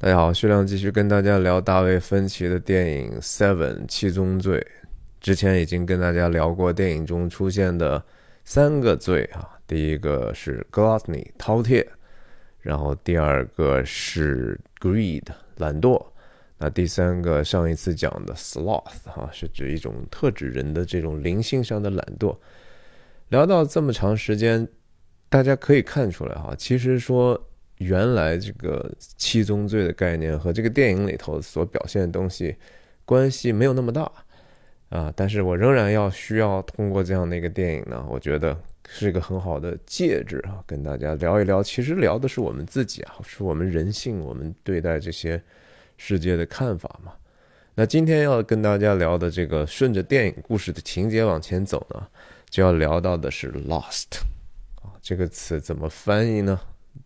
[0.00, 4.64] 大家好，徐亮继续跟大家聊大卫芬奇的电影《Seven 七宗罪》。
[5.18, 8.00] 之前已经跟大家聊过电影中出现的
[8.44, 11.84] 三个罪啊，第一个是 gluttony 饕餮，
[12.60, 15.24] 然后第二个是 greed
[15.56, 16.00] 懒惰，
[16.58, 22.38] 那第三个上一次讲的 sloth 哈，是指一种特指人的这种灵性上的懒惰。
[23.30, 24.68] 聊到这么长时间，
[25.28, 27.47] 大家可以看出来哈，其实说。
[27.78, 32.56] 原来这个七宗罪的概念和这个电影里头所表现的东西
[33.04, 34.10] 关系没有那么大
[34.90, 38.58] 啊，但是我仍然要需要通过这样的一个电影呢，我觉得
[38.88, 41.62] 是一个很好的介质啊，跟大家聊一聊。
[41.62, 45.42] 其实聊的是我们自己啊，是我们人性，我们对待这些
[45.98, 47.12] 世界的看法嘛。
[47.74, 52.08] 那今天要跟大家聊的这个顺着电影故事的情节往前走呢，
[52.48, 54.20] 就要聊到的是 “lost”
[54.76, 56.58] 啊，这个词怎么翻译呢？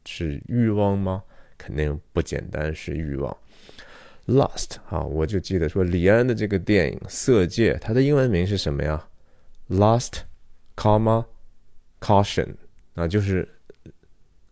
[0.05, 1.23] 是欲望吗？
[1.59, 3.37] 肯定不简单是欲望。
[4.27, 9.09] Lust 啊，我就记得说李安的这个电影《色戒》，它的英文名是什么呀
[9.69, 10.21] ？Lust,
[10.77, 11.25] comma,
[12.01, 12.55] caution
[12.95, 13.49] 啊，就是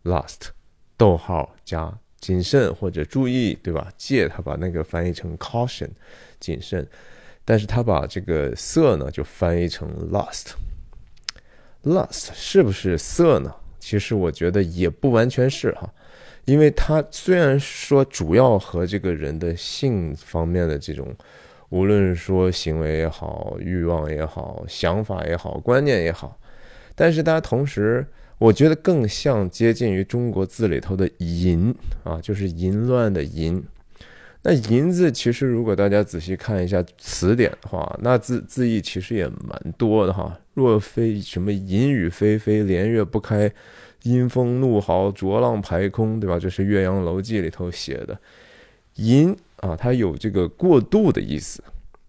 [0.03, 0.49] Lust，
[0.97, 3.91] 逗号加谨慎或者注意，对吧？
[3.97, 5.89] 戒他把那个翻译成 caution，
[6.39, 6.87] 谨慎，
[7.43, 10.51] 但是他把这个色呢就翻译成 lust。
[11.83, 13.55] Lust 是不是色呢？
[13.81, 15.91] 其实我觉得也不完全是哈，
[16.45, 21.13] 因为它虽然说主要和这个人的性方面的这种，
[21.69, 26.39] 无论说行为也好、欲望也好、想法也好、观念也好，
[26.95, 28.05] 但是它同时，
[28.37, 31.73] 我觉得更像接近于中国字里头的淫
[32.03, 33.61] 啊，就是淫乱的淫。
[34.43, 40.35] 那淫字其实如果大家仔细看一下词典的话，那字字义其实也蛮多的哈。
[40.55, 43.51] 若非什么淫雨霏霏，连月不开，
[44.01, 46.39] 阴风怒号，浊浪排空，对吧？
[46.39, 48.19] 这是《岳阳楼记》里头写的。
[48.95, 51.63] 淫啊，它有这个过度的意思，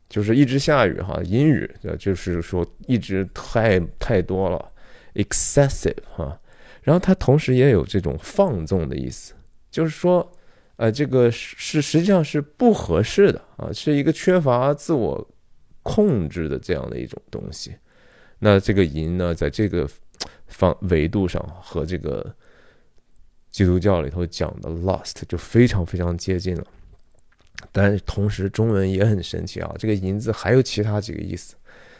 [0.09, 4.73] 就是一直下雨哈，阴雨，就是说一直太太多了
[5.17, 6.41] ，excessive 哈。
[6.81, 9.35] 然后它同时也有这种放纵的意思，
[9.71, 10.33] 就是说。
[10.83, 15.25] 呃，这个是实际上是不合适的啊，是一个缺乏自我
[15.85, 17.73] 控制的这样的一种东西。
[18.41, 19.89] 那这个淫呢，在这个
[20.49, 22.35] 方维度上和这个
[23.53, 26.67] 基督教里头讲的 lust 就非常非常接近了。
[27.71, 31.55] 但同时，中文也很神奇啊，这个淫字还有其他几个意思，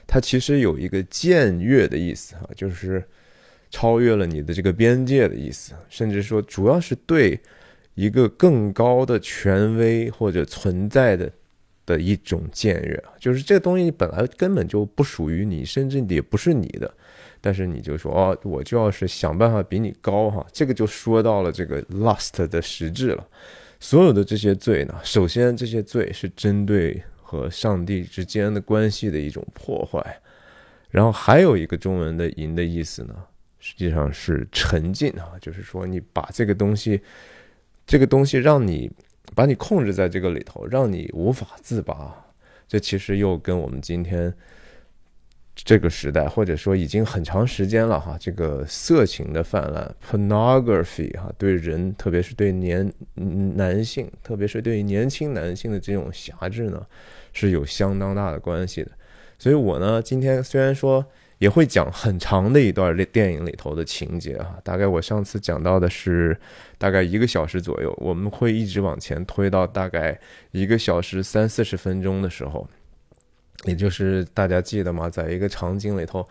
[0.09, 3.01] 它其实有一个僭越的意思啊，就是
[3.71, 7.41] 超越了你的这个边界的意思，甚至说主要是对。
[7.95, 11.31] 一个更高的权威或者存在的
[11.85, 16.93] 的一种僭越就是这东西本来根本就不属于你，甚至也不是你的，
[17.41, 23.29] 但是你就说哦，我就要是想办法比你高哈，这个就说到了这个 lust 的实质了。
[23.81, 30.21] 所有的这些罪呢，首先这些罪是针对和上帝之间的关系的一种破坏，
[30.89, 33.15] 然后还有一个中文的淫的意思呢，
[33.59, 37.03] 实际上是沉浸啊，就是说你把这个东西。
[37.93, 38.91] 这个东西让你
[39.35, 42.25] 把你控制在这个里头，让你无法自拔。
[42.67, 44.33] 这其实又跟我们今天
[45.55, 56.87] 这个时代，或者说已经很长时间了哈，这个色情的泛滥 （pornography） 哈，对人，特别是对年男性，特别是对年轻男性的这种辖制呢，
[57.35, 58.91] 是有相当大的关系的。
[59.39, 61.05] 所以我呢，今天虽然说。
[61.43, 66.39] 也会讲很长的一段电影里头的情节啊，大概我上次讲到的是
[66.79, 70.17] 大概一个小时左右，我们会一直往前推到大概
[70.53, 72.69] 一个小时三四十分钟的时候，
[73.65, 75.11] 也就是大家记得吗？
[75.11, 76.25] 在一个场景里头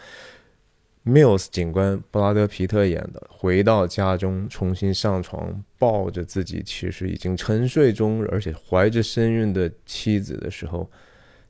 [1.03, 10.89] ，Mills 警官布拉德皮特演的回到家中重新上床，抱着自己其实已经沉睡中而且怀着身孕的妻子的时候，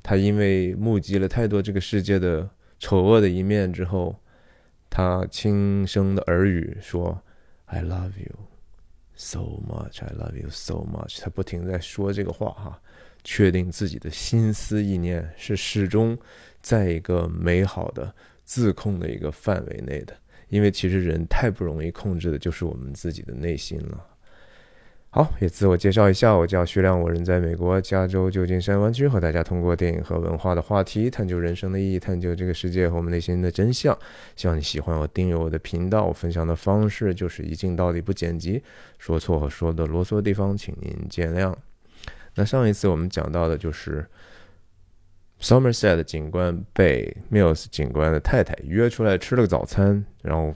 [0.02, 2.50] 他因为目击了太多这个世界的。
[2.82, 4.20] 丑恶的一面之后，
[4.90, 7.22] 他轻声的耳语说
[7.66, 8.36] ：“I love you
[9.14, 12.82] so much, I love you so much。”他不停在说这个话哈，
[13.24, 16.18] 确定自己的心思意念是始终
[16.60, 18.12] 在一个美好的
[18.44, 20.18] 自控的一个范围内的，
[20.50, 24.08] 因为其实人太不容易控制的就是我们自己的内心了。
[25.14, 33.98] 好，也自我介绍一下，我叫徐亮，我人在美国加州旧金山湾区，和大家通过电影和文化的话题，探究人生的意义，探究这个世界和我们内心的真相。
[34.38, 36.06] 希望你喜欢我，订阅我的频道。
[36.06, 38.64] 我分享的方式就是一镜到底，不剪辑，
[39.00, 41.54] 说错和说的啰嗦地方，请您见谅。
[42.36, 44.08] 那上一次我们讲到的就是
[45.42, 50.56] Somerset 警官被 Mills 警官的太太约出来吃了个早餐，然后。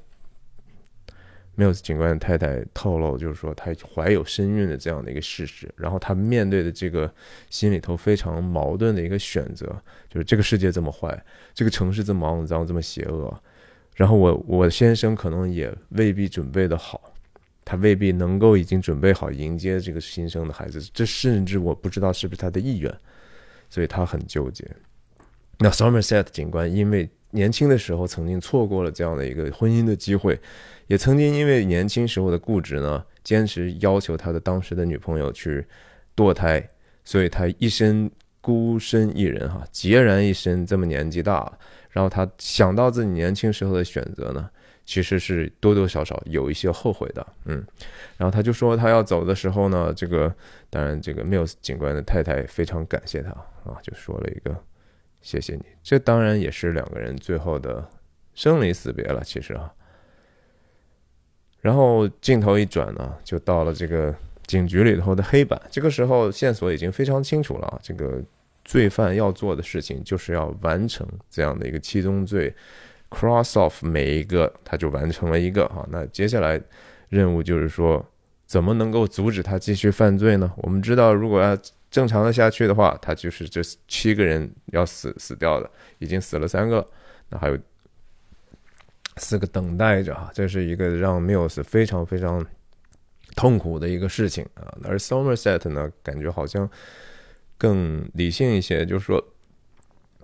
[1.56, 7.12] 缪斯警官太太透露，就是说她怀有身孕的这样的一个事实，然后她面对的这个
[7.50, 9.66] 心里头非常矛盾的一个选择，
[10.10, 11.24] 就是这个世界这么坏，
[11.54, 13.34] 这个城市这么肮脏，这么邪恶，
[13.96, 17.02] 然后我我先生可能也未必准备的好，
[17.63, 22.94] 他未必能够已经准备好迎接这个新生的孩子，这甚至我不知道是不是他的意愿，
[23.69, 24.69] 所以他很纠结。
[25.60, 30.40] 那 Somerset 警官因为年轻的时候曾经错过了这样的一个婚姻的机会。
[30.88, 35.66] 也曾经因为年轻时候的固执呢，坚持要求他的当时的女朋友去
[36.16, 36.64] 堕胎，
[37.04, 38.10] 所以他一生
[38.40, 41.58] 孤身一人哈，孑然一身，这么年纪大了，
[41.90, 44.48] 然后他想到自己年轻时候的选择呢，
[44.86, 47.66] 其实是多多少少有一些后悔的，嗯，
[48.16, 50.31] 然后他就说他要走的时候呢，这个
[50.70, 53.31] 当然这个 Mills 警官的太太非常感谢他
[53.64, 54.56] 啊，就说了一个
[55.25, 57.83] 谢谢你，这当然也是两个人最后的
[58.36, 59.74] 生离死别了，其实啊。
[61.62, 64.13] 然后镜头一转呢，就到了这个
[64.45, 65.60] 警局里头的黑板。
[65.72, 68.22] 这个时候线索已经非常清楚了，这个
[68.63, 72.54] 罪犯要做的事情就是要完成这样的一个七宗罪
[73.10, 75.83] ，cross off 每一个，他就完成了一个哈。
[75.89, 76.62] 那接下来
[77.10, 78.06] 任务就是说，
[78.45, 80.54] 怎么能够阻止他继续犯罪呢？
[80.57, 81.57] 我们知道，如果要
[81.95, 86.86] 正常的下去的话，他就是这七个人要死死掉的，已经死了三个，
[87.30, 87.57] 那还有。
[89.18, 92.45] 四个等待着哈，这是一个让 Mills 非常非常
[93.33, 94.77] 痛苦的一个事情啊。
[94.83, 96.69] 而 Somerset 呢，感觉好像
[97.57, 99.25] 更理性一些，就是说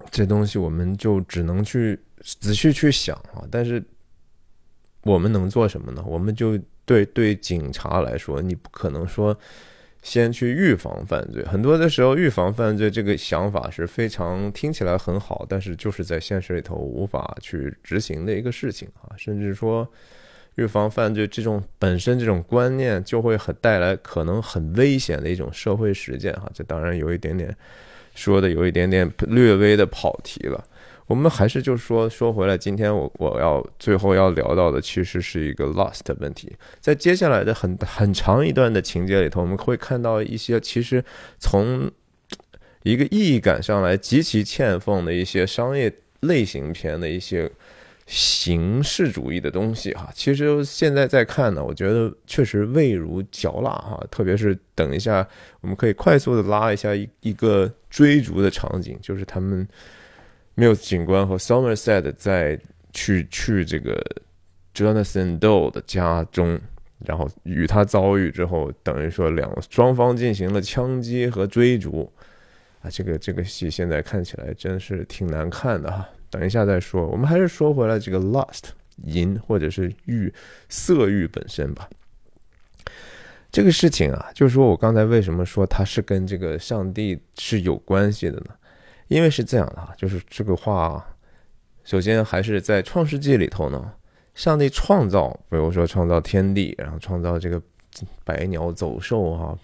[0.10, 3.48] 这东西我们就只能去仔细去想啊。
[3.50, 3.82] 但是
[5.04, 6.04] 我们能做什么呢？
[6.06, 9.34] 我们就对对警察来说，你不可能说。
[10.02, 19.14] 先去预防犯罪，很多的时候，预防犯罪这个想法是非常听起来很好，但是就是在现实里头无法去执行的一个事情啊。
[19.16, 19.88] 甚至说，
[20.56, 26.50] 预防犯罪这种本身这种观念就会很带来可能很危险的一种社会实践哈。
[26.54, 27.56] 这当然有一点点
[28.16, 30.64] 说的有一点点略微的跑题了。
[31.12, 36.56] 我们还是就是说说回来，今天我我要最后要聊到的，其实是一个 lost 问题。
[36.80, 41.04] 在接下来的很很长一段的情节里头，我们会看到一些其实
[41.38, 41.92] 从
[42.84, 47.52] 一个意义感上来极其欠奉的一些商业类型片的一些
[48.06, 50.10] 形式主义的东西哈。
[50.16, 54.02] 其实现在再看呢，我觉得确实味如嚼蜡哈。
[54.10, 55.28] 特别是等一下，
[55.60, 59.68] 我们可以快速的拉一下一一个追逐的场景，就是他们。
[60.56, 62.60] 缪斯警官和 Somerset 在
[62.94, 64.04] 去去这个
[64.76, 66.60] Jonathan Doe 的家中，
[67.06, 72.12] 然后与他遭遇之后，等于说两双方进行了枪击和追逐
[72.82, 76.08] 啊，这个这个戏现在看起来真是挺难看的哈。
[76.30, 78.64] 等一下再说，我们还是说回来这个 lust
[79.04, 80.34] 淫或者是欲
[80.70, 81.90] 色欲本身吧。
[83.52, 88.56] 这个事情啊，就是说我刚才为什么说它是跟这个上帝是有关系的呢？
[89.12, 91.06] 因为是这样的哈，就是这个话，
[91.84, 93.94] 首先还是在创世纪里头呢，
[94.34, 97.62] 上帝创造，比如说创造天地，然后创造这个
[98.24, 99.60] 百鸟走兽啊，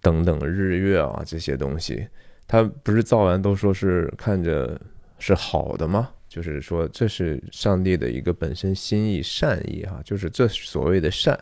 [0.00, 2.06] 等等日月啊这些东西，
[2.46, 4.80] 他不是造完都说是看着
[5.18, 6.08] 是好的吗？
[6.28, 11.36] 就是说这是上帝的一个本身心意善意哈，就是这所谓的善，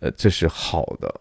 [0.00, 1.20] 呃，这是好的。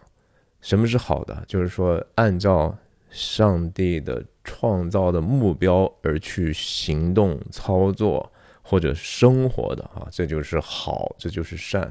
[0.61, 1.43] 什么是好的？
[1.45, 2.73] 就是说按照
[3.09, 4.23] 上帝的。
[4.45, 11.83] 创造的目标而去行动、操作或者生活的啊，这就是好，这就是善；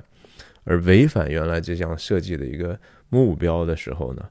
[0.62, 2.78] 而违反原来这项设计的一个
[3.10, 4.22] 目标的时候呢，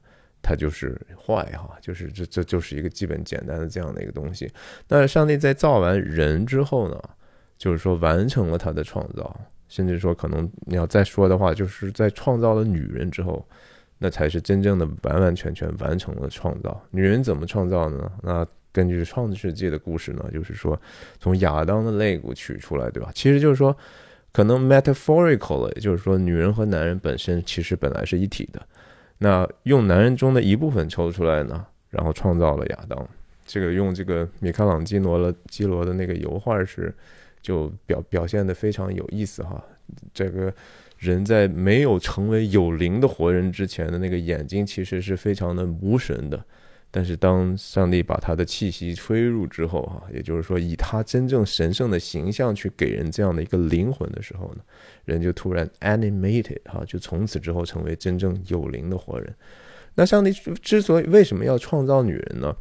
[0.42, 4.50] 它就是坏哈，就是这这就是一个基本简单的这样的一个东西。
[4.88, 7.00] 那上帝在造完人之后呢，
[7.56, 9.38] 就是说完成了他的创造，
[9.68, 13.46] 甚至说可能你要再说的话，就是在创造了女人之后。
[14.04, 16.78] 那才是真正的完完全全完成了创造。
[16.90, 18.12] 女人怎么创造呢？
[18.22, 20.78] 那根据创世纪的故事呢，就是说
[21.18, 23.10] 从亚当的肋骨取出来，对吧？
[23.14, 23.74] 其实就是说，
[24.30, 28.60] 可能 metaphorically，就是说，女人和男人本身其实本来是一体的。
[29.16, 33.08] 那用男人中的一部分抽出来呢，然后创造了亚当。
[33.46, 36.94] 这个用这个米开朗基罗了基罗的那个油画是
[37.40, 39.64] 就表表现的非常有意思哈。
[40.12, 40.52] 这个。
[41.04, 46.42] 人在没有成为有灵的活人之前的那个眼睛，其实是非常的无神的。
[46.90, 54.62] 但是当上帝把他的气息吹入之后，哈，也就是说以他真正神圣的形象去给人这样的一个灵魂的时候呢，
[55.04, 59.34] 人就突然 animated 哈，就从此之后成为真正有灵的活人。
[59.94, 60.32] 那上帝
[60.62, 62.56] 之所以为什么要创造女人呢？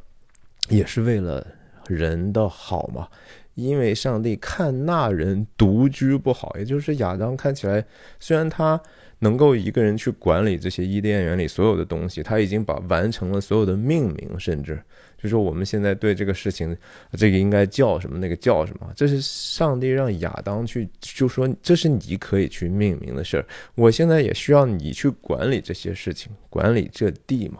[0.69, 1.45] 也是为了
[1.87, 3.07] 人的好嘛。
[3.55, 7.85] 因为上帝看那人独居不好，也就是亚当看起来
[8.19, 8.81] 虽然他
[9.19, 14.81] 能够一个人去管理这些伊甸园里所有的东西，他已经把完成了所有的命名，甚至
[15.17, 16.75] 就说我们现在对这个事情，
[17.13, 23.45] 这个应该叫什么，那个叫什么，这是上帝让亚当去就说这是你可以去命名的事儿，
[23.75, 27.59] 我现在也需要你去管理这些事情，管理这地嘛。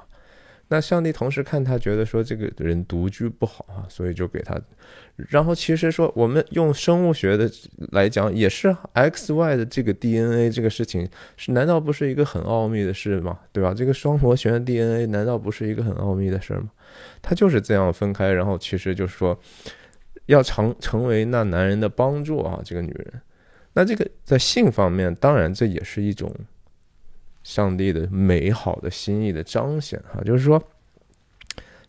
[0.68, 4.60] 那上帝同时看他，觉得说这个人独居不好啊，所以就给他。
[5.16, 7.50] 然后其实说我们用生物学的
[7.92, 13.40] 来讲，也是 X Y 的这个 DNA 这个事情，是难道不是一个很奥秘的事吗？
[13.52, 13.74] 对吧？
[13.74, 16.70] 这个双螺旋 DNA 难道不是一个很奥秘的事吗？
[17.22, 19.40] 他就是这样分开，然后其实就是说
[20.26, 23.22] 要成成为那男人的帮助啊，这个女人。
[23.74, 26.34] 那这个在性方面，当然这也是一种。
[27.44, 30.64] 上帝的美好的心意的彰显哈，就是说，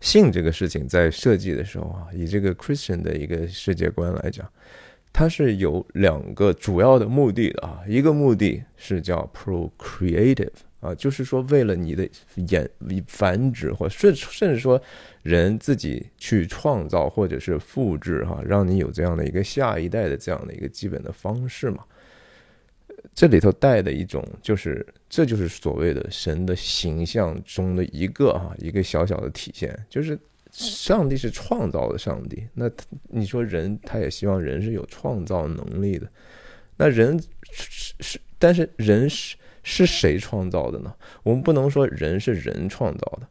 [0.04, 4.46] 性这个事情在设计的时候啊，以这个 Christian 的一个世界观来讲，
[5.14, 12.06] 它是有两个主要的目的的啊，一个目的是叫 procreative 啊，就是说为了你的
[12.36, 12.68] 衍
[13.06, 14.78] 繁殖或甚甚至说
[15.22, 21.82] 人自己去创造或者是复制哈，让你有这样的一个下一代的这样的一个基本的方式嘛。
[23.12, 30.18] 这里头带的一种，就是这就是所谓的神的形象中的一个哈，一个小小的体现，就是
[30.50, 32.46] 上帝是创造的上帝。
[32.54, 32.70] 那
[33.08, 36.08] 你说人，他也希望人是有创造能力的。
[36.76, 37.20] 那人
[37.52, 40.94] 是是，但是人是是谁创造的呢？
[41.22, 43.28] 我们不能说人是人创造的。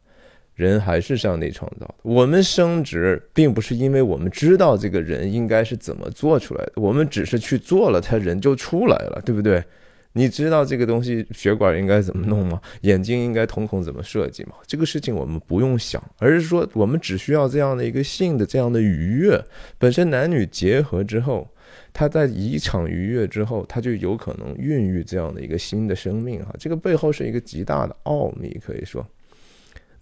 [0.54, 1.94] 人还是上帝创造的。
[2.02, 9.62] 我们生殖并不是因为我们知道这个人应该是怎么做出来的，我们只是去做了，他人就出来了，对不对？
[10.16, 12.60] 你知道这个东西血管应该怎么弄吗？
[12.82, 14.52] 眼睛应该瞳孔怎么设计吗？
[14.64, 19.44] 这个事情我们不用想，而是说我们只需要这样的一个性的这样的愉悦。
[19.76, 21.48] 本身男女结合之后，
[21.92, 26.54] 他在一场愉悦之后，他就有可能孕育这样的一个新的生命啊！
[26.60, 29.04] 这个背后是一个极大的奥秘，可以说。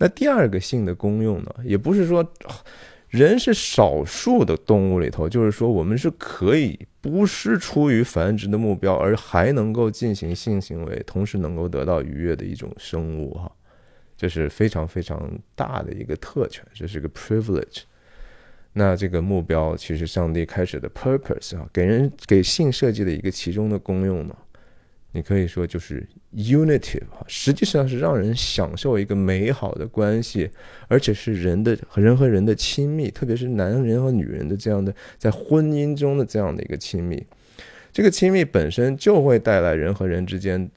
[0.03, 2.29] 那第二个性的功用呢，也不是说
[3.09, 13.49] 人是少数的动物里头，就是说我们是可以不是出于繁殖的目标，而还能够进行性行为，同时能够得到愉悦的一种生物哈，
[14.17, 17.83] 这是非常非常大的一个特权，这是个 privilege。
[18.73, 24.37] 那这个目标其实上帝开始的 purpose 啊，给人给性设计的一个其中的功用呢。
[25.13, 26.05] 你可以说就是
[26.35, 30.49] Unity，实际上是让人享受一个美好的关系，
[30.89, 37.23] 而且是人的和人和人的亲密，特别是男人和女人的这样的在婚姻中的这样的一个亲密。
[37.93, 40.71] 这个亲密本身就会带来人和人之间，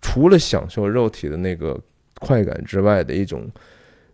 [0.00, 1.80] 除了享受肉体的那个
[2.20, 3.50] 快感之外的一种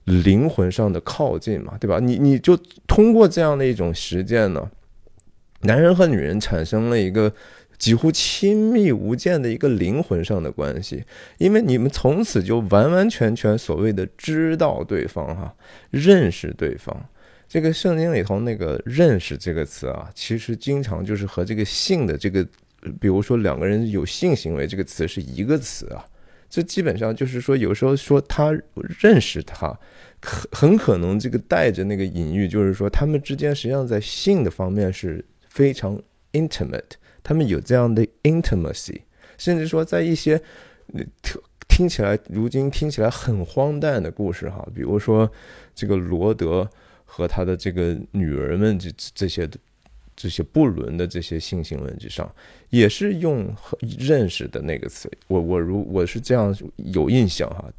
[0.04, 1.98] 灵魂上的靠近嘛，对吧？
[2.00, 4.70] 你你就通过这样的一种实践呢，
[5.60, 7.30] 男人和女人产生了一个。
[7.78, 11.04] 几乎亲密无间的一个灵魂上的关系，
[11.38, 15.54] 因为你们从此就完完全全所谓的知道对方哈，
[15.90, 17.08] 认识对方。
[17.48, 22.46] 这个圣经里头那个“认识”这个词啊，其实经常就是和这个性的这个，
[23.00, 26.04] 比如说两个人有性行为这个词是一个词啊。
[26.50, 28.50] 这基本上就是说，有时候说他
[29.00, 29.74] 认识他，
[30.20, 35.98] 很很可能这个带着那个隐喻，就是说他们之间实际上在性的方面是非常
[36.32, 36.97] intimate。
[37.28, 39.02] 他们有这样的 intimacy，
[39.36, 40.40] 甚至说在一些
[41.20, 45.30] 听听起来如今听起来很荒诞的故事哈，比如说
[45.74, 46.66] 这个罗德
[47.04, 49.46] 和他的这个女儿们这这些。
[50.20, 52.28] 这些不伦的这些性行为之上，
[52.70, 53.54] 也是用
[54.00, 55.08] 认识的那个词。
[55.28, 57.70] 我我如我是这样有印象哈，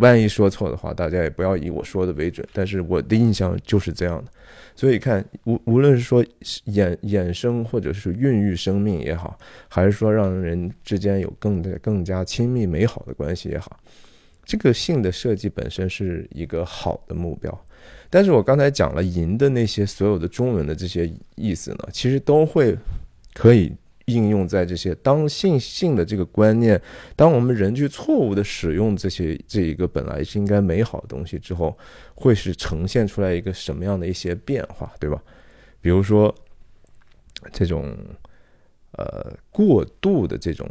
[0.00, 2.44] 万一说错的话，大家也不要以我说的为准。
[2.52, 4.32] 但是我的印象就是这样的。
[4.78, 6.24] 所以看无无论是说
[6.66, 9.36] 衍衍生或者是孕育生命也好，
[9.68, 13.76] 还是说让人之间有更更加亲密美好的关系也好，
[14.44, 17.64] 这个性的设计本身是一个好的目标。
[18.08, 22.78] 但是我刚才讲了“淫”的那些所有的中文的这些意思呢，其实都会
[23.34, 23.72] 可以
[24.08, 26.80] 应用在这些当性性的这个观念，
[27.14, 31.76] 当我们人去错误的使用这些这一个本来是应该美好的东西之后，
[32.14, 35.22] 会是呈现出来一个什么样的一些变化，对吧？
[35.80, 36.34] 比如说
[37.52, 37.96] 这种
[38.92, 40.68] 呃过度的这种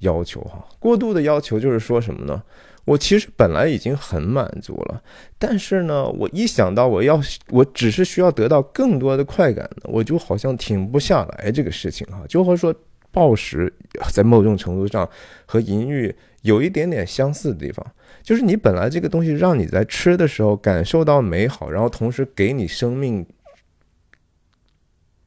[0.00, 2.42] 要求哈，过度的要求就是说什么呢？
[2.84, 5.02] 我其实本来已经很满足了，
[5.38, 12.22] 但是呢，我一想到我要，我只是需要得到更多的快感，我就好像停不下来这个事情哈。
[12.28, 12.74] 就和说
[13.10, 13.72] 暴食
[14.12, 15.08] 在某种程度上
[15.46, 17.86] 和淫欲有一点点相似的地方，
[18.22, 23.24] 就是你本来这个东西让你在吃的时候感受到美好，然后同时给你生命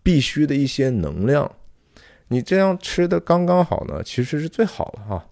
[0.03, 1.51] 必须的一些能量。
[2.27, 5.25] 你这样吃的刚刚好呢，其实是最好的哈。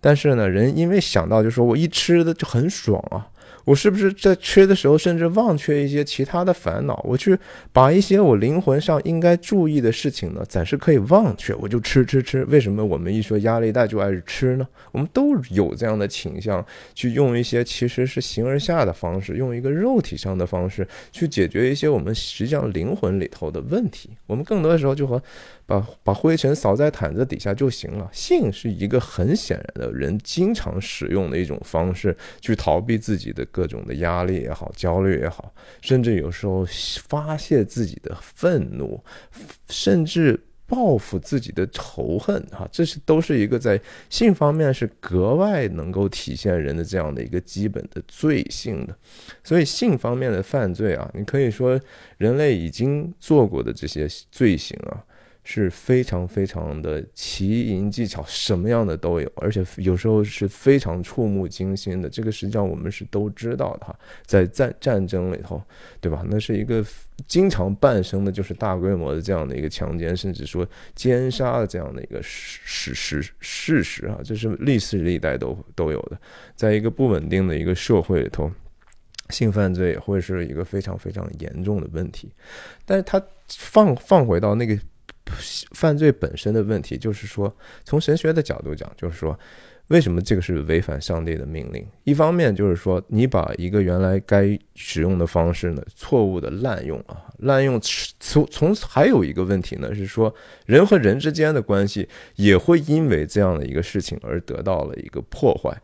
[0.00, 3.28] 但是呢，人因为想到就说我一吃的就很爽啊。
[3.66, 6.98] 我是不是在吃的时候，甚至忘却一些其他的烦恼？
[7.06, 7.38] 我去
[7.72, 12.42] 把一些我灵魂上应该注意的事情呢，暂时可以忘却，我就吃吃吃。
[12.46, 14.66] 为什么我们一说压力大就爱吃呢？
[14.90, 16.64] 我们都有这样的倾向，
[16.94, 24.08] 去用一些其实是形而下的方式，用一个肉体上的方式去解决一些我们实际上灵魂里头的问题。
[24.26, 25.22] 我们更多的时候就和。
[25.70, 28.10] 把把灰尘扫在毯子底下就行了。
[28.12, 36.66] 性是一个很显然的人经常使用的一种方式，去逃避自己的各种的压力也好、焦虑也好，甚至有时候
[37.06, 39.00] 发泄自己的愤怒，
[39.68, 42.44] 甚至报复自己的仇恨。
[42.50, 48.96] 哈，这是都是一个在性方面是格外能够体现人的这样的一个基本的罪性的。
[49.44, 51.80] 所以性方面的犯罪啊，你可以说
[52.18, 55.04] 人类已经做过的这些罪行啊。
[55.52, 62.08] 是非常非常的奇淫技巧，什么样的都有，而且有时候是非常触目惊心的。
[62.08, 65.60] 这个实际上我们是都知道的哈，在战战争里头，
[66.00, 66.24] 对吧？
[66.28, 66.84] 那是一个
[67.26, 70.64] 经常伴生的，就是大规模的这样的一个强奸，甚至说
[70.94, 76.16] 奸杀的这样的一个事实事实啊，这是历史历代都都有的。
[76.54, 78.48] 在一个不稳定的一个社会里头，
[79.30, 82.30] 性犯罪也会是一个非常非常严重的问题。
[82.86, 84.78] 但是他放放回到那个。
[85.72, 89.38] 犯罪本身的问题，就是说，从神学的角度讲，就是说，
[89.88, 91.86] 为什么这个是违反上帝的命令？
[92.04, 97.80] 一方面就是说，你把一个原来该使用的方式呢，错误的滥用啊，滥用。
[98.20, 100.34] 从从还有一个问题呢，是说，
[100.66, 105.76] 人和人之间的关系也会因为这样的一个事情而得到了一个破坏。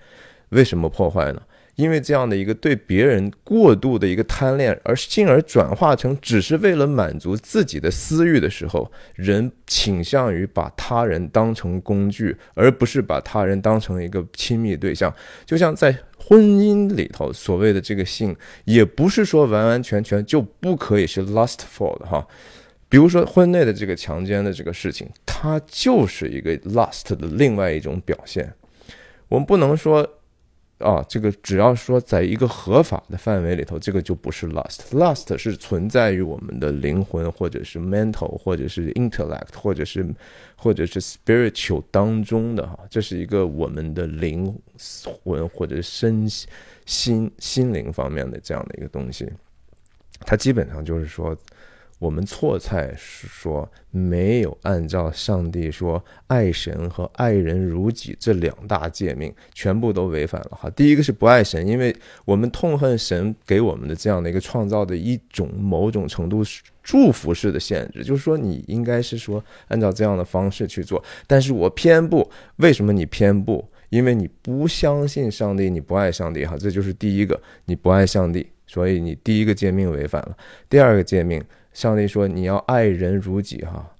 [0.50, 1.42] 为什么破坏呢？
[1.76, 15.14] 因为这样的一个对别人过度的一个贪恋，而进而转化成只是为了满足自己的私欲的时候，人倾向于把他人当成工具，而不是把他人当成一个亲密对象。
[15.44, 22.26] 就像在婚姻里头，所谓的这个性，也不是说完完全全就不可以是 lustful 的哈。
[22.88, 28.50] 比如说婚内的这个强奸的这个事情，它就是一个 lust 的另外一种表现。
[29.28, 30.14] 我们不能说。
[30.78, 34.80] 啊，这个只要说在一个合法的范围里头，这个就不是 lust。
[34.90, 40.06] lust 是存在于我们的灵魂，或者是 mental，或者是 intellect，或者是
[40.54, 44.54] 或者是 spiritual 当中的哈，这是一个我们的灵
[45.22, 46.28] 魂或者身
[46.84, 49.26] 心心灵方面的这样的一个东西。
[50.20, 51.36] 它基本上就是说。
[51.98, 60.68] 我们错菜说没有按照上帝说爱神和爱人如己这两大诫命全部都违反了哈。
[60.70, 66.42] 第一个是不爱神，因为我们痛恨神给我们的这样的一个创造的一种某种程度
[66.82, 72.30] 祝福式的限制，就是说你应该是说按照这样的方式去做，但是我偏不。
[72.56, 73.66] 为什么你偏不？
[73.88, 80.36] 因为你不相信上帝，你不爱上帝哈，这就是第一个，你不爱上帝，所以你第一个诫命违反了。
[80.68, 81.42] 第二个诫命。
[81.76, 83.94] 上帝说：“你要爱人如己，哈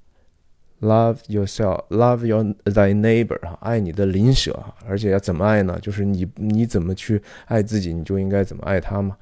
[0.81, 5.79] ，love yourself，love your thy neighbor，哈，爱你的邻舍，哈而且要怎么爱呢？
[5.83, 9.15] 就是你你怎么去爱自己，你就应该怎么爱他嘛。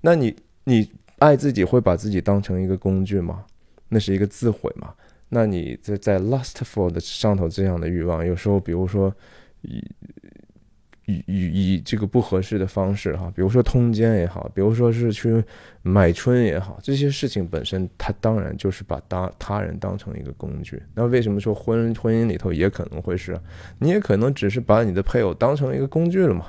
[0.00, 3.44] 那你你爱自己会把自己当成一个工具吗？
[3.90, 4.94] 那是一个自毁嘛？
[5.28, 9.14] 那你在在 lustful 的上头这样的欲望，有时候比如说
[11.08, 15.42] 以。”以以这个不合适的方式哈，比如说通奸也好，比如说是去
[15.82, 20.82] 买春也好，这些事情本身，它当然就是把当他人当成一个工具。
[20.94, 23.38] 那为什么说婚婚姻里头也可能会是？
[23.78, 26.46] 你也可能只是把你的配偶当成一个工具了嘛？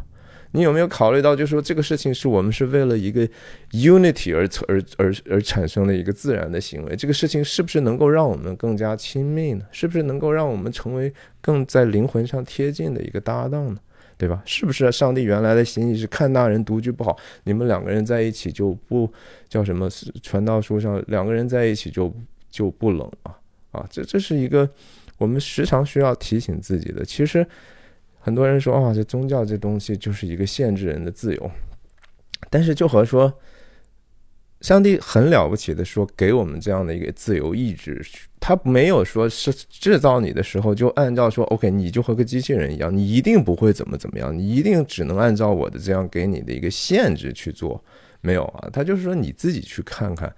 [0.52, 3.28] 你有没有考虑到，就是说这个事情是我们是为了一个
[3.72, 6.96] unity 而而而而产生的一个自然的行为？
[6.96, 9.64] 这个事情是不是能够让我们更加亲密呢？
[9.72, 13.80] 是不是能够让我们成为更在灵魂上贴近的一个搭档呢？
[14.20, 14.44] 对吧？
[14.46, 19.10] 是不是上帝原来的心意是看那人独居不好，你们两个人在一起就不
[19.48, 19.90] 叫什么？
[20.22, 22.14] 传道书上两个人在一起就
[22.52, 23.40] 就不冷啊
[23.72, 23.88] 啊！
[23.90, 24.70] 这这是一个
[25.18, 27.06] 我们时常需要提醒自己的。
[27.06, 27.48] 其实
[28.20, 31.52] 很多人说啊，这宗教这东西就是一个限制人的自由，
[32.50, 33.34] 但是就和说。
[34.62, 38.06] 上帝很了不起的说，给我们这样的一个自由意志，
[38.42, 47.82] 他没有说是制造你的时候就按照说，OK，你就和个机器人一样，你一定不会怎么怎么样，你一定只能按照我的这样给你的一个限制去做，
[48.20, 50.34] 没有啊，他就是说你自己去看看，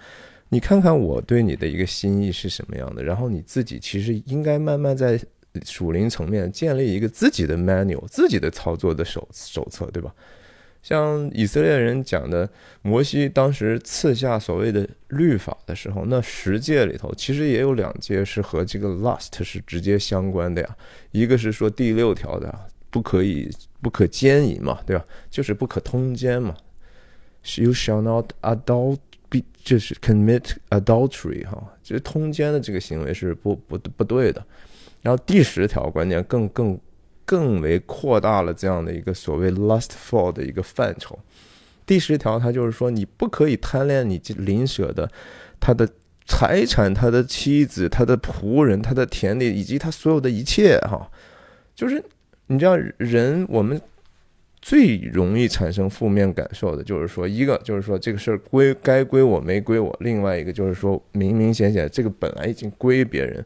[0.50, 5.20] 你看看我对你的一个心意是什么样的，然后你自己其实应该慢慢在
[5.66, 10.14] 属灵层面建立一个自己的 manual，自己的操作的手手册，对吧？
[10.84, 12.50] 像以色列人讲的，
[12.82, 20.76] 摩西当时赐下所谓的律法的时候，那十诫里头其实也有两诫是和这个 lust 是直接相关的呀。
[21.12, 22.54] 一个是说第六条的，
[22.90, 23.48] 不可以
[23.80, 25.06] 不可奸淫嘛，对吧？
[25.30, 26.56] 就是不可通奸嘛。
[27.56, 28.98] You shall not adult
[29.30, 34.44] be 就是 commit adultery 哈，就是通奸的这个行为是不不不对的。
[35.04, 36.80] 然后第十条关键更更。
[37.32, 41.18] 更为扩大了这样的一个所谓 lustful 的一个范畴。
[41.86, 45.10] 第十条，它就是说，你不可以贪恋你邻舍的
[45.58, 45.88] 他的
[46.28, 50.78] 财产、他的妻子、他的仆人、他的田地以及他所有的一切。
[50.80, 51.10] 哈，
[51.74, 52.04] 就是
[52.48, 53.80] 你知道，人我们
[54.62, 63.46] 最容易产生负面感受的，就是说，一个就是说这个事儿归该归我没归我；另外一个就是说明明显显这个本来已经归别人。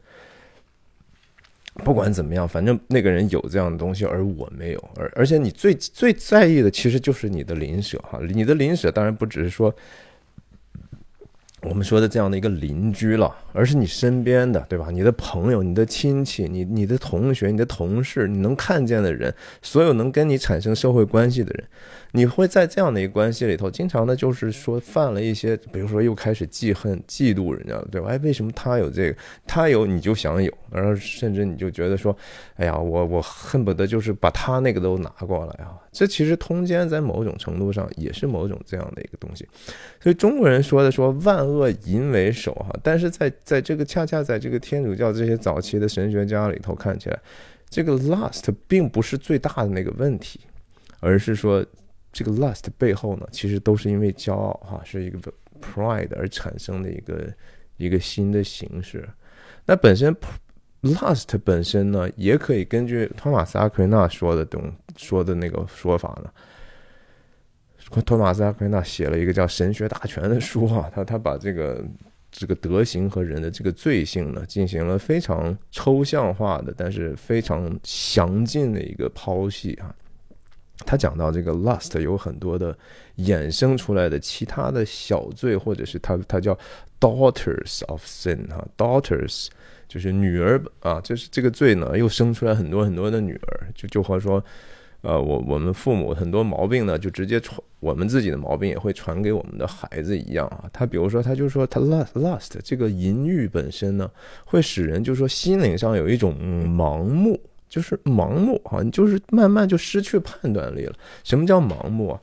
[1.84, 4.90] 不管怎么样，反正那个人有这样的东西，而我没有。
[4.96, 8.20] 而而且你最最在意的，其实就是你的邻舍哈。
[8.30, 9.74] 你的邻舍当然不只是说。
[11.62, 14.92] 我们说的这样的一个邻居了，而是你身边的，对吧？
[14.92, 19.34] 你的朋友、你的亲戚、你你的同学、你的同事，你能看见的人，
[19.64, 21.68] 所有能跟你产生社会关系的人，
[22.16, 28.08] 你会在这样的一个关系里头，经常的就是说犯了一些，比如说又开始记恨、嫉妒人家，对吧？
[28.08, 32.16] 哎，为什么他有这个，他有你就想有，然后甚至你就觉得说，
[32.56, 35.76] 哎呀，我我恨不得就是把他那个都拿过来啊。
[35.92, 39.48] 这其实通奸在某种程度上也是某种这样的一个东西，
[40.02, 47.20] 所以中国人说的说万恶淫为首哈，但是在在这个恰恰在这个天主教这些早期的神学家里头看起来，
[47.70, 50.40] 这个 lust 并不是最大的那个问题，
[51.00, 51.66] 而是说
[52.16, 55.20] 这个 lust 背后呢，其实都是因为骄傲哈，是一个
[55.62, 57.34] pride 而产生的一个
[57.76, 59.08] 一个新的形式，
[59.66, 60.16] 那本身。
[60.82, 66.30] Lust 本身呢，也可以根据托马斯阿奎那说的东说的那个说法呢。
[68.06, 71.84] 托马斯阿奎那写了一个叫《神学大全》的书啊，他他把这个
[72.30, 79.92] 这个德行和人的这个罪性呢，进行了非常抽象化的，但是非常详尽的一个剖析啊。
[80.86, 82.76] 他讲到这个 lust 有很多的
[83.18, 86.58] 衍生出来的其他的小罪，或者是他他叫
[87.00, 89.48] daughters of sin 哈，daughters。
[89.88, 94.44] 就是女儿啊，就是这个罪呢，又生出来很多很多的女儿，就就和说，
[95.02, 100.66] 呃，我我们父母很多毛病呢，就直接传我们自己的毛病也会传给我们的孩子一样啊。
[100.74, 104.10] 他比如说，他就说他 lust lust 这个淫欲本身呢，
[104.44, 106.36] 会使人就是说心灵上有一种
[106.66, 107.40] 盲目，
[107.76, 110.94] 就是盲目啊，就是慢慢就失去判断力了。
[111.24, 112.22] 什么叫盲目啊？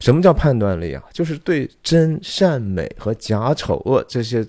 [0.00, 1.04] 什么叫判断力啊？
[1.12, 4.44] 就是对真善美和假丑恶这些。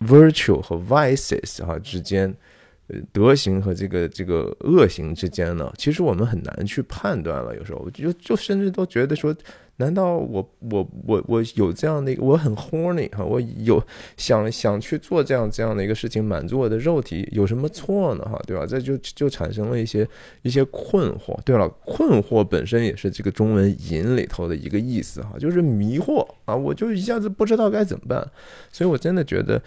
[0.00, 2.34] virtue 和 vices 哈之间，
[2.86, 7.54] 呃，德行和这个这个恶行之间呢，其实我们很难去判断了。
[7.54, 9.36] 有时候就就甚至都觉得说，
[9.80, 13.82] 难道我我我我有这样的一个，我很 horny 哈，我有
[14.16, 18.24] 想想去做这样这样的一个事情，满足我的肉体，有什么错呢？
[18.24, 18.64] 哈，对吧？
[18.64, 20.06] 这就就产生了一些
[20.42, 21.36] 一些困惑。
[21.44, 28.24] 对了，困惑本身也是这个中文“淫”里头的一个意思哈，就是迷惑啊，我就一下子不知道该怎么办。
[28.70, 29.60] 所以我真的觉得。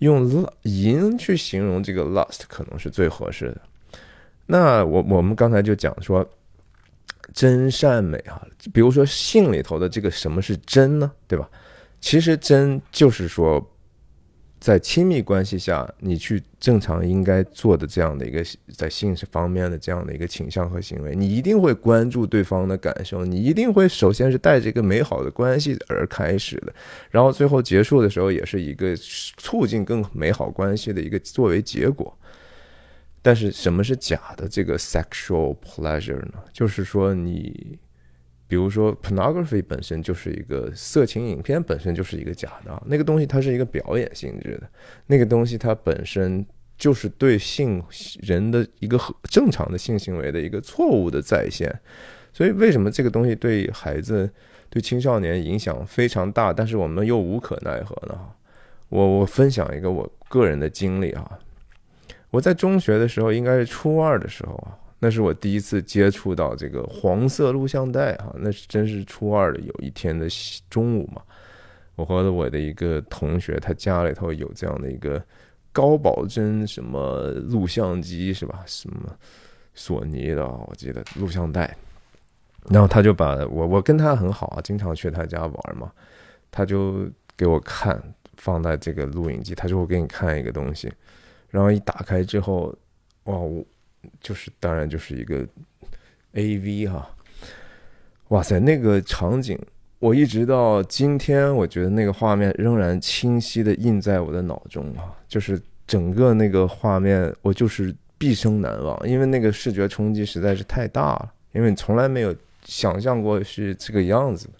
[0.00, 3.60] 用淫去形容这个 lust 可能是最合适的。
[4.46, 6.26] 那我我们刚才就讲说
[7.32, 11.10] 真善美啊，比如说性里头的这个什么是真呢？
[11.26, 11.48] 对吧？
[12.00, 13.66] 其实真就是说。
[14.60, 18.44] 在亲密关系下，你去正常应该做的这样的一个
[18.76, 26.74] 在性方面的这样的一个倾向和行为，你一定会关注对方的感受，你一定会首先是带着一个美好的关系而开始的，
[27.08, 28.94] 然后最后结束的时候也是一个
[29.38, 32.14] 促进更美好关系的一个作为结果。
[33.22, 36.34] 但是什么是假的这个 sexual pleasure 呢？
[36.52, 37.78] 就是说你。
[38.50, 42.82] 比如说，pornography 本身就是一个色情影片，本身就是一个假的。
[42.86, 44.68] 那个东西它是一个表演性质的，
[45.06, 46.44] 那个东西它本身
[46.76, 47.80] 就是对性
[48.22, 48.98] 人的一个
[49.30, 51.72] 正常的性行为的一个错误的再现。
[52.32, 54.28] 所以，为什么这个东西对孩子、
[54.68, 58.18] 对青少年影响非常大，但是我们又无可奈何呢？
[58.88, 61.38] 我我分享一个我个人的经历啊，
[62.30, 64.76] 我在中学的时候，应该是初二的时候啊。
[65.02, 70.28] 那是我第一次接触到这个黄色录像带哈，那是真是初二的有一天的
[70.68, 71.22] 中午嘛，
[71.96, 75.22] 我和我的一个同学，他家里头有这样的一个
[75.72, 78.62] 高保真什么录像机是吧？
[78.66, 79.10] 什么
[79.74, 81.74] 索尼的，我记得录像带，
[82.68, 85.90] 然后他就把我我跟他很好啊，经常去他家玩嘛，
[86.50, 87.98] 他就给我看
[88.36, 90.92] 放在这个录影机，他就会给你看一个东西，
[91.50, 92.74] 然后一打开之后，
[93.24, 93.64] 哇我。
[94.18, 95.46] 就是当然就是一个
[96.32, 97.06] A V 哈，
[98.28, 99.58] 哇塞，那个场景，
[99.98, 112.34] 我一直到今天，我觉得那个画面仍然清晰的印在我的脑中啊，就是整个那个画面，我就是毕生难忘，因为那个视觉冲击实在是太大了，因为你从来没有
[112.64, 114.54] 想象过是这个样子的。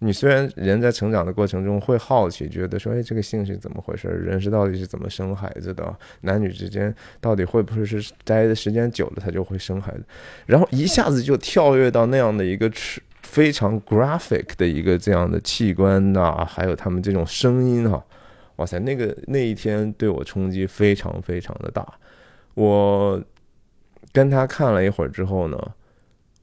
[0.00, 4.08] 你虽然人在成长的过程中会好奇，觉得说，哎，这个性是怎么回事？
[4.08, 5.96] 人是到底是怎么生孩子的？
[6.20, 10.04] 男女之间到底会不会是待的时间久了，他就会生孩子？
[10.44, 12.70] 然后一下子就跳跃到那样的一个
[13.22, 18.04] 非常 graphic 的一个这样的器官呐，还有他们这种声音哈，
[18.56, 21.86] 哇塞，那个那一天对我冲击非常非常的大。
[22.52, 23.18] 我
[24.12, 25.58] 跟他看了一会儿之后呢。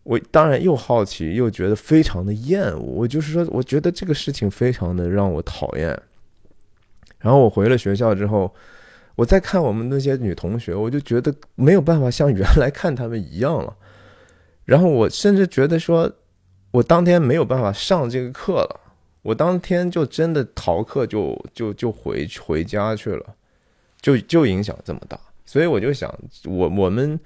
[0.03, 2.79] 我当然又好奇，又觉得非常的厌恶。
[2.79, 5.97] 我就是说，我觉得这个事情非常的让我讨厌。
[7.19, 8.53] 然后我回了学校之后，
[9.15, 13.73] 我再看我们那些女同学，我就觉得没有办法像原来看他们一样了。
[14.65, 16.11] 然后我甚至觉得说，
[16.71, 18.79] 我当天没有办法上这个课了。
[19.21, 23.35] 我当天就真的逃课，就就就回回家去了，
[24.01, 25.17] 就就影响这么大。
[25.45, 26.13] 所以我就想，
[26.45, 27.17] 我我们。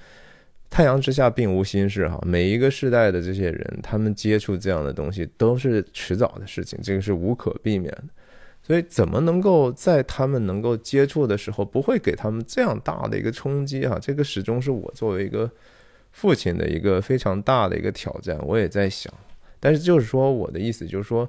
[0.69, 8.03] 太阳之下并无新事哈，每一个时代的这些人，他们接触这样的东西都是迟早的事情，这个是无可避免的。
[8.61, 13.97] 所以，怎么能够在他们能够接触的时候，不会给他们这样大的一个冲击哈？
[13.97, 15.49] 这个始终是我作为一个
[16.11, 18.37] 父亲的一个非常大的一个挑战。
[18.45, 19.11] 我也在想，
[19.61, 21.27] 但是就是说，我的意思就是说，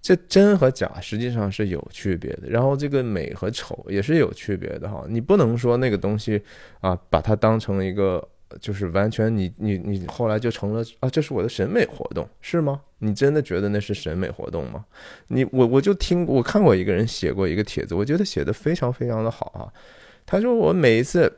[0.00, 5.04] 这真和假实际上是有区别的，然后这个美和丑也是有区别的哈。
[5.08, 6.40] 你不能说那个东西
[6.80, 8.26] 啊，把它当成一个。
[8.60, 12.80] 就是完全你你你后来就成了啊，这是我的审美活动是吗？
[12.98, 14.84] 你真的觉得那是审美活动吗？
[15.28, 19.72] 你我我就听我看过一个人写过一个帖子，我觉得写的非常非常的好啊。
[20.26, 21.32] 他说我每一次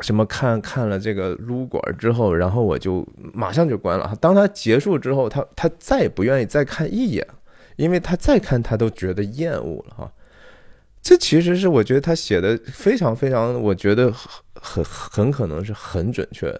[0.00, 4.16] 什么看看了这个撸管之后，然后我就马上就关了。
[4.20, 7.26] 当他结束之后，他他再也不愿意再看一眼，
[7.76, 10.12] 因为他再看他都觉得厌恶了哈。
[11.02, 14.12] 这其实是我觉得他写的非常非常，我觉得
[14.54, 16.54] 很很可能是很准确，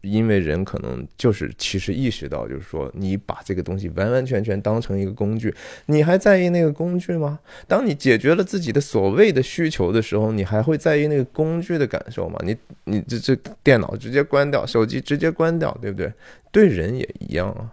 [0.00, 5.54] 因为人可能就是其实意识到，就是说你把这个东西完完全全当成一个工具，
[5.86, 7.38] 你还在意那个工具吗？
[7.66, 12.38] 当你解决了自己的所谓的需求的时候，你还会在意那个工具的感受吗？
[12.42, 16.12] 你你这这电脑直接关掉，手机直接关掉，对不对？
[16.50, 17.70] 对人也一样啊。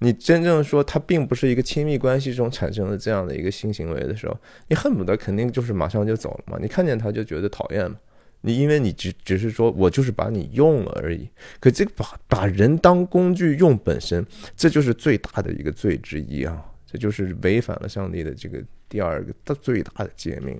[0.00, 6.58] 你真正说他并不是一个亲密关系中产生的这样的一个性行为的时候，你恨不得肯定就是马上就走了嘛？
[6.60, 7.96] 你看见他就觉得讨厌嘛？
[8.42, 14.24] 你因为你只只是说我就是把你用了而已，可这把把人当工具用本身，
[14.56, 16.64] 这就是最大的一个罪之一啊！
[16.86, 20.56] 这就是违反了上帝的这个第二个大最大的诫命。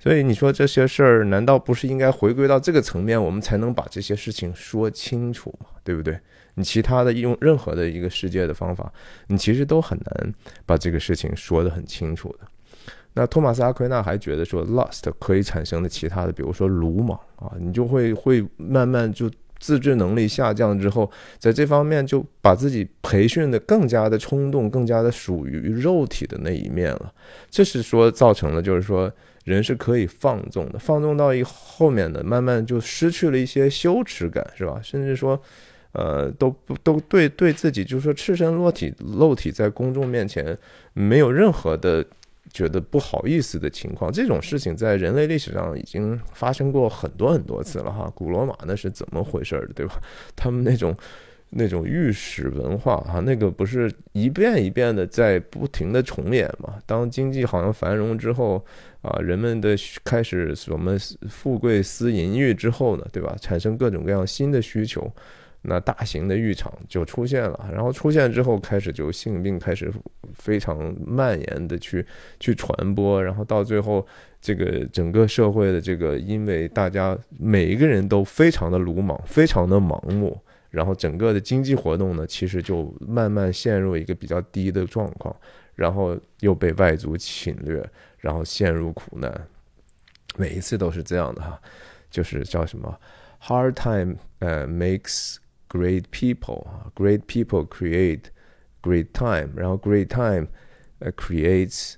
[0.00, 5.66] 所以你说这些事儿，难道不是应该回归到这个层面，我们才能把这些事情说清楚嘛？
[5.84, 6.18] 对不对？
[6.54, 8.92] 你其他的用任何的一个世界的方法，
[9.28, 10.34] 你其实都很难
[10.66, 12.40] 把这个事情说得很清楚的。
[13.14, 27.12] 那托马斯阿奎纳还觉得说，lust 可以产生的其他的，比如说鲁莽啊，你就会会慢慢就自制能力下降之后，在这方面就把自己培训的更加的冲动，更加的属于肉体的那一面了。
[27.50, 29.12] 这是说造成了，就是说
[29.44, 34.80] 人是可以放纵的，放纵到一后面的，慢慢就失去了一些羞耻感，是吧？
[34.82, 35.40] 甚至说。
[35.92, 40.56] 呃，都不都对对自己，就是说赤身裸体露体在公众面前，
[40.94, 42.04] 没有任何的
[42.52, 44.10] 觉得不好意思的情况。
[44.10, 48.10] 这种事情在人类历史上已经发生过很多很多次了哈。
[48.14, 50.00] 古罗马那是怎么回事的，对吧？
[50.34, 50.96] 他们那种
[51.54, 56.78] 那种御史文化哈，那个不是一遍一遍的在不停的重演嘛？
[56.86, 58.64] 当经济好像繁荣之后
[59.02, 60.96] 啊，人们的开始什么
[61.28, 63.36] 富贵思淫欲之后呢，对吧？
[63.38, 65.12] 产生各种各样新的需求。
[65.62, 69.92] 那大型的浴场就出现了，然后出现之后，开始就性病开始
[70.34, 72.04] 非常蔓延的去
[72.40, 74.04] 去传播，然后到最后，
[74.40, 80.36] 这个整个社会的这个，因为大家每一个人都非常的鲁莽，非常的盲目，
[80.70, 85.34] 然后整个的经济活动呢，其实就慢慢陷入一个比较低的状况，
[85.76, 89.46] 然后又被外族侵略，然后陷入苦难，
[90.36, 91.60] 每一次都是这样的哈，
[92.10, 92.98] 就是叫什么
[93.40, 95.36] ？Hard time，呃，makes
[95.71, 98.31] Great people, great people create
[98.81, 99.49] great time.
[99.57, 100.47] 然后 great time,
[101.17, 101.95] creates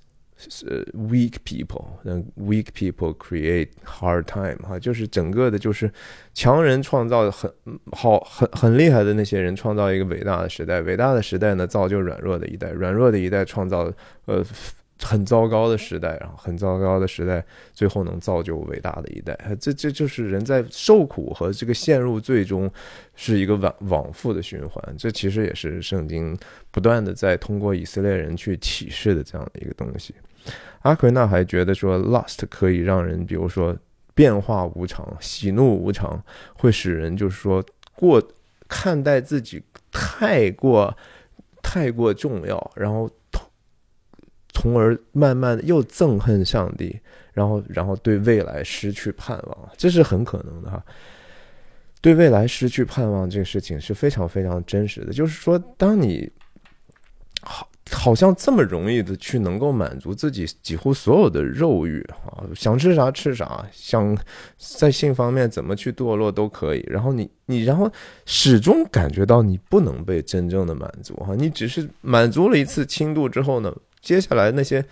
[0.93, 1.85] weak people.
[2.03, 4.57] 然后 weak people create hard time.
[4.67, 5.91] 哈，就是整个的，就是
[6.33, 7.53] 强人创造很
[7.91, 10.81] 好、很很厉害的那些人，创造一个伟大的时代。
[10.81, 12.71] 伟大的时代呢，造就软弱的一代。
[12.71, 13.93] 软弱的一代创造
[14.25, 14.43] 呃
[15.04, 19.38] 很糟糕的时代，然后很糟糕的时代，最后能造就伟大的一代。
[19.60, 22.70] 这这就是人在受苦和这个陷入最终
[23.14, 24.82] 是一个往往复的循环。
[24.96, 26.36] 这其实也是圣经
[26.70, 30.14] 不断的在通过以色列人去启示的这样的一个东西。
[30.80, 33.76] 阿奎那还觉得说，lust 可以让人，比如说
[34.14, 36.22] 变化无常、喜怒无常，
[36.56, 37.64] 会使人就是说
[37.94, 38.22] 过
[38.68, 39.62] 看待自己
[39.92, 40.96] 太过
[41.62, 43.10] 太过重要，然后
[44.54, 46.98] 从而慢慢又憎恨上帝，
[47.34, 50.82] 然后然后对未来失去盼望，这是很可能的哈。
[52.00, 56.30] 对未来失去盼望这个事情是非常非常真实的，就是说，当你
[57.42, 57.68] 好。
[57.90, 64.16] 好像这么容易的去能够满足自己几乎所有的肉欲啊，想吃啥吃啥，想
[64.56, 66.82] 在性方面怎么去堕落都可以。
[66.88, 67.88] 然后你你然后
[68.24, 73.72] 始终感觉到你不能被真正的满足哈，你只是满足了一次轻度之后呢，
[74.04, 74.84] 接下来那些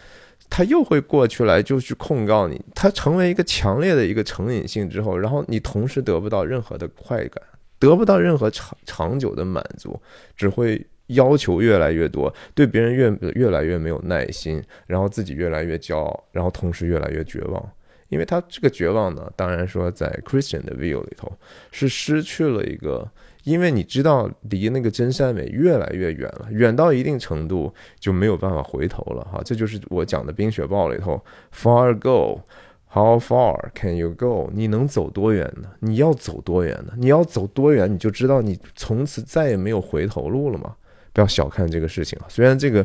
[0.51, 7.44] 他又会过去来就去控告你，他成为一个强烈的一个成瘾性之后，然后你同时得不到任何的快感，
[7.79, 10.01] 得不到任何长长久的满足，
[10.35, 10.85] 只会。
[11.09, 17.70] 要求越来越多，对别人越越来越没有耐心，然后自己越来越骄傲，然后同时越来越绝望。
[18.09, 21.31] 因为他这个绝望呢，当然说在 Christian 的 view 里头
[21.70, 23.07] 是失去了一个，
[23.44, 29.40] 因为你知道离那个真善美越来越远了，远到一定程度就没有办法回头了哈。
[29.44, 31.20] 这就是我讲的冰雪暴里头
[31.55, 34.50] ，Far go，How far can you go？
[34.52, 35.68] 你能走多远呢？
[35.81, 36.92] 你要走多远呢？
[36.96, 40.76] 你要走多远，你就知道你从此再也没有回头路了吗？
[41.14, 42.26] 不要小看这个事情啊！
[42.26, 42.83] 虽然这个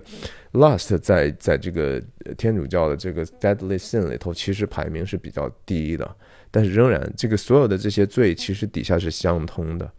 [0.51, 2.01] lust 在在这个
[2.37, 6.15] 天主教的这个 deadly sin 里头其实排名是比较低的，
[6.51, 9.89] 但是仍然这个所有的这些罪其实底下是相通的。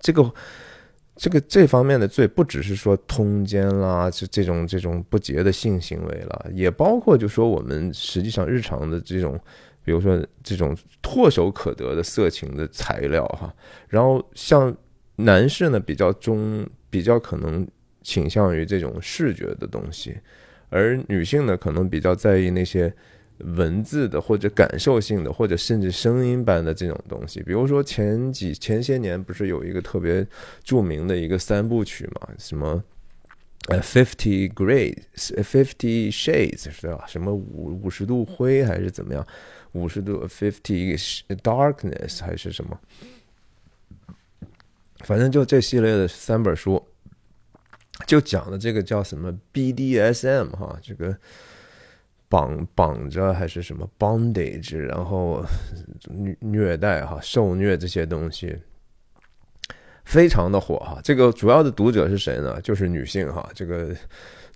[0.00, 0.32] 这个
[1.16, 9.38] 这个这方面的罪不只是说通奸啦，这这种这种不洁的性行为了，也包括就说我们实际上日常的这种，
[9.84, 13.54] 比如说这种唾手可得的色情的材料哈。
[13.88, 14.76] 然后像
[15.16, 16.66] 男士呢比较中。
[16.88, 17.66] 比较可能
[18.00, 20.16] 倾向于这种视觉的东西，
[20.70, 22.90] 而女性呢，可能比较在意那些
[23.38, 27.42] 文字的或者感受性的，或者甚至声音般的这种东西。
[27.42, 30.26] 比如说前几前些年不是有一个特别
[30.64, 32.28] 著名的一个三部曲嘛？
[32.38, 32.82] 什么
[33.68, 37.04] 呃，Fifty Grades，Fifty Shades 是吧？
[37.06, 39.26] 什么五五十度灰还是怎么样？
[39.72, 40.96] 五十度 Fifty
[41.42, 42.78] Darkness 还是什么？
[45.00, 46.82] 反正就这系列的三本书，
[48.06, 51.16] 就讲的这个叫什么 BDSM 哈，这个
[52.28, 55.44] 绑绑着还是什么 bondage，然后
[56.10, 58.56] 虐虐待哈，受虐这些东西，
[60.04, 61.00] 非常的火哈。
[61.02, 62.60] 这个主要的读者是谁呢？
[62.60, 63.94] 就是女性哈，这个。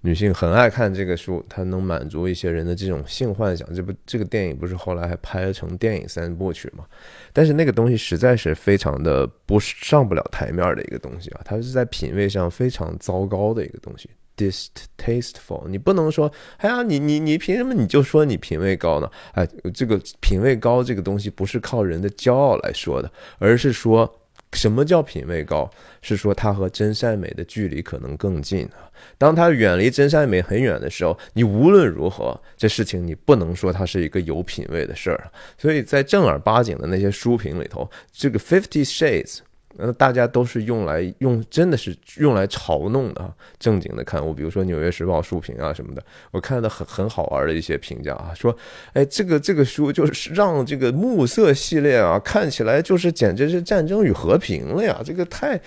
[0.02, 3.70] 女性很爱看这个书，它能满足一些人的这种性幻想。
[3.74, 6.86] 这部这个电影不是后来还拍成电影三部曲吗？
[7.34, 11.42] 但是那个东西实在是非常的不上不了台面的一个东西啊！
[11.44, 14.08] 它是在品味上非常糟糕的一个东西
[14.40, 15.68] ，distasteful。
[15.68, 19.10] 你不能说，哎呀，你你你凭什么你就说你品味高呢？
[19.34, 24.16] 哎，这个品味高这个东西不是靠人的骄傲来说的，而是说。
[24.54, 25.70] 什么叫品味高？
[26.02, 28.90] 是说它和真善美的距离可能更近啊。
[29.16, 35.30] 当它远离真善美很远的时候，你无论如何，这事情你不能说它是一个有品位的事儿。
[35.56, 39.38] 所以在正儿八经的那些书评里头，这个 Fifty Shades。
[39.76, 43.32] 那大家都是用来用，真的是用来嘲弄的啊！
[43.58, 46.02] 正经的看，我比如说《纽约时报》书评啊什么的，
[46.32, 48.54] 我看到很很好玩的一些评价啊，说，
[48.92, 55.00] 哎，这个这个书就是让这个暮色系列啊，看起来就是简直是战争与和平了呀！
[55.04, 55.58] 这个太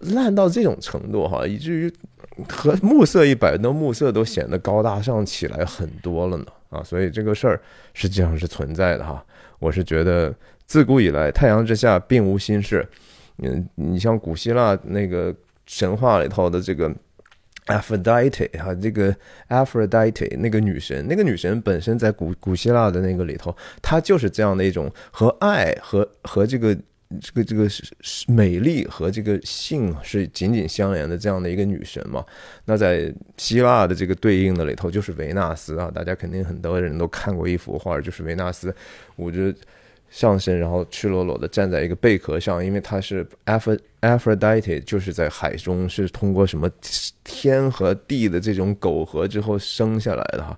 [0.00, 1.92] 烂到这种程度哈，以至于
[2.48, 6.82] 和暮色一摆，那暮色都显得高大上起来很多了呢啊！
[6.82, 7.60] 所以这个事儿
[7.92, 9.22] 实际上是存在的哈。
[9.58, 10.32] 我是觉得
[10.64, 12.88] 自古以来太阳之下并无新事。
[13.42, 15.34] 嗯，你像古希腊那个
[15.66, 16.92] 神话里头的这个
[17.66, 19.14] Aphrodite 哈，这个
[19.48, 26.74] Aphrodite 那个女神，那个女神本身在古古希腊的那个里头，她就是这样的一种和爱和和这个
[27.20, 27.84] 这个这个是
[28.26, 32.24] 美丽和这个性是紧紧相连的这样的一个女神嘛。
[32.64, 38.74] 那在希腊的这个对应的里头，就是维纳斯啊，大家肯定很多人都看过一幅画，就是维纳斯
[39.16, 39.58] 我觉得。
[40.12, 43.26] 上身，然后赤裸裸的站在一个贝壳上，因为它是
[44.02, 46.70] Aphrodite，就是在海中，是通过什么
[47.24, 50.56] 天和地的这种苟合之后生下来的哈，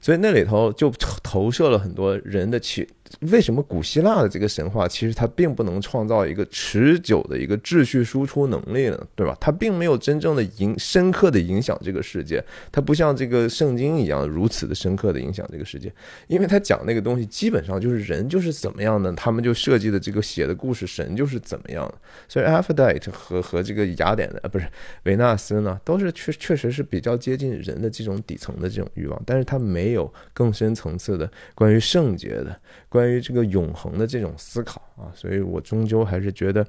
[0.00, 0.90] 所以那里头就
[1.22, 2.86] 投射了很多人的情
[3.20, 9.06] 为什么古希腊的这个神话其实它并不能创造一个持久的一个秩序输出能力呢？
[9.14, 9.36] 对吧？
[9.40, 15.92] 它并没有真正的影深刻的影响这个世界，它不像这个圣经一样如此的深刻的影响这个世界，
[16.26, 21.94] 因为它讲那个东西基本上就是人就是怎么样呢，他们就设计的这个写的故事神就是怎么样的。
[22.28, 24.66] 所以 Aphrodite 和和这个雅典的不是
[25.04, 32.60] 维纳斯呢，都是确确实是比较接近人的这种底层的这种欲望，但是它没有更深层次的关于圣洁的。
[32.94, 36.64] 关于这个永恒的这种思考啊，所以我终究还是觉得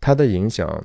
[0.00, 0.84] 它的影响。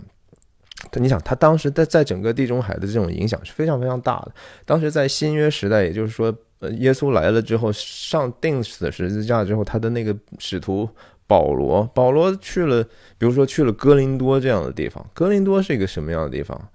[0.94, 4.32] 你想，他当时在在整个地中海的这种影响是非常非常大的。
[4.64, 6.32] 当时在新约时代，也就是说，
[6.78, 10.88] 耶稣来了之后，上钉死十字架之后，他的那个使徒
[11.26, 12.84] 保罗，保罗去了，
[13.18, 15.04] 比如说去了哥林多这样的地方。
[15.16, 16.70] 哥林多是一个什么样的地方？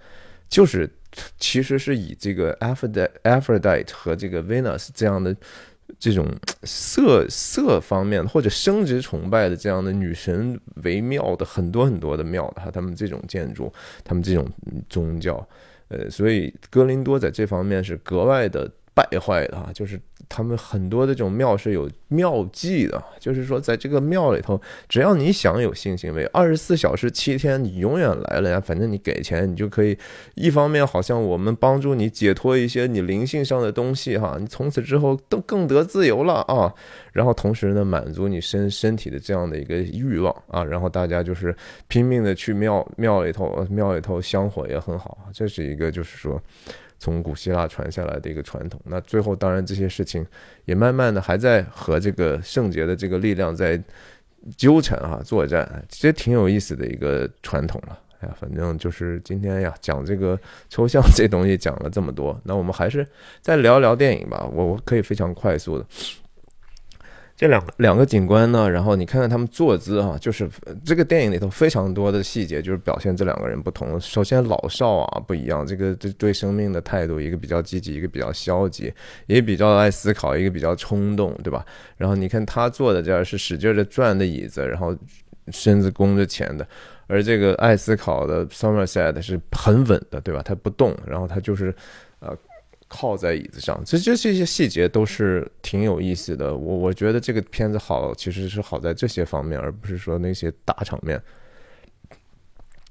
[0.49, 0.91] 就是
[1.39, 5.35] 其实是以这个、Aphrodite 和这个 Venus 这样的。
[5.99, 6.27] 这种
[6.65, 13.73] 色色方面或者生殖崇拜的这样的女神为庙的很多很多的庙的哈，他们这种建筑，
[14.05, 14.49] 他们这种
[14.89, 15.47] 宗教，
[15.89, 20.01] 呃，所以哥林多在这方面是格外的败坏的哈，就是。
[20.35, 24.59] 他们很多的这种庙是有庙祭的，就是说，在这个庙里头，
[24.89, 28.59] 只要你想有性行为，二十四小时七天，你永远来了呀。
[28.59, 29.99] 反正你给钱，你就可以。
[30.35, 36.73] 一方面，好像我们帮助你解脱一些你灵性上的东西哈，你从此之后都更得自由了啊。
[37.13, 40.65] 然后同时呢，满足你身身体的这样的一个欲望啊。
[40.65, 41.55] 然后大家就是
[41.89, 46.41] 拼命的去庙庙里头，庙里头香火也很好，这是一个就是说。
[47.03, 50.25] 从古希腊传下来的一个传统，那最后当然这些事情
[50.67, 53.83] 也慢慢的还在和这个圣洁的这个力量在
[54.57, 57.99] 纠缠啊作战，其实挺有意思的一个传统了。
[58.21, 60.39] 哎呀，反正就是今天呀讲这个
[60.69, 63.05] 抽象这东西讲了这么多，那我们还是
[63.41, 64.49] 再聊聊电影吧。
[64.55, 65.85] 我我可以非常快速的。
[67.43, 70.49] 这两个两个警官呢，然后你看看他们坐姿啊，就是
[70.85, 74.01] 这个电影里头非常多的细节，就是表现这两个人不同。
[74.01, 78.95] 首先老少啊不一样，这个对对生命的态度，一个比较积极，一个比较消极，
[79.27, 81.67] 也比较爱思考，一个比较冲动，对吧？
[81.97, 84.97] 然后你看他坐的这儿是使劲的转的椅子，然后
[85.49, 86.65] 身子弓着前的，
[87.09, 90.43] 而这个爱思考的 Somerset 是很稳的，对吧？
[90.45, 91.75] 他不动，然后他就是。
[92.95, 96.55] 靠在椅子上，这这这些细节都是挺有意思的。
[96.55, 101.19] 我我觉得这个片子好，其实是好在这些方面，而不是说那些大场面。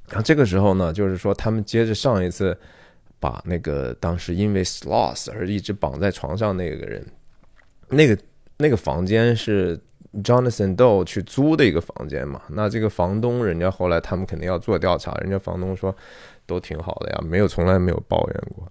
[0.07, 2.57] 然后这个时候呢，就是说他们接着上一次
[3.19, 7.05] 把那个当时因为 sloth 而一直绑在床上那个人，
[7.89, 8.17] 那个
[8.57, 9.79] 那个房间是
[10.23, 12.41] Jonathan Doe 去租的一个房间嘛？
[12.49, 15.95] 那这个房东人家后来他们肯定要做调查，人家房东说
[16.47, 18.67] 都挺好的呀，没有从来没有抱怨过。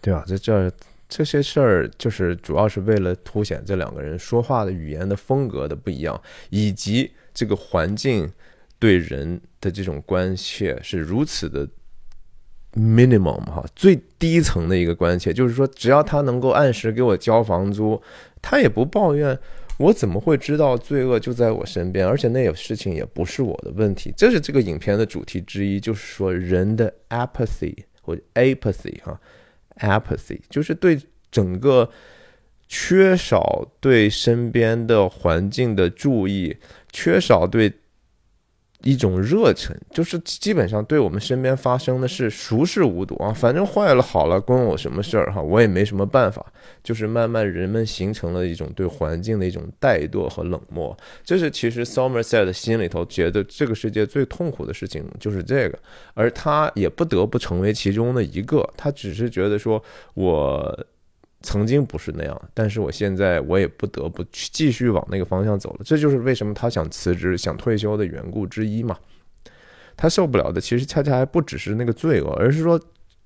[0.00, 0.70] 对啊，这这
[1.08, 6.20] 这些事儿就是主要是为了凸显这两个人说话的语言的风格的不一样，
[6.50, 8.30] 以及这个环境
[8.78, 11.68] 对人的这种关切是如此的
[12.74, 18.02] minimum 哈，最低层的一个关切，就是说只要他能够按时给我交房租，
[18.42, 19.38] 他也不抱怨，
[19.78, 22.06] 我怎么会知道罪恶就在我身边？
[22.06, 29.18] 而且那有事情也不是我的问题，这是这个影片的主题之一，就是说人的 apathy 或 apathy 哈。
[29.80, 30.98] Apathy 就是对
[31.30, 31.90] 整个
[32.68, 36.56] 缺少对身边的环境的注意，
[36.92, 37.72] 缺少对。
[38.82, 46.44] 一种热忱，就是基本上对我们身边发生的事熟视无睹啊，反正坏了好了，关我什么事儿哈，我也没什么办法。
[46.82, 55.78] 就是慢慢人们形成了一种对环境的一种怠惰和冷漠，这是其实 Somerset 心里头觉得这个世界最痛苦的事情就是这个，
[56.14, 59.82] 而他也不得不成为其中的一个，他只是觉得说
[60.14, 60.86] 我。
[61.46, 65.80] 曾经不是那样，但是我现在我也不得不去继续往那个方向走了。
[65.84, 68.98] 这就是为什么他想辞职、想退休的缘故之一嘛。
[69.96, 72.80] 他受不了的其实恰恰还不只是那个罪恶，而是说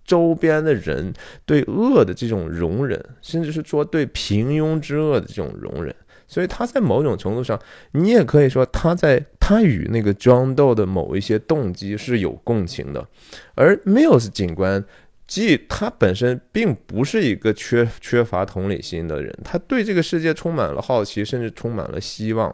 [0.05, 1.11] 周边的人
[1.47, 5.95] 对恶的这种容忍，甚至是说对平庸之恶的这种容忍。
[6.29, 7.59] 所以他在某种程度上，
[7.93, 13.09] 你也可以说他在他与那个 John Doe 的某一些动机是有共情的，
[13.55, 14.85] 而 Mills 警官。
[15.31, 22.53] 即他本身并不是一个缺缺乏同理心的人，他对这个世界充满了好奇，甚至充满了希望，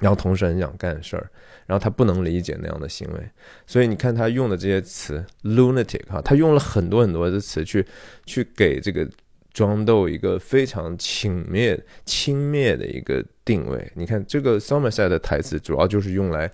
[0.00, 1.30] 然后同时很想干事儿，
[1.66, 3.30] 然后他不能理解那样的行为，
[3.64, 7.86] 所以你看他用的这些词，lunatic 哈，他用了很多很多的词去
[8.26, 9.08] 去给这个
[9.52, 13.92] 装豆一个非常轻蔑轻蔑的一个定位。
[13.94, 16.50] 你看这个 Somerset 的台词主要就是用来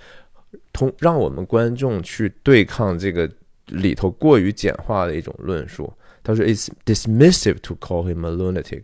[0.71, 3.27] 通让我们观众去对抗这个。
[3.71, 5.93] 里头过于简化的一种论述，
[6.23, 8.83] 他说：“It's dismissive to call him a lunatic。”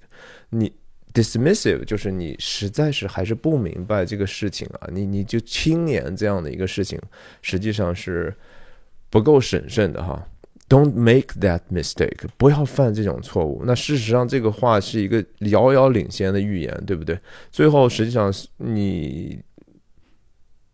[0.50, 0.72] 你
[1.12, 7.00] dismissive 就是你实在是还是不明白这个事情啊，你你就轻言这样的一个事情，
[7.42, 8.34] 实际上是
[9.10, 10.26] 不够审慎的哈。
[10.68, 13.62] Don't make that mistake，不要犯这种错误。
[13.64, 17.16] 那事实上，这个话是一个遥遥领先的预言，对不对？
[17.52, 19.40] 最后，实际上你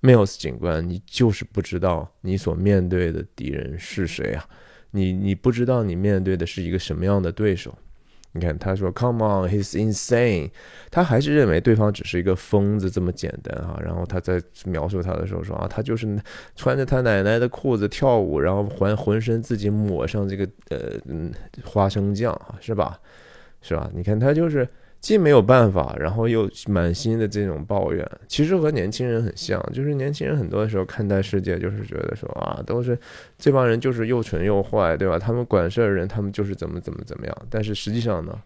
[0.02, 4.44] Mills 警官，你就是不知道你所面对的敌人是谁啊？
[4.90, 7.72] 你你不知道你面对的是一个什么样的对手。
[8.32, 10.50] 你看，他说 “Come on, he's insane”，
[10.90, 13.78] 他还是认为对方只是一个疯子这么简单哈。
[13.84, 16.18] 然后他在描述他的时候说啊，他就是
[16.56, 21.32] 穿着他奶奶的裤子跳舞，然后还浑身自己抹上这个呃嗯
[21.62, 22.98] 花生酱啊，是吧？
[23.60, 23.90] 是吧？
[23.94, 24.68] 你看他就是。
[25.02, 32.96] 既没有办法，然后又满心的这种抱怨，其实和年轻人很像，就是年轻人很多的时候看待世界，就是觉得说啊，都是
[33.36, 35.18] 这帮人就是又蠢又坏，对吧？
[35.18, 37.36] 他们管事儿的人，他们就是怎么怎么怎么样。
[37.50, 38.40] 但是实际上呢，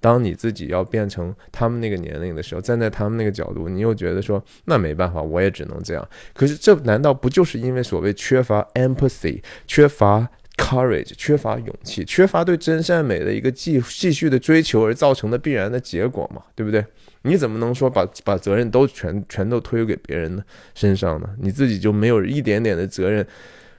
[0.00, 6.08] 当你自己要变成他们那个年龄的时候，站在他们那个角度，你又觉得说，那没办法，我也只能这样。
[6.34, 16.84] 可是这难道不就是因为所谓缺乏 empathy，缺乏？Courage 缺乏勇气，缺乏对真善美的一个继继续的追求而造成的必然的结果嘛，对不对？
[17.22, 20.44] 你怎么能说把把责任都全全都推给别人的
[20.74, 21.28] 身上呢？
[21.38, 23.26] 你自己就没有一点点的责任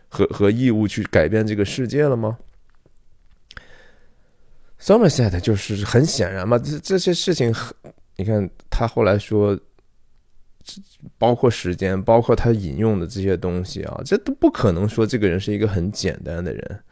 [0.10, 2.38] 和和义务去改变这个世界了吗
[4.82, 7.54] ？Somerset 就是很显然嘛，这这些事情，
[8.18, 9.60] 你看他后来说。
[11.18, 16.84] 包括时间，包括他引用的这些东西啊，这都不可能说这个人是一个很简单的人。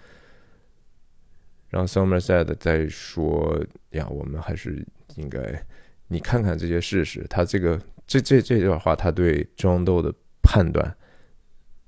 [1.69, 5.65] 然后 Somerset 在说呀，我们还是应该，
[6.07, 10.93] 你看看这些事实，他这个这这这段话，他对庄斗的判断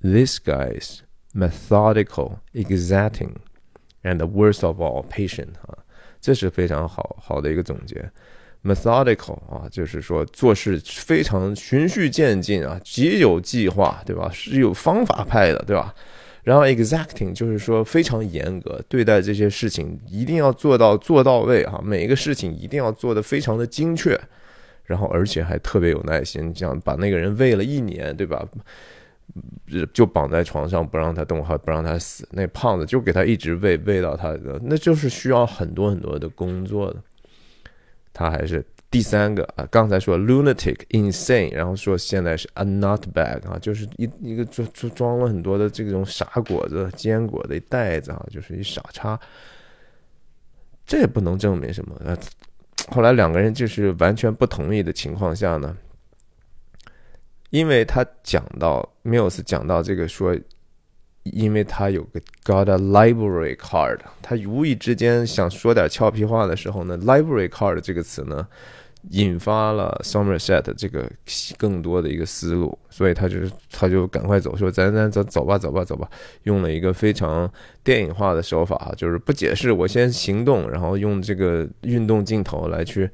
[0.00, 1.00] ：This guy's
[1.34, 3.34] methodical, exacting,
[4.02, 5.84] and worst of all, patient 啊，
[6.18, 8.10] 这是非常好好的一个总结。
[8.64, 14.30] Methodical 啊，就是说做事非常循序渐进啊，极有计划，对吧？
[14.32, 15.94] 是有方法派的，对吧？
[16.42, 24.18] 然后 exacting 就是说非常严格对待这些事情，一定要做到做到位哈，每一个事情一定要做得非常的精确，
[24.84, 28.46] 然后而且还特别有耐心，这样把那个人喂了一年，对吧？
[29.94, 37.02] 就绑在床上不让他动，还不让他死，那胖子就给他一直喂喂到他的，那就是需要很多很多的工作的。
[38.14, 49.20] 他还是第三个啊，刚才说 lunatic insane，然后说现在是 a nut bag 啊，就是一一个装装装了很多的这种傻果子、坚果的袋子啊，就是一傻叉。
[50.86, 52.00] 这也不能证明什么。
[52.04, 52.16] 呃，
[52.88, 55.76] 后来两个人就是完全不同意的情况下呢，
[57.50, 60.34] 因为他讲到 Mills 讲到这个说。
[61.24, 68.46] 因为他有个 got a library card，他无意之间想说点俏皮话的时候呢，library card 这个词呢，
[69.10, 71.10] 引发了 Somerset 这个
[71.56, 73.38] 更多的一个思路，所以他就
[73.70, 76.08] 他就赶快走，说咱咱走走吧走吧走吧，
[76.42, 77.50] 用了一个非常
[77.82, 83.10] 电影化的手法，就是不解释，我先行动，然后用这个运动镜头来去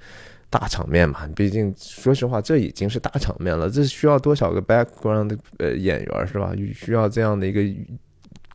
[0.50, 6.52] 大场面嘛，毕竟说实话，这已经是大场面了，这需要多少个 background 的呃演员是吧？
[6.74, 7.62] 需要这样的一个。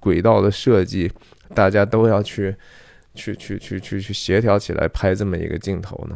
[0.02, 1.12] 轨道的设计，
[1.56, 2.56] 大家都要去，
[3.16, 6.16] 去去去去去协调起来拍这么一个镜头呢。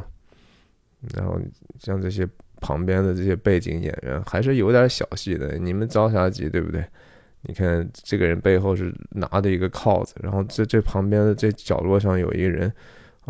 [1.15, 1.41] 然后
[1.79, 2.27] 像这些
[2.61, 5.57] 旁边的这些背景演员，还是有点小戏的。
[5.57, 6.85] 你们着啥急，对不对？
[7.41, 12.71] 你看这个人背后是拿的一个铐子，然后这这旁边的这角落上有一个人，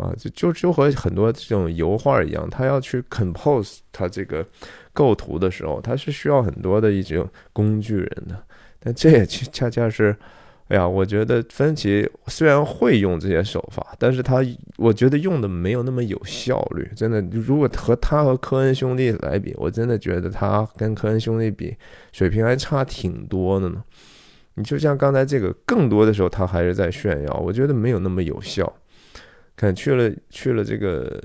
[0.00, 4.44] 啊，就就就和很多这种油画一样，他要去 compose 他这个
[4.92, 8.42] 构图的时候，他是需要很多的一种工具人的。
[8.78, 10.16] 但这也恰恰是。
[10.68, 14.36] 哎呀，我觉得芬奇虽然会用这些手法，但是他
[14.76, 16.88] 我觉得用的没有那么有效率。
[16.94, 21.76] 真的，如果和他和科恩兄弟来比，我真的觉得他跟科恩兄弟比
[22.12, 23.82] 水平还差挺多的呢。
[24.54, 28.72] 你就像刚才这个，更多的时候他还是在炫耀，我觉得没有那么有效。
[29.60, 31.20] 看去了去了这个。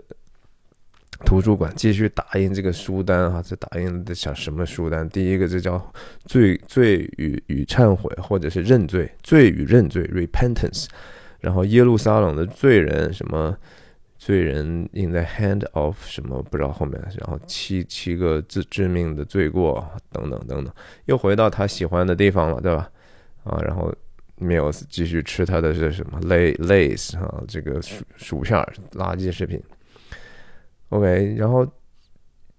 [1.24, 5.08] 图书馆继续打印这个书单啊，这打印的像什么书单？
[5.10, 5.82] 第一个这叫
[6.26, 10.88] 罪罪与与忏悔，或者是认罪，罪与认罪 （repentance）。
[11.40, 13.58] 然后耶路撒冷的罪人什么
[14.18, 20.74] 罪人 in the hand of 什么不知道后面，然后七七个致致命的罪过等等等等，
[21.06, 22.92] 又回到他喜欢的地方了，对吧？
[23.46, 23.92] 啊，然后
[24.40, 28.58] Mills 继续吃他的是什么 lay lays 啊，这个薯薯片
[28.94, 29.62] 垃圾食品。
[30.90, 31.66] OK，然后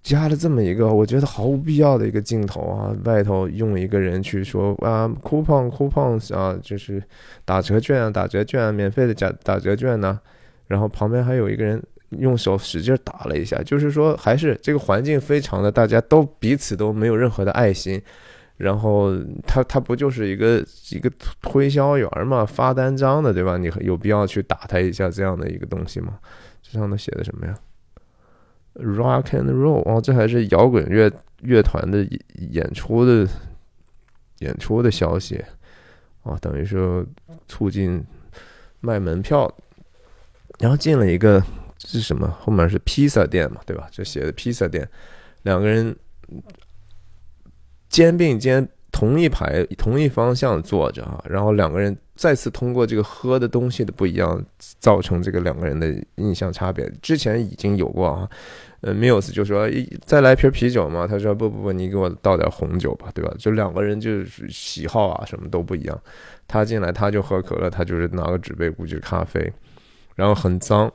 [0.01, 7.01] 加了这么一个我觉得毫无必要的一个镜头啊，外头用一个人去说啊，coupon coupons 啊，就是
[7.45, 10.19] 打折券啊，打折券啊，免费的打打折券呢，
[10.67, 18.01] 然后旁边还有一个人用手使劲打了一下，就是说还是这个环境非常的，大家都彼此都没有任何的爱心。
[18.57, 21.11] 然后他他不就是一个一个
[21.43, 23.55] 推销员嘛，发单张的对吧？
[23.55, 26.17] 你有必要去打他一下这样的一个东西吗？
[26.63, 27.55] 这上头写的什么呀
[28.73, 32.03] ？Rock and roll，哦，这还是摇滚乐乐团的
[32.33, 33.27] 演出的
[34.39, 35.43] 演出的消息
[36.23, 37.05] 啊，等于说
[37.47, 38.03] 促进
[38.79, 39.53] 卖门票，
[40.57, 41.43] 然后进了一个
[41.77, 42.27] 是什么？
[42.41, 43.87] 后面是披萨店嘛，对吧？
[43.91, 44.89] 这写的披萨店，
[45.43, 45.95] 两个人。
[47.97, 54.39] 肩并肩，同一排，同一方向坐着啊，然后两个人再次通过这个喝的东西的不一样，
[54.77, 56.87] 造成这个两个人的印象差别。
[57.01, 58.29] 之前已经有过啊，
[58.81, 59.67] 呃，Mills 就说
[60.05, 63.33] 再来瓶啤酒嘛，他说不不不，你给我倒点红酒吧，对吧？
[63.39, 65.99] 就两个人就是喜好啊，什么都不一样。
[66.47, 69.51] 他进来他就喝可乐，他就是拿个纸杯估计咖啡，
[70.13, 70.93] 然后很脏。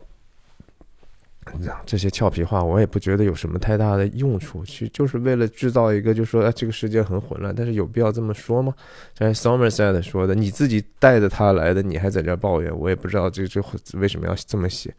[1.84, 8.72] 这些俏皮话我也不觉得有什么太大的用处，其实就是为了制造一个，就说这个世界很混乱，但是有必要这么说吗？
[9.18, 13.62] 像 Somerset 说的，你自己带着他来的，你还在这抱怨，我也不知道这这
[13.95, 14.95] 为什么要这么写。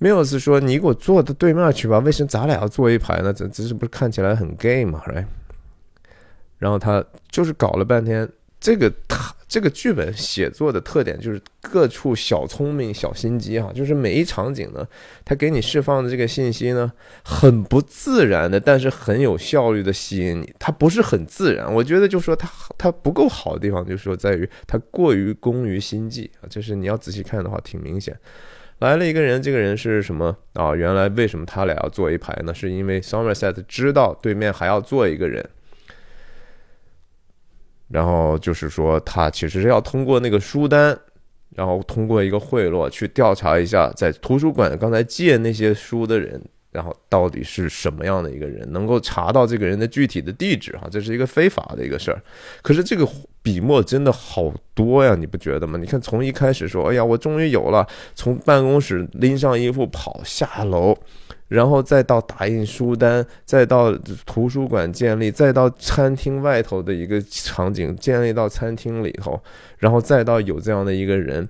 [0.00, 3.32] Mills 说，你给我坐到对面去吧，为什么咱俩要坐一排呢？
[3.32, 5.26] 这这不是看起来很 gay 嘛？Right？
[6.56, 8.26] 然后他就是搞了半天。
[8.58, 14.86] 这个他这个剧本写作的特点就是各处小聪明、小心机哈，就是每一场景呢，
[15.24, 16.92] 它给你释放的这个信息呢，
[17.24, 20.54] 很不自然的，但是很有效率的吸引你。
[20.60, 22.48] 它不是很自然，我觉得就说它
[22.78, 26.46] 它不够好的地方，就是说在于它过于工于心计啊。
[26.48, 28.16] 就是你要仔细看的话，挺明显。
[28.78, 30.76] 来了一个人，这个人是什么啊？
[30.76, 32.54] 原来为什么他俩要坐一排呢？
[32.54, 35.44] 是因为 Somerset 知道对面还要坐一个人。
[37.90, 40.96] 然后就是说，他其实是要通过那个书单，
[41.56, 52.22] 然后通过一个贿赂去调查一下，在图书馆刚才借那些书的人，然后到底是什么样的一个人，能够查到这个人的具体的地址哈，这是一个非法的一个事儿。
[52.62, 53.04] 可是这个
[53.42, 55.78] 笔墨真的好多呀，你不觉得吗？
[55.78, 60.96] 你看从一开始说，哎呀，我终于有了，从办公室拎上衣服跑下楼。
[61.48, 63.92] 然后再到打印书单，再到
[64.24, 69.42] 图书馆建立，再到餐厅外头的一个场景建立到餐厅里头，
[69.78, 71.48] 然后再到有这样的一个人，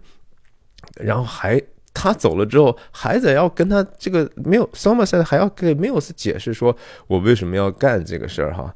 [0.96, 1.60] 然后还
[1.92, 6.74] 他走了之后，还得要跟他这个没有 Somerset 还要给 Mills 解释说，
[7.06, 8.74] 我为什么要干这个事儿哈，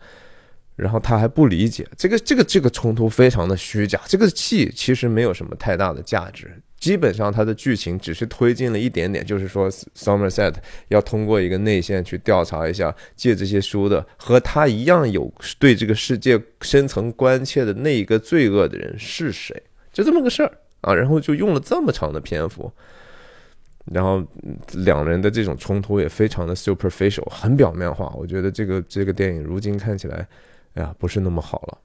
[0.77, 6.51] 然后他还不理解这个这个这个冲突非常的虚假，这个戏其实没有什么太大的价值。
[6.81, 10.55] 基本上，它的剧情只是推进了一点点，就是说，Somerset
[10.89, 19.62] 要通过一个内线去调查一下借这些书的和他一样有对这个世界深层关切的那一个罪恶的人是谁，
[19.95, 20.93] 就这么个事儿啊。
[20.95, 22.70] 然后就用了这么长的篇幅，
[23.87, 24.22] 然后
[24.72, 28.12] 两人的这种冲突也非常的 superficial，很表面化。
[28.14, 30.29] 我觉得这个这个电影如今看起来，
[30.75, 31.79] 哎呀，不是那么好了。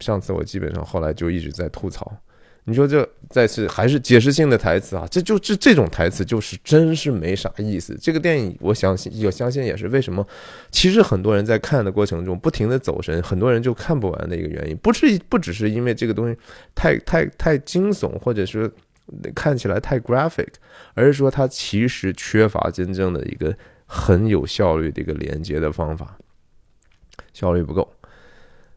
[0.00, 2.16] 上次我基本上后来就一直在吐槽。
[2.68, 5.06] 你说这再次还是解释性的台词啊？
[5.08, 7.96] 这就这这种台词就是真是没啥意思。
[8.02, 10.26] 这个电影我相信，我相信也是为什么，
[10.72, 16.36] 其实很多人在看的过程中不停的走神，很多人就看不完的一个原因，不是不只是因为这个东西
[16.74, 18.68] 太太太惊悚，或者是
[19.32, 20.48] 看起来太 graphic，
[20.94, 23.56] 而是说它其实缺乏真正的一个
[23.86, 26.18] 很有效率的一个连接的方法，
[27.32, 27.88] 效率不够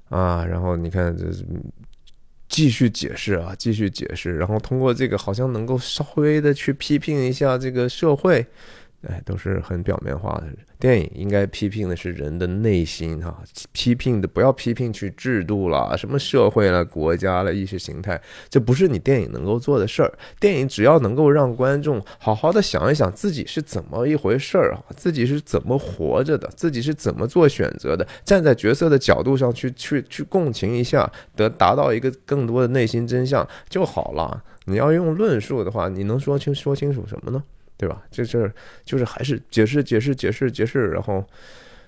[0.09, 0.45] 啊。
[0.45, 1.25] 然后你看这。
[2.51, 8.43] 继续解释啊，继续解释，然后通过这个好像能够稍微的去批评一下这个社会。
[9.07, 10.47] 哎，都是很表面化的。
[10.77, 13.41] 电影应该批评的是人的内心，哈，
[13.71, 18.19] 批评的不要批评去制度了，什么社会了、国家了、意识形态，
[18.49, 20.11] 这不是你电影能够做的事儿。
[20.39, 34.43] 电影只要能够让观众好好的想一想自己是怎么一回事儿啊，自己是怎么活着的，自己是怎么做选择的，站在角色的角度上去去去共情一下，得达到一个更多的内心真相就好了。
[34.65, 37.41] 你要用论述的话，你能说清说清楚什么呢？
[37.79, 38.03] 对吧？
[38.11, 38.51] 这这
[38.83, 41.25] 就是还是解释解释解释解释，然后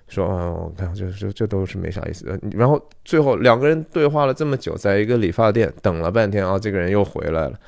[0.08, 2.39] 说啊，我看这这这都是没啥意思。
[2.54, 7.60] 然后最后两个人对话了这么久，在一个理发店等了半天啊，这个人又回来了，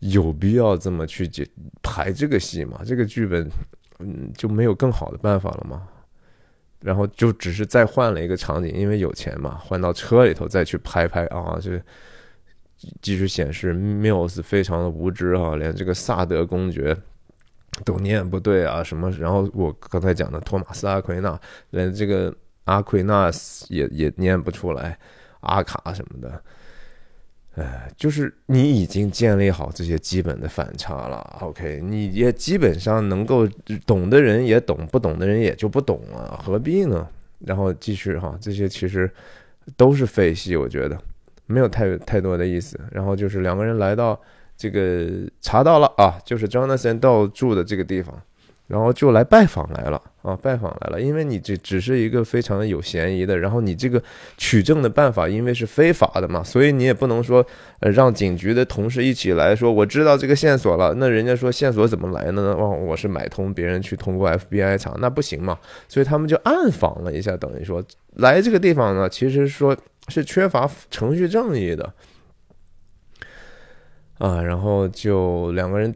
[0.00, 1.48] 有必要这么去解
[1.82, 2.82] 排这个戏吗？
[2.84, 3.50] 这个剧本
[4.00, 5.88] 嗯就没有更好的办法了吗？
[6.80, 11.80] 然后就只是再换了一个场景，因为有钱嘛，换到车里头再去拍拍啊，这
[13.00, 16.94] 继续显示 Mills 非常的无知啊，连这个萨德公爵。
[17.84, 19.10] 都念不对啊，什么？
[19.12, 21.38] 然后我刚才讲的托马斯阿奎那，
[21.70, 24.98] 连这个阿奎那斯也也念不出来，
[25.40, 26.42] 阿卡什么的，
[27.54, 33.46] 哎，就是你已经建立好这些基本的反差了，OK，你也基本上能够
[33.86, 37.06] 懂的人也懂，不懂的人也就不懂了，何必呢？
[37.40, 39.10] 然后继续哈，这些其实
[39.76, 40.98] 都是废戏，我觉得
[41.44, 42.80] 没有太太多的意思。
[42.90, 44.18] 然后就是两个人来到
[44.56, 45.08] 这个
[45.40, 48.14] 查到了啊，就是 Jonathan 到住的这个地方。
[48.68, 54.02] 然后就来拜访来了啊，拜访来了，因为你这只是一个非常有嫌疑的，然后你这个
[54.36, 57.46] 取证的办法因为是非法的嘛，所以你也不能说
[57.78, 62.56] 呃让警局的同事一起来说我知道这个线索了，那人家说线索怎么来的呢？
[62.58, 67.80] 哦，我是买通别人去通过 FBI 查，那不行嘛，所以他们就暗访了一下，等于说
[68.14, 69.76] 来这个地方呢，其实说
[70.08, 71.88] 是缺乏程序正义的
[74.18, 75.94] 啊，然后就两个人。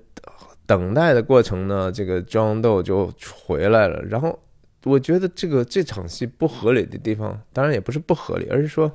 [0.67, 3.13] 等待的过程呢，这个庄豆就
[3.45, 4.01] 回来了。
[4.09, 4.39] 然后
[4.85, 8.89] 我觉得这个这场戏不合理的地方，当然也不是不合理，而是说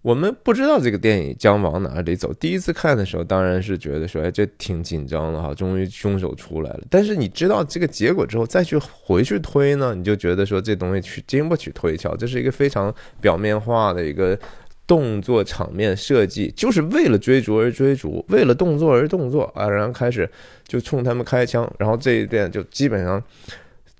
[0.00, 2.32] 我们不知道这个电影将往哪里走。
[2.34, 6.82] 第一次看的时候，当然是觉得说，哎，这挺紧张的哈，终于凶手出来了。
[6.88, 14.38] 但是你知道这个结果之后，再去回去推呢，你就觉得说这东西去经不起推敲，这是一个非常表面化的一个。
[14.86, 19.68] 动作场面设计就是为了追逐而追逐，为了动作而动作啊！
[19.68, 20.30] 然后开始
[20.66, 23.22] 就冲他们开枪，然后这一遍就基本上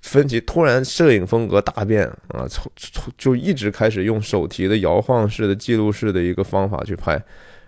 [0.01, 7.15] 分歧突然摄影风格大变啊，从从就一直开始用手提的摇晃式的记录式的一个方法去拍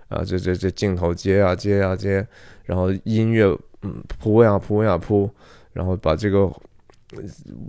[0.09, 2.25] 啊，这这这镜头接啊接啊接，
[2.65, 3.45] 然后音乐
[3.81, 5.29] 嗯扑呀扑呀扑，
[5.73, 6.51] 然后把这个。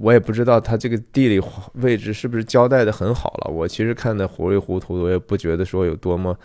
[0.00, 1.40] 我也不知道他这个地理
[1.74, 3.52] 位置是不是交代的很好了。
[3.52, 6.36] 我其实看的糊里糊涂的，我也不觉得说有多么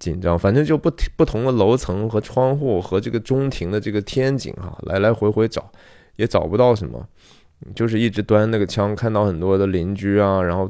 [0.00, 0.36] 紧张。
[0.36, 5.70] 反正就不不同的楼层和窗户和这个中庭的这个天井啊，来来回回找，
[6.16, 7.06] 也找不到什么，
[7.72, 10.68] 就是一直端那个枪，看到很多的邻居啊，然后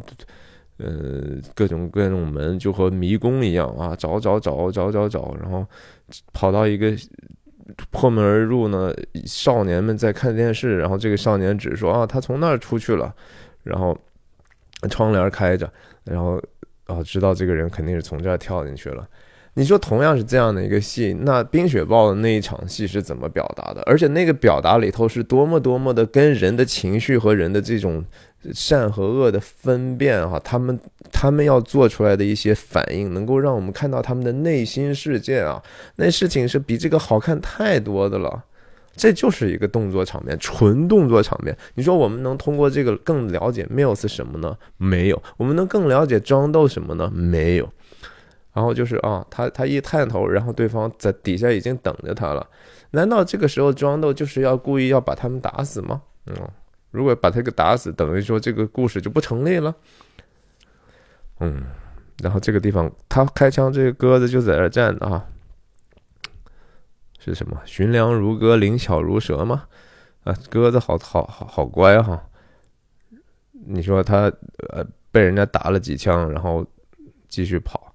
[0.77, 5.67] 呃各种各种门就和迷宫一样啊，找找找找找找，然后
[6.35, 6.95] 跑到一个。
[7.91, 8.93] 破门而入呢，
[9.27, 13.15] 少年们在看电视，然后这个少年只说啊，他从那儿出去了，
[13.63, 13.97] 然后
[14.89, 15.71] 窗帘开着，
[16.05, 16.43] 然后
[16.87, 19.07] 啊，知道这个人肯定是从这儿跳进去了。
[19.55, 23.83] 你说同样是这样的一个戏，那冰雪暴的那一场戏是怎么表达的？
[23.83, 28.05] 而且那个表达里头是多么多么的跟人的情绪和人的这种。
[28.53, 30.79] 善和恶的分辨，哈，他们
[31.13, 35.63] 他们要做出来的一些反应，能够让我们看到他们的内心世界啊，
[35.97, 38.45] 那事情是比这个好看太多的了。
[38.97, 41.57] 这就是一个动作场面，纯动作场面。
[41.75, 44.55] 你说我们能通过这个更了解 Mills 什么呢？
[44.77, 45.23] 没有。
[45.39, 47.11] 我们能更了解庄豆什么呢？
[47.15, 47.67] 没有。
[48.53, 52.47] 然后就是啊，他他一探头，然后对方在底下已经等着他了。
[52.91, 56.03] 难道这个时候庄豆就是要故意要把他们打死吗？
[56.27, 56.35] 嗯。
[56.91, 59.75] 如果把他给打死，等于说这个故事就不成立了。
[61.39, 61.63] 嗯，
[62.23, 65.27] 然后这个地方他开枪，这个鸽子就在这站着啊。
[67.19, 67.61] 是什么？
[67.67, 69.65] 寻良如歌，灵巧如蛇吗？
[70.25, 72.23] 啊，鸽子好好好好乖哈。
[73.53, 74.33] 你说他
[74.71, 76.67] 呃被人家打了几枪，然后
[77.29, 77.90] 继续跑。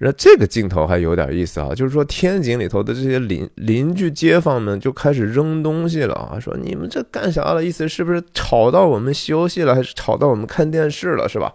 [0.00, 7.64] 那这个镜头还有点意思啊，就是说天井里头的这些邻邻居街坊们就开始扔东西了啊，说你们这干啥了？
[7.64, 11.52] 意思是不是吵到我们休息了，还是吵到我们看电视了，是吧？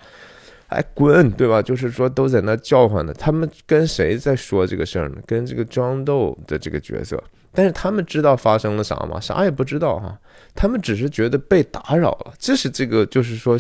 [0.68, 1.62] 哎，滚，对吧？
[1.62, 3.14] 就是说都在那叫唤呢。
[3.18, 5.16] 他们跟谁在说这个事儿呢？
[5.26, 7.24] 跟这个庄豆的这个角色。
[7.54, 9.20] 但是他们知道发生了啥吗？
[9.22, 10.20] 啥也不知道哈。
[10.54, 12.34] 他们只是觉得被打扰了。
[12.38, 13.58] 这是这个，就是说。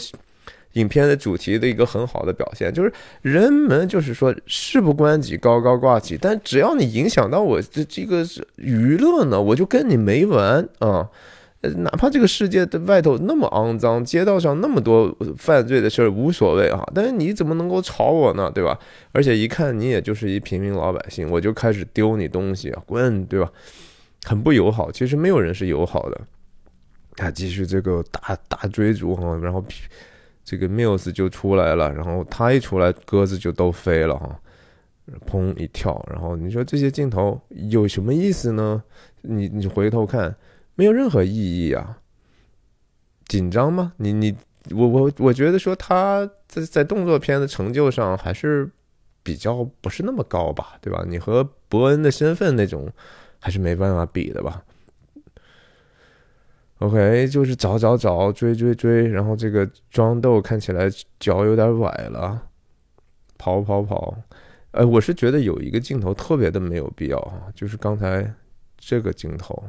[0.74, 11.09] 影片的主题的一个很好的表现，就是人们就是说事不关己高高挂起，但只要你影响到我这这个娱乐呢，我就跟你没完啊！
[11.78, 18.51] 哪怕这个世界的外头那么肮脏，街道上那么多犯罪的事儿无所谓啊，但是你怎么能够吵我呢？
[18.53, 18.78] 对吧？
[19.13, 23.49] 而且一看你也就是一平民老百姓，我就开始丢你东西啊，滚，对吧？
[24.24, 26.19] 很不友好，其实没有人是友好的。
[27.15, 29.63] 他继续这个大大追逐哈，然后。
[30.44, 34.39] 这个 Mills 就出来了，然后他一出来，鸽子就都飞了哈，
[35.26, 38.84] 砰一跳，然后你说这些镜头有什么意思呢？
[39.22, 40.36] 你你回头看，
[40.76, 41.34] 没有任何意
[41.68, 42.00] 义啊。
[43.26, 43.94] 紧张吗？
[43.98, 44.36] 你你
[44.72, 48.70] 我我我觉得说他在在动作片的成就上还是
[49.24, 51.04] 比较不是那么高吧，对吧？
[51.08, 52.91] 你和伯恩的身份那种
[53.39, 54.62] 还是没办法比的吧。
[56.84, 62.49] OK，就是找找找，追追追，然后这个装豆看起来脚有点崴了，
[63.38, 64.13] 跑跑跑，
[64.71, 68.29] 呃，我是觉得有一个镜头特别的没有必要哈，就是刚才
[68.77, 69.63] 这个镜头，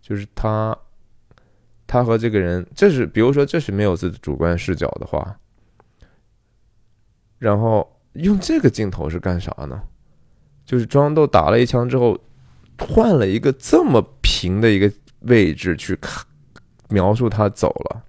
[0.00, 0.74] 就是他，
[1.86, 5.38] 他和这个人，这是比如说这是没有自主观视角的话，
[7.38, 9.82] 然后用这个镜头是干啥呢？
[10.64, 12.18] 就是庄豆打了一枪之后，
[12.78, 16.24] 换了一个这么平的一个位置去看，
[16.88, 18.02] 描述他走了。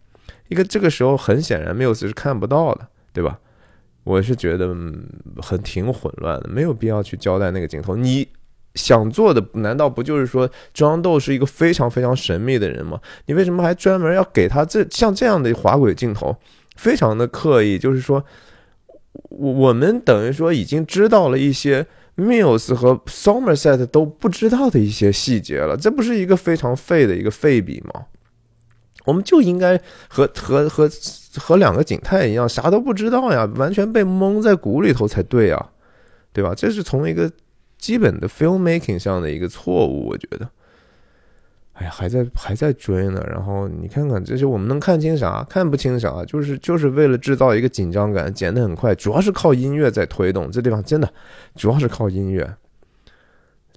[0.47, 3.39] 一个这个时候很显然缪斯是看不到的，对吧？
[4.03, 4.67] 我是觉得
[5.41, 7.95] 很挺混乱的，没有必要去交代那个镜头。
[7.95, 8.27] 你
[8.75, 12.99] 想做的难道不就是说庄豆是一个非常非常神秘的人吗？
[13.25, 16.35] 你为什么还专门要给他这像这样的滑轨镜头？
[16.75, 18.23] 非常的刻意，就是说，
[19.29, 21.87] 我我们等于说已经知道了一些
[22.17, 28.05] Mills 和 Somerset 都不知道的一些细节了，这不是一个非常废的一个废笔吗？
[29.05, 30.89] 我们就应该和和和
[31.37, 35.71] 和两个景泰一样，啥都不知道呀，完全被蒙在鼓里头才对啊，
[36.33, 36.55] 对吧？
[36.55, 37.31] 这是从一个
[37.77, 40.49] 基本的 filmmaking 上的一个错误，我觉得。
[41.75, 45.45] 哎呀，还在还在追呢，然后你看看，这些我们能看清啥？
[45.49, 46.23] 看不清啥？
[46.25, 50.49] 就是就是为了制造一个紧张感，剪得很快，主要是靠音乐在推动。
[50.49, 51.13] 这地方真的
[51.55, 52.55] 主要是靠音乐。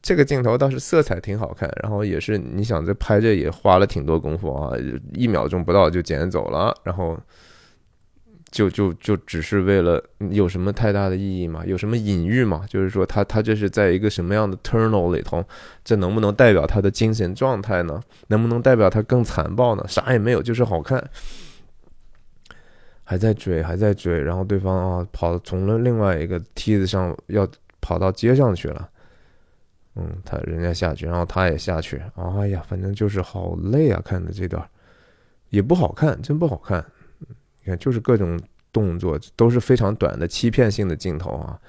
[0.01, 4.73] 这个镜头倒是色彩挺好看，然后也是你想这拍着也花了挺多功夫啊，
[5.13, 7.19] 一秒钟不到就剪走了，然后。
[8.51, 11.63] 就就就只是为了有什么太大的意义吗？
[11.67, 12.65] 有什么隐喻吗？
[12.69, 15.45] 就是说他他这是在一个什么样的 tunnel 里头？
[15.85, 18.03] 这能不能代表他的精神状态呢？
[18.29, 19.85] 能不能代表他更残暴呢？
[19.87, 21.03] 啥也没有，就是好看。
[23.05, 27.49] 还在追，还在追，然后对方啊跑从了另外一个梯子上要
[27.81, 28.89] 跑到街上去了。
[29.97, 32.01] 嗯，他人家下去，然后他也下去。
[32.15, 34.01] 哎呀，反正就是好累啊！
[34.05, 34.63] 看的这段
[35.49, 36.85] 也不好看，真不好看。
[37.69, 38.41] 看，就是各种
[38.73, 41.61] 动作都是非常短的欺骗性的镜头啊，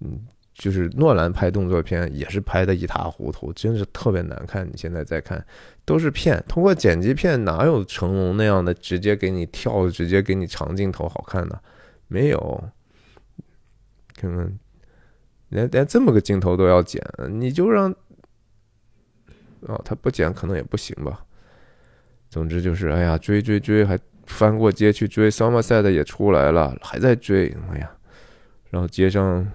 [0.00, 4.66] 嗯，就是诺兰拍动作片也是拍的一塌糊涂，真是特别难看。
[4.66, 5.44] 你现在再看，
[5.84, 6.42] 都是骗。
[6.48, 11.58] 通过剪辑片哪有成龙那样的直接给你跳，直接给你长镜头好看呢？
[12.08, 12.64] 没有，
[14.14, 14.58] 看看，
[15.48, 17.90] 连连这么个镜头都要剪，你就让，
[19.60, 21.24] 哦，他不剪可能也不行吧。
[22.28, 23.98] 总之就是，哎呀，追追追还。
[24.26, 27.54] 翻过街去追，Somerset 也出来了，还在追。
[27.70, 27.90] 哎呀，
[28.70, 29.46] 然后街上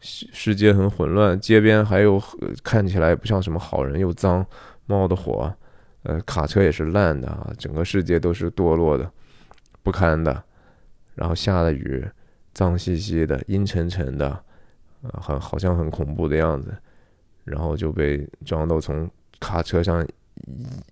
[0.00, 2.22] 世世界很混乱，街边还有
[2.62, 4.44] 看起来不像什么好人，又脏，
[4.86, 5.52] 冒的火，
[6.02, 9.10] 呃，卡车也是烂的啊，整个世界都是堕落的，
[9.82, 10.42] 不堪的。
[11.14, 12.04] 然后下了雨，
[12.54, 14.28] 脏兮兮的，阴沉沉的，
[15.02, 16.74] 啊，很好像很恐怖的样子。
[17.44, 19.10] 然后就被撞到从
[19.40, 20.06] 卡车上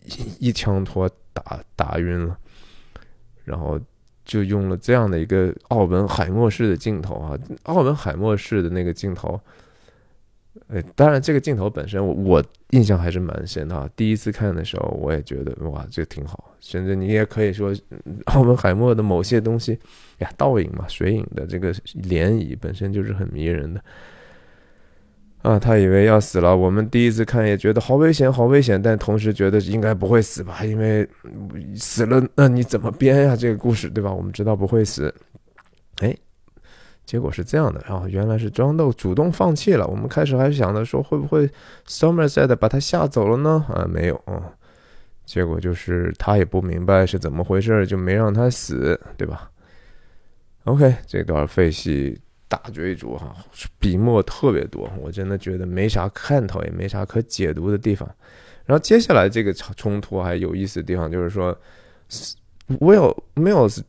[0.05, 2.37] 一一枪托打打晕了。
[3.51, 3.79] 然后
[4.25, 9.41] 就用了这样的一个奥本海默式的镜头啊，奥本海默式的那个镜头，
[10.69, 13.91] 呃，当然这个镜头本身我我印象还是蛮深的啊。
[13.97, 16.55] 第一次看的时候，我也觉得哇，这挺好。
[16.61, 17.75] 甚至你也可以说，
[18.27, 19.77] 奥本海默的某些东西，
[20.19, 23.83] 呀，倒影嘛，水影的这个涟漪本身就是很迷人的。
[25.43, 26.55] 啊，他以为要死了。
[26.55, 30.63] 我们第一次看也觉得好危险，好危险，但同时觉得应该不会死吧？
[30.65, 31.09] 因为
[31.75, 33.35] 死了，那你怎么编呀？
[33.35, 34.13] 这个故事，对吧？
[34.13, 35.15] 我们知道不会死。
[36.03, 36.15] 哎，
[37.07, 39.87] 结果是这样的啊，原来是庄豆主动放弃了。
[39.87, 41.49] 我们开始还想着说会不会
[41.89, 43.65] Somerset 把他吓走了呢？
[43.71, 44.43] 啊，没有啊。
[45.25, 49.51] 结果就是他也不明白是怎么回事，就没让他死，对吧
[50.65, 52.21] ？OK，这段废戏。
[52.51, 53.33] 大追逐哈，
[53.79, 58.11] 笔墨特别多，我真的觉得没啥看头，也没啥可解读的地方。
[58.67, 61.57] 然后接下来这个冲突还有意思的地方就是说
[62.81, 63.83] ，Will Mills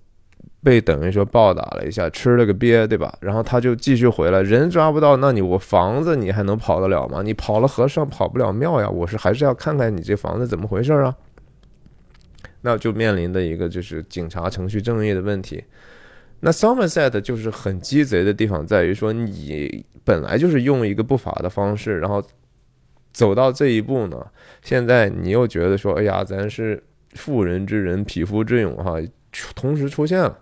[0.63, 3.17] 被等于说暴打了一下，吃了个鳖，对吧？
[3.19, 7.23] 然后他就继续回来，人抓不到，那你我房子你还能跑得了吗？
[7.23, 8.87] 你跑了和尚跑不了庙呀！
[8.87, 11.15] 我是还是要看看你这房子怎么回事啊？
[12.61, 15.63] 那就面临的一个就是警察程序正义的问题。
[16.41, 22.21] 那 Somerset 就是很鸡贼的地方，在于说你本来就是用一个不法的方式，然后
[23.13, 24.25] 走到这一步呢，
[24.63, 28.95] 现在你又觉得说，哎呀，咱是妇人之仁，匹夫之勇，哈，
[29.53, 30.39] 同时出现了，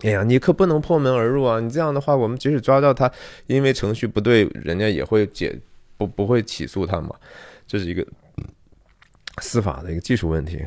[0.00, 1.60] 哎呀，你可不能破门而入啊！
[1.60, 3.12] 你这样的话，我们即使抓到他，
[3.46, 5.54] 因为程序不对，人家也会解
[5.98, 7.14] 不不会起诉他嘛，
[7.66, 8.06] 这是一个
[9.42, 10.64] 司法的一个技术问题。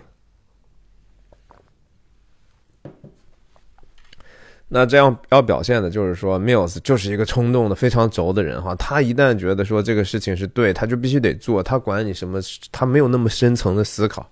[4.70, 8.76] 那这样要表现的就是说，Mills 就是一个冲动的、非常轴的人哈。
[8.76, 14.30] 他一旦觉得说这个事情是对，他就必须得做，他管你什么，他没有那么深层的思考。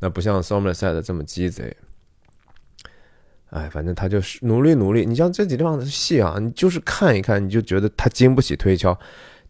[0.00, 1.76] 那不像 Somerset 这么鸡贼。
[3.50, 5.06] 哎，反正他就是努力努力。
[5.06, 8.98] 你像这几地方的戏啊，你就是看一看，你就觉得他经不起推敲。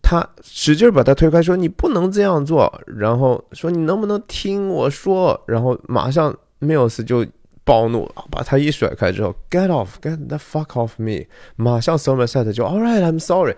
[0.03, 7.27] 他使劲把他推开，说你不能这样做，然后说你能不能听我说，然后马上 Mills 就。
[7.65, 13.57] 暴怒，把他一甩开之后，get off，get the fuck off me，马上 Somerset 就 all right，I'm sorry。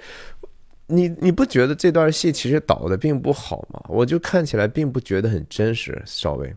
[0.87, 3.83] 你你不觉得这段戏其实导的并不好吗？
[3.89, 6.55] 我就看起来并不觉得很真实，稍微。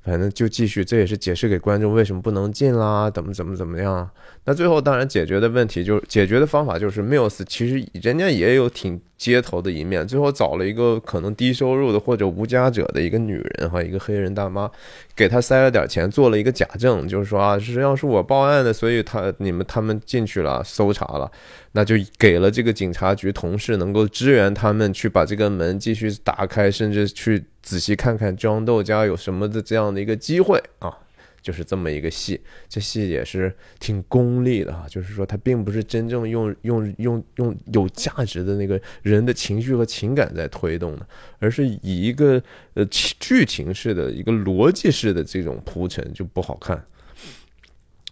[0.00, 4.10] 反正就继续，这也是解释给观众为什么不能进啦，怎么怎么怎么样。
[4.44, 14.68] 那最后当然解决的问题，就是解决的方法就是 Mills 其实人家也有挺街头的一面，最后找了一个可能低收入的或者无家者的一个女人哈，一个黑人大妈，
[15.14, 21.30] 给他塞了点钱，做了一个假证，就是说啊，实际上是我报案的，所以他你们他们进去了搜查了，
[21.70, 30.98] 那就给了这个警察局同事能够支援他们去把这个门继续打开，甚至去仔细看看庄豆家有什么的这样的一个机会啊。
[31.42, 41.06] 就是这么一个戏，这戏也是挺功利的哈，就是说它并不是真正用用用用有价值的那个人的情绪和情感在推动的，
[41.40, 42.40] 而是以一个
[42.74, 46.82] 呃剧情式的一个逻辑式的这种铺陈就不好看。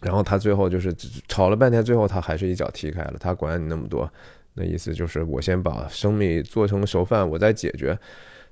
[0.03, 0.95] 然后他最后就是
[1.29, 4.11] 吵了半天，最后他还是一脚踢开了，他管你那么多，
[4.55, 7.97] 那意思就是我先把生米做成熟饭，我再解决。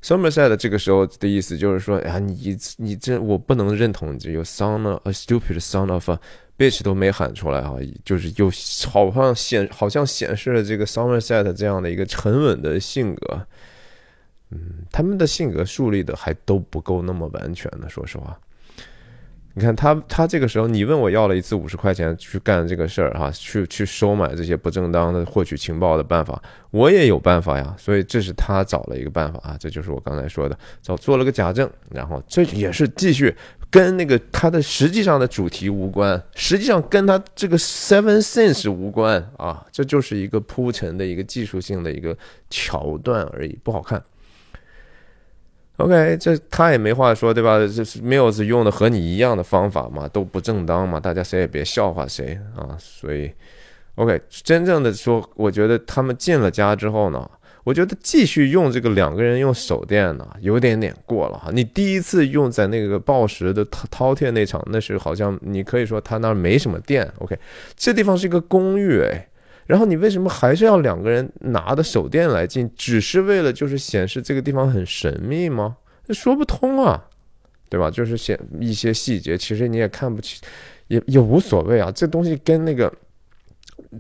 [0.03, 6.19] Somerset 这个时候的意思就是说，哎呀，你你这我不能认同，这有 son a stupid son of a
[6.57, 7.75] bitch 都没喊出来啊，
[8.05, 8.51] 就是有
[8.91, 13.47] 好像显好像显示了这个 Somerset 这样的一个沉稳的性格，
[14.51, 18.39] 嗯，他们的性格树立的还都不够那么完全的，说实话。
[19.59, 26.41] 你看他，他这个时候，你问我要了一次五十块钱去干这个事儿哈，去去收买这些不正当的获取情报的办法，
[26.71, 27.75] 我也有办法呀。
[27.77, 33.35] 所以这是他找了一个办法啊，这就是我刚才说的，找做了个假证，然后这也是继续
[33.69, 42.17] 跟那个他的实际上的主题无关，实际上跟他这个 Seven Sense 无关啊，这就是一个铺陈的一个技术性的一个
[42.49, 44.01] 桥段而已，不好看。
[45.79, 47.57] OK，这他也没话说，对吧？
[47.59, 52.77] 这是 Mills 用的和你一样的方法嘛，都不正当嘛，大家谁也别笑话谁啊。
[52.81, 53.31] 所以
[53.95, 57.31] ，OK，真正的说，我觉得他们进了家之后呢，
[57.63, 61.51] 我觉得继续用这个两个人用手电呢，有点点过了哈。
[61.53, 67.09] 你第一次用在那个暴食的饕餮那场，那是好像你可以说他那儿没什么电。
[67.21, 67.39] OK，
[67.77, 69.29] 这地方是一个公寓哎。
[69.69, 72.69] 然后你为什么还是要两个人拿的手电来进？
[72.75, 75.77] 只是为了就是显示这个地方很神秘吗？
[76.05, 77.05] 这说不通啊，
[77.69, 77.91] 对吧？
[77.91, 80.41] 就是显一些细节，其实你也看不清，
[80.87, 81.93] 也也无所谓啊。
[81.93, 82.91] 这东西跟那个，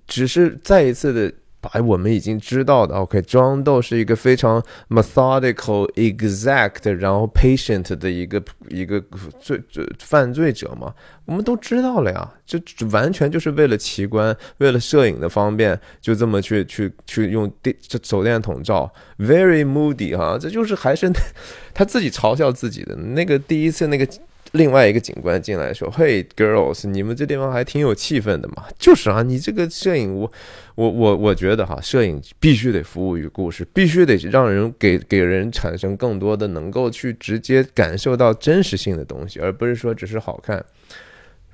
[0.06, 1.32] 只是再一次的。
[1.60, 9.02] 把我们已经知道的，OK，庄豆是一个非常 methodical、exact，然后 patient 的一个一个
[9.40, 10.94] 罪罪犯罪者嘛，
[11.24, 12.60] 我们都知道了呀，这
[12.92, 21.10] 完全就是为了奇观，为了摄影的方便，就这么去去去用电这手电筒照，very moody 哈，这就是还是
[21.74, 24.06] 他自己嘲笑自己的那个第一次那个。
[24.52, 28.64] 另外一个警官进来说：“嘿，girls，你们这地方还挺有气氛的嘛？
[28.78, 30.32] 就是啊，你这个摄影，我，
[30.74, 40.64] 我，我，我觉得哈，摄影必须得服务于故事，必须得让人给给人产生更多的能够去直接感受到真实性的东西，而不是说只是好看。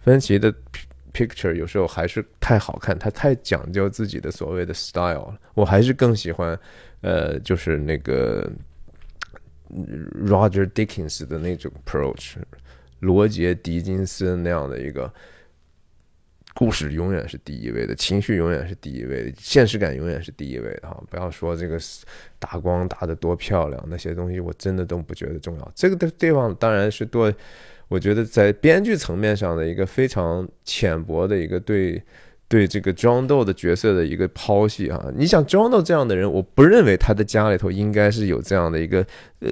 [0.02, 0.54] 芬奇的
[1.12, 5.38] picture 有时候还是太好看，他太讲究自己的所谓的 style 了。
[5.54, 6.56] 我还是更喜欢，
[7.00, 8.48] 呃，就是那个
[10.26, 12.34] Roger Dickens 的那种 approach。”
[13.04, 15.12] 罗杰·狄金斯那样的一个
[16.54, 21.02] 故事，永远是第一位的，情绪永远是第一位的，现实感永远是第一位的哈！
[21.10, 21.76] 不要说这个
[22.38, 25.72] 打光打的多漂亮，那些东西我真的都不觉得重要。
[25.74, 27.32] 这个的地方当然是多，
[27.88, 32.00] 我觉得在编剧层面上的一个非常浅薄的一个对
[32.46, 35.10] 对这个庄豆的角色的一个剖析哈。
[35.16, 39.04] 你想庄豆这样的人，我不认为他的家里头应该是有这样的一个
[39.40, 39.50] 呃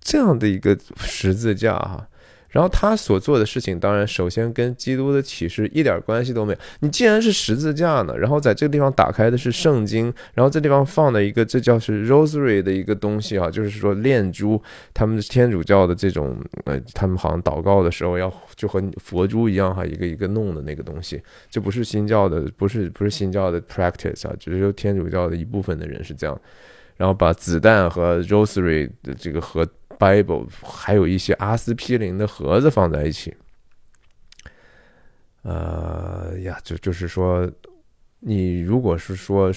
[0.00, 2.08] 这样的一个十字架哈。
[2.56, 6.58] 然后他所做的事情，当然首先跟基督的启示一点关系都没有。
[6.80, 14.58] 你既然是十字架呢，然后在这个地方打开的是圣经，然后这地方放的一个这叫是 rosary 的一个东西啊，就是说念珠，
[14.94, 16.34] 他们天主教的这种
[16.64, 26.40] 呃，他们好像祷告的时候要就和佛珠一样哈，一个一个弄的那个东西，这不是新教的，不是不是新教的 practice 啊，只是天主教的一部分的人是这样。
[26.96, 29.68] 然后把子弹和 rosary 的这个和
[29.98, 33.34] Bible 还有一些阿司匹林的盒子放在一起，
[35.42, 37.50] 呃呀，就就是说，
[38.20, 39.52] 你如果是说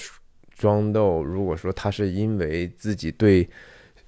[0.56, 3.48] 装豆，如果说他是因为自己对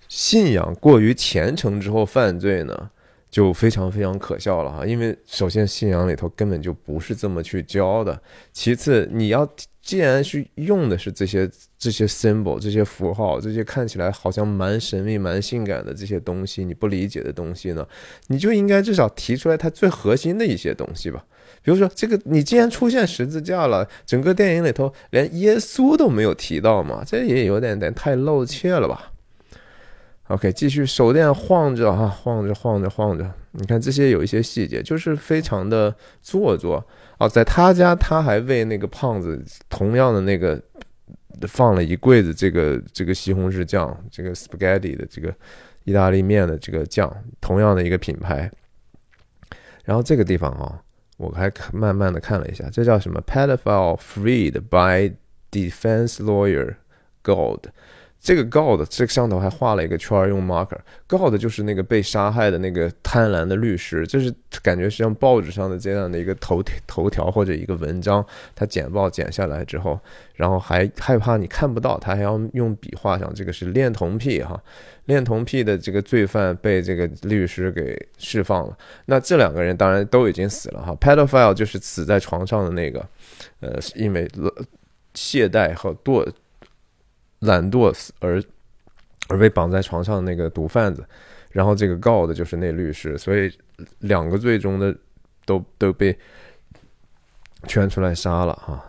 [0.08, 2.90] 信仰过于虔诚之后犯罪呢，
[3.30, 4.86] 就非常非常可笑了哈。
[4.86, 8.22] 因为首先信仰里头根本就不是这么去教的，
[8.52, 9.46] 其次你要
[9.82, 17.86] 既然是用的是这些这些 symbol 这些符号，这些看起来好像蛮神秘、蛮性感的这些东西，你不理解的东西呢，
[18.28, 21.24] 你就应该至少提出来它最核心的一些东西吧。
[21.62, 29.11] 比如说，这个你既然出现十字架了，整个电影里头连耶稣都没有提到嘛，这也有点点太露怯了吧
[30.32, 36.84] ？OK，继续手电晃着哈，晃着晃着晃着，你看这些有一些细节，就是非常的做作
[37.18, 37.28] 哦。
[37.28, 40.60] 在他家，他还为那个胖子同样的那个
[41.46, 45.34] 放了一柜子这个这个西红柿酱，这个 spaghetti 的这个
[45.84, 48.50] 意大利面的这个酱，同样的一个品牌。
[49.84, 50.82] 然后这个地方啊。
[51.18, 55.14] 我还慢慢的看了一下，这叫什么？Pedophile freed by
[55.52, 56.74] defense lawyer
[57.22, 57.66] Gold。
[58.22, 60.78] 这个 God 这个上头还画了一个圈，用 marker。
[61.08, 69.98] God 就是那个被杀害的那个贪婪的律师，就是感觉像报纸上的这样的一个头头条或者一个文章，他剪报剪下来之后，
[70.36, 74.62] 然后还害怕你看不到，他还要用笔画上，这个是恋童癖哈。
[75.06, 78.78] 恋童癖的这个罪犯被这个律师给释放了。
[79.06, 80.94] 那这两个人当然都已经死了哈。
[81.00, 83.04] Pedophile 就是死在床上的那个，
[83.58, 84.30] 呃，因为
[85.14, 86.24] 懈怠和惰
[87.42, 88.42] 懒惰死而
[89.28, 91.06] 而被绑在床上那个毒贩子。
[91.50, 93.52] 然后这个告的就是那律师，所以
[93.98, 94.96] 两个最终的
[95.44, 96.18] 都都被
[97.68, 98.82] 圈出来杀了哈。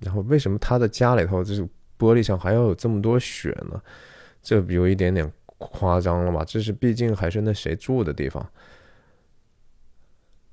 [0.00, 1.62] 然后为什么他的家里头就是
[1.98, 3.80] 玻璃上还要有这么多血呢？
[4.42, 6.42] 这有一点点夸张了吧？
[6.44, 8.46] 这是毕竟还是那谁住的地方。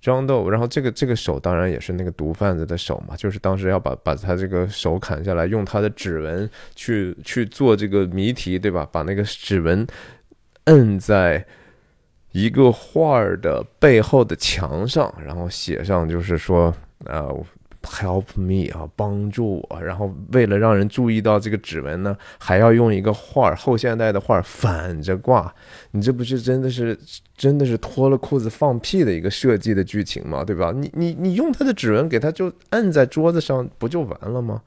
[0.03, 8.85] 装豆，然后这个这个手当然也是那个毒贩子的手嘛，就是当时要把把他这个手砍下来，用他的指纹去去做这个谜题，对吧？
[8.91, 9.87] 把那个指纹
[10.65, 11.45] 摁在
[12.33, 16.75] 一个画儿的背后的墙上，然后写上就是说
[17.05, 17.29] 啊。
[17.83, 19.79] Help me 啊，帮助我！
[19.79, 25.53] 然后为了让人注意到这个指纹呢，还要用一个画儿后现代的画儿反着挂。
[25.91, 26.97] 你这不是真的是
[27.37, 30.43] 真的是脱了裤子放屁的一个设计的剧情吗？
[30.43, 30.73] 对吧？
[30.75, 34.61] 你你你用他的指纹给他就摁在桌子上，不就完了吗？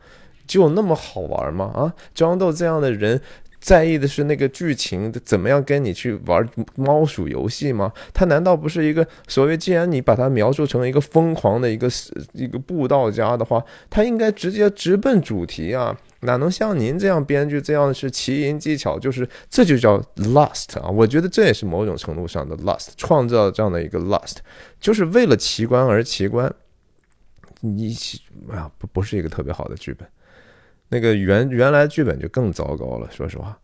[0.47, 1.65] 就那么好玩吗？
[1.75, 3.21] 啊，张豆这样的人。
[3.59, 7.93] 在意的是那个剧情怎么样跟你去玩猫鼠游戏吗？
[8.15, 9.57] 他难道不是一个所谓？
[9.57, 11.89] 既然你把它描述成一个疯狂的一个
[12.33, 15.99] 一个布道家的话，他应该直接直奔主题啊！
[16.21, 18.99] 哪能像您这样编剧这样是奇淫技巧？
[18.99, 20.89] 就是这就叫 lust 啊！
[20.89, 24.37] 我觉得这也是某种程度上的 lust，创造这样的一个 lust，
[24.81, 26.53] 就是为了奇观而奇观。
[27.61, 27.97] 你
[28.51, 30.07] 啊，不不是一个特别好的剧本。
[30.89, 33.59] 那个原原来剧本就更糟糕了，说实话。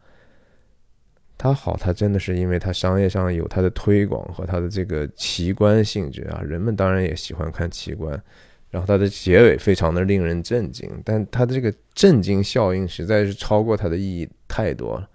[1.38, 8.20] 它好，它真的是因为它商业上有它的推广和它的这个奇观性质啊，人们当然也喜欢看奇观。
[8.70, 15.08] 然后它的结尾非常的令人震惊，但它的这个震惊效应实在是超过它的意义太多了。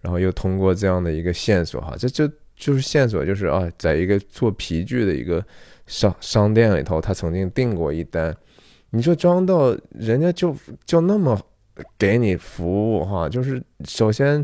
[0.00, 5.44] 然后又通过这样的一个线索哈，这这就是线索，就是啊，在一个做皮具的一个
[5.86, 8.34] 商商店里头，他曾经订过一单。
[8.90, 11.38] 你说装到人家就就那么
[11.98, 14.42] 给你服务哈，就是首先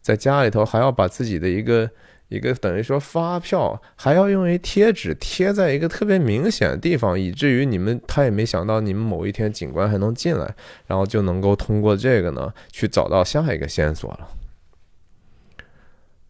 [0.00, 1.88] 在家里头还要把自己的一个
[2.28, 10.54] 一个等于说发票还要用于贴纸贴在一个特别明显的地方，以至于你们他也没想到你们某一天警官还能进来，
[10.86, 14.28] 然后就能够通过这个呢去找到下一个线索了。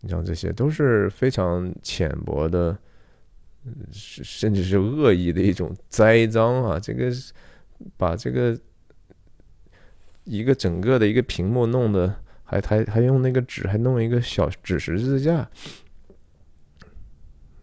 [0.01, 2.77] 你像这些都是非常浅薄的，
[3.93, 7.09] 甚至是恶意的一种栽赃啊，这个。
[7.97, 8.59] 把这个
[10.25, 12.15] 一个整个的一个屏幕弄得
[12.45, 15.49] 还还还用那个纸还弄一个小纸十字架，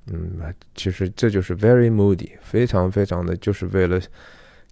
[0.08, 4.00] 嗯，其实这就是 very moody，非常非常的就是为了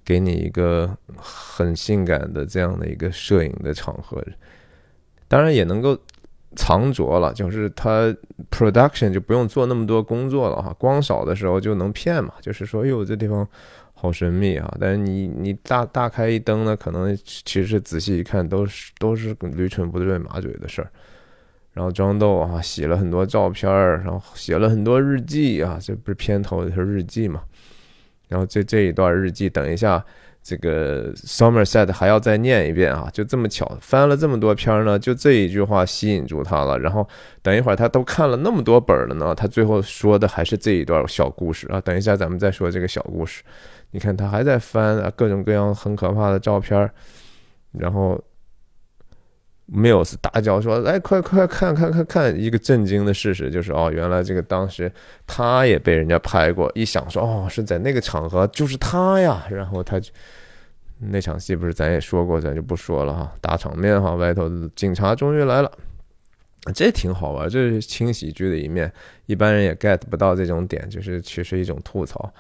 [0.04, 4.24] 给你一个很性感的这样的一个摄影的场合，
[5.28, 5.98] 当然也能够
[6.56, 8.14] 藏拙了，就是它
[8.50, 13.48] production 就不用做那么多工作了哈，光少的时候就能骗嘛，就是说哟这地方。
[14.00, 14.72] 好神秘啊！
[14.80, 20.92] 但是你你大大开一灯呢，可能其实仔细一看都是都是驴唇不对马嘴的事儿。
[21.74, 27.42] 然后张豆啊写了很多照片儿，然后写了很多日记啊，这不是片头是日记嘛？
[28.28, 30.04] 然后这这一段日记，等一下
[30.44, 33.10] 这个 Somerset 还要再念一遍啊！
[33.12, 36.78] 就这么巧，翻了这么多篇呢，就这一句话吸引住他了。
[36.78, 37.08] 然后
[37.42, 41.80] 等一会儿他都看了那么多本了呢，他最后说的还是这一段小故事啊！
[41.82, 43.44] 等一下咱们再说这个小故事。
[43.92, 46.90] 你看他还在翻啊，各种各样很可怕的照片
[47.72, 48.22] 然后
[49.72, 54.90] Mills 大叫说：“来，快快看看看看！”一个震惊的事实就是，哦，原来这个当时
[55.26, 56.72] 他也被人家拍过。
[56.74, 59.46] 一想说，哦，是在那个场合，就是他呀。
[59.50, 60.10] 然后他就
[61.00, 63.36] 那场戏不是咱也说过，咱就不说了哈。
[63.42, 65.70] 大场面哈，外头警察终于来了，
[66.74, 68.90] 这挺好玩，这是轻喜剧的一面，
[69.26, 72.34] 一般人也 get 不到这种点，就是其实一种吐槽。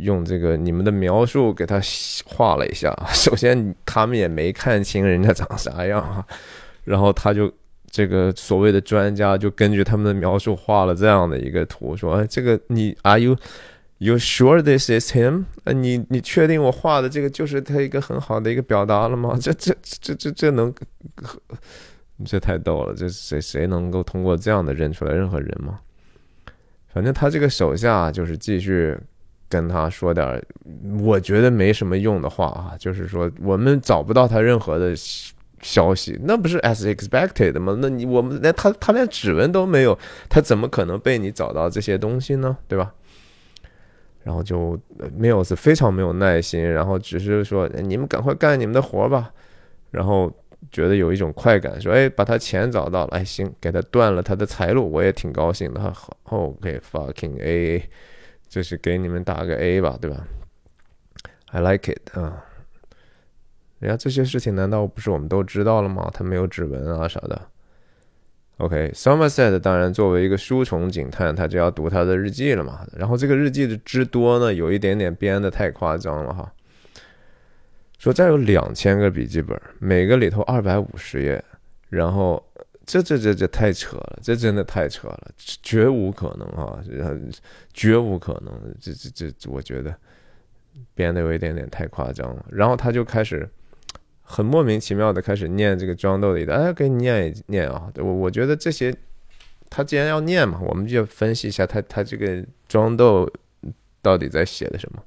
[0.00, 1.80] 用这个你们的描述给他
[2.26, 6.26] 画了一下， 首先他们也没看清人家长啥样啊，
[6.84, 7.52] 然后他就
[7.90, 13.36] 这个所谓的专家就根据他们的描述画了这样的一个图，说：“哎，这个你 Are you？”
[13.98, 15.44] You sure this is him？
[15.64, 19.38] 你你确定我画的这个就是他一个很好的一个表达了吗？
[19.40, 20.74] 这这这这这能，
[22.24, 22.92] 这太逗了！
[22.96, 25.78] 这谁谁能够通过这样的认出来任何人吗？
[26.92, 28.98] 反正他这个手下就是继续
[29.52, 30.42] 跟他说点
[31.02, 34.94] 我觉得没什么用的话啊，就是说我们找不到他任何的
[35.60, 37.76] 消息，那不是 as expected 吗？
[37.78, 39.98] 那你我们连他他连指纹都没有，
[40.30, 42.56] 他怎么可能被你找到这些东西呢？
[42.66, 42.94] 对吧？
[44.24, 44.80] 然后就
[45.14, 49.30] 没有是非常没有耐心，然后只是说你们赶快干你们的活吧，
[49.90, 50.32] 然后
[50.70, 55.92] 觉得有一种快感，说哎把他钱找到了，哎行，给他断了他的财路，我也挺高兴的哈。
[56.24, 57.82] OK fucking A，
[58.52, 60.26] 就是给你们打个 A 吧，对吧
[61.52, 62.44] ？I like it 啊。
[63.78, 66.10] 人家这些事情难道不是我们都知道了吗？
[66.12, 67.48] 他没有指纹啊啥的。
[68.58, 72.86] OK，Somerset 当然作为一个书虫警探，他就要读他的日记了嘛。
[72.94, 76.52] 然后这个日记的之多呢，有一点点编的太夸张了哈。
[77.98, 81.42] 说这有两千个笔记本，每个里头二百五十页，
[81.88, 82.44] 然后
[83.00, 86.78] 这这这这太扯了，这真的太扯了，绝无可能啊，
[87.72, 88.52] 绝无可能。
[88.80, 89.94] 这这这，我觉得
[90.94, 92.44] 编的有一点点太夸张了。
[92.50, 93.48] 然后他就开始。
[94.24, 97.92] 很莫名其妙的开始念这个庄豆里的，哎，给你念一念啊！
[97.96, 98.94] 我我觉得这些，
[99.68, 103.30] 他既然要念嘛，我们就分析一下他他这个庄豆
[104.00, 105.02] 到底在写的什么。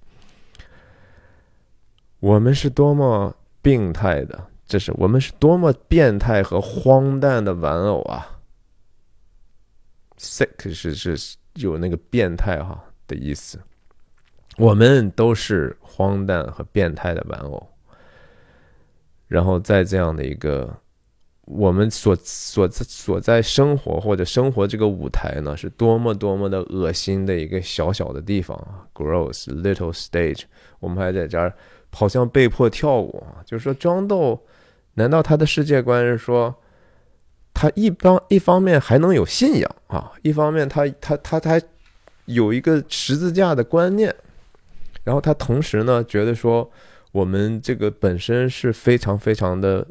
[2.20, 8.40] 我们是多么病态的，这是我们是多么变态和荒诞的玩偶啊
[10.18, 13.60] ！sick 是是有那个变态哈的意思，
[14.58, 17.68] 我们都是荒诞和变态的玩偶。
[19.28, 20.76] 然后在这样的一个
[21.46, 30.44] 我们所所所在生活或者生活这个舞台呢，是多么多么的恶心的一个小小的地方啊，gross little stage。
[30.80, 31.56] 我们还在这儿
[31.96, 34.40] 好像被迫跳舞啊，就是说庄豆，
[34.96, 36.54] 难道他的世界观是说，
[37.54, 41.62] 他一方一方面还能有信仰啊，一方面他他他他
[42.26, 44.14] 有一个十字架的观念，
[45.04, 46.70] 然后他同时呢觉得说。
[47.16, 49.88] 我们这个本身是非常非常的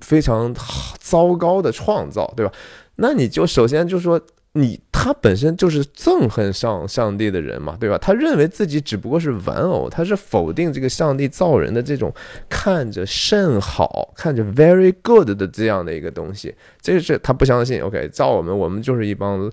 [0.00, 0.54] 非常
[0.98, 2.52] 糟糕的创造，对吧？
[2.96, 4.20] 那你就首先就说
[4.54, 7.96] 你他本身就是憎恨上上帝的人嘛，对吧？
[7.98, 12.12] 他认为自己只不过是玩偶，他是否定这个上帝造人的这种
[12.48, 17.80] 看着甚好、看着 very good 的这样的一个东西，这是他不相信。
[17.82, 19.50] OK，造我们，我们就是一帮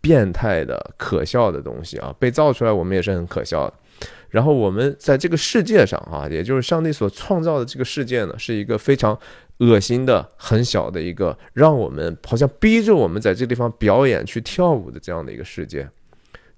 [0.00, 2.14] 变态的、可笑的东西啊！
[2.18, 3.74] 被造出来，我们也是很可笑的。
[4.34, 9.16] 然后我们在这个世界上啊，也就是上帝所创造的这个世界呢，是一个非常
[9.58, 15.88] 恶心的、很小的一个，让我们好像逼着我们在这地方表演、去跳舞的这样的一个世界。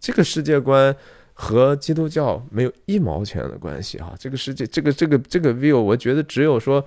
[0.00, 0.96] 这个世界观
[1.34, 4.14] 和基督教没有一毛钱的关系啊！
[4.18, 6.82] 这个世界，这个这个这个 view，我觉得只有说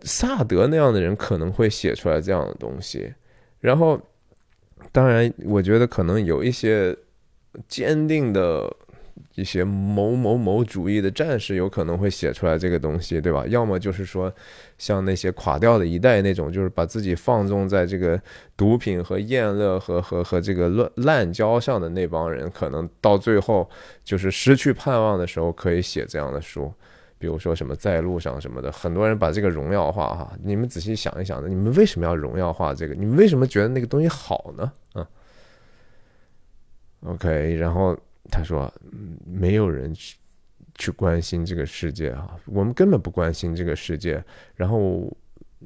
[0.00, 3.12] 萨德那样的人可能会写出来这样的东西。
[3.60, 4.00] 然后，
[4.92, 6.96] 当然，我觉得可能有一些
[7.68, 8.74] 坚定的。
[9.34, 13.46] 一些某某某主义的战士有可能会写出来这个东西，对吧？
[13.46, 14.32] 要么就是说，
[14.78, 18.20] 像那些垮掉的一代那种，就是把自己放纵在这个
[18.56, 23.68] 毒品和厌乐和和和这个乱滥交上的那帮人，可能到最后
[24.04, 26.72] 就是失去盼望的时候，可以写这样的书。
[27.18, 30.32] 比如说什么在路上什么的，很多人把这个荣耀化哈。
[30.42, 32.94] 你们仔细想一想，你们为什么要荣耀化这个？
[32.94, 34.72] 你们为什么觉得那个东西好呢？
[34.94, 35.06] 嗯
[37.06, 37.96] ，OK，然后。
[38.30, 40.16] 他说：“嗯没有人去
[40.76, 44.22] 去关心这个世界啊，我们根本不关心这个世界。
[44.54, 45.14] 然后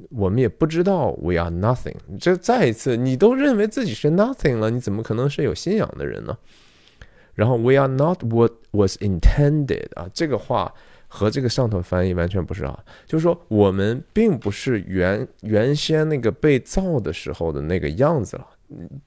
[0.09, 1.95] 我们也不知道 we are nothing。
[2.19, 6.37] 这再一次，你都认为自己是 nothing 了，你怎么可能是有信仰的人呢？
[7.33, 10.73] 然后 we are not what was intended 啊，这个话
[11.07, 18.47] 和这个上头翻译完全不是啊，就是说我们并不是原原先那个被造的时候的那个样子了。”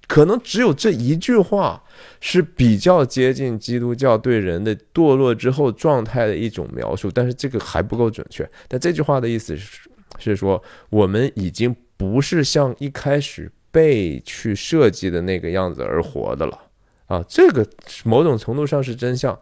[0.06, 1.82] 可能只有这一句话
[2.20, 8.48] 是比较接近基督教对人的堕落之后状态的一种描述，但是这个还不够准确。
[8.66, 9.88] 但这句话的意思是，
[10.18, 16.58] 是说我们已经不是像一开始被去设计的那个样子而活的了
[17.06, 17.24] 啊！
[17.28, 17.66] 这个
[18.04, 19.38] 某种程度上是真相。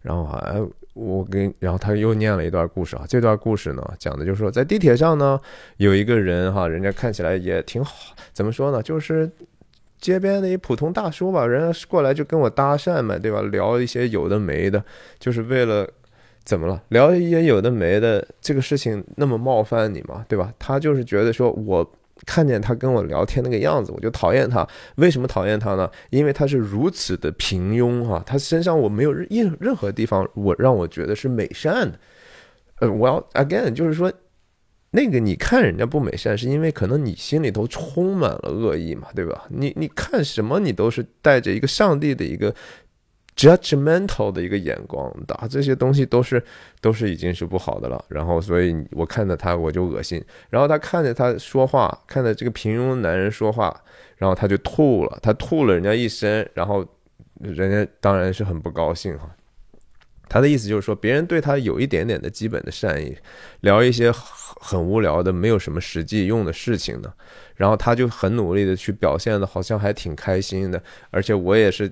[0.00, 0.60] 然后还
[0.94, 3.04] 我跟，然后他又念了一段故事啊。
[3.06, 5.38] 这段故事呢，讲的就是说，在地铁上呢，
[5.76, 8.82] 有一个人哈，人家看起来也挺好，怎么说呢？
[8.82, 9.30] 就是
[9.98, 13.42] 街边的一普通大叔吧，人家过来就跟我搭讪嘛，对吧？
[13.42, 14.82] 聊一些有的没的，
[15.18, 15.88] 就是为了
[16.44, 16.82] 怎么了？
[16.88, 20.24] 聊一些有的没的，这个事情那么冒犯你嘛？
[20.28, 20.52] 对吧？
[20.58, 21.92] 他就是觉得说我。
[22.24, 24.66] 看见他跟我聊天那个样子，我就讨厌他。
[24.96, 25.90] 为什么讨厌他呢？
[26.10, 31.98] 因为他是如此的平庸哈，他身上我没有任任何地方我让我觉得是美善的。
[32.80, 34.12] 呃，我要 again 就是说，
[34.90, 39.44] 那个你看人家不美善，是因为可能你心里头充满了恶意嘛，对吧？
[39.48, 42.54] 你你看什么，你都是带着一个上帝的一个。
[43.36, 46.40] Judgmental 的一个眼光打这些东西都是
[46.80, 48.04] 都是已经是不好的了。
[48.08, 50.24] 然后，所以我看着他我就恶心。
[50.50, 53.74] 然后他看着他说话，看着这个平庸男人说话，
[54.16, 55.18] 然后他就吐了。
[55.20, 56.86] 他吐了人家一身，然后
[57.40, 59.28] 人家当然是很不高兴哈。
[60.28, 63.16] 他的意思就是说，别人对他有一点点的基本的善意，
[63.62, 67.12] 聊一些很无聊的、没有什么实际用的事情呢，
[67.56, 70.80] 然后他就很努力的去表现的，好像还挺开心的。
[71.10, 71.90] 而且我也是。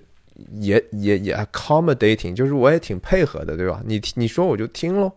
[0.54, 3.82] 也也也 accommodating，就是我也挺配合的，对吧？
[3.84, 5.12] 你你说我就听喽，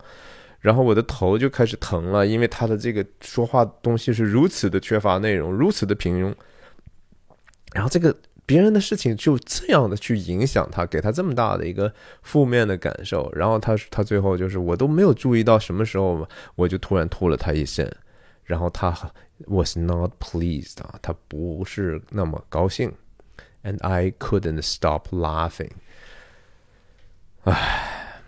[0.60, 6.34] 然后我的头就开始疼了，因为他的这个说话东西是如此的缺乏内容，如此的平庸，
[7.74, 8.16] 然后这个
[8.46, 11.92] 别人的事情就这样的去影响他，给他这么大的一个
[12.22, 17.92] 负面的感受，然后他他最后就是我都没有注意到什么时候嘛我就突然吐了他一身，
[18.44, 18.96] 然后他
[19.48, 22.92] was not pleased 啊，他不是那么高兴。
[23.66, 25.72] And I couldn't stop laughing。
[27.46, 28.22] 唉，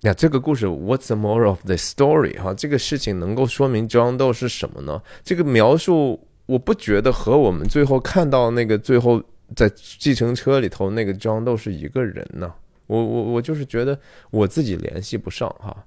[0.00, 2.40] 那这个故事，What's the moral of the story？
[2.40, 5.02] 哈，这个事情能够说明 John Doe 是什么呢？
[5.22, 9.22] 这个描述，我不觉得和我们最后看到那个最后
[9.54, 12.50] 在计程车里头那个 John Doe 是一个人呢。
[12.86, 14.00] 我我我就是觉得
[14.30, 15.84] 我自己联系不上哈。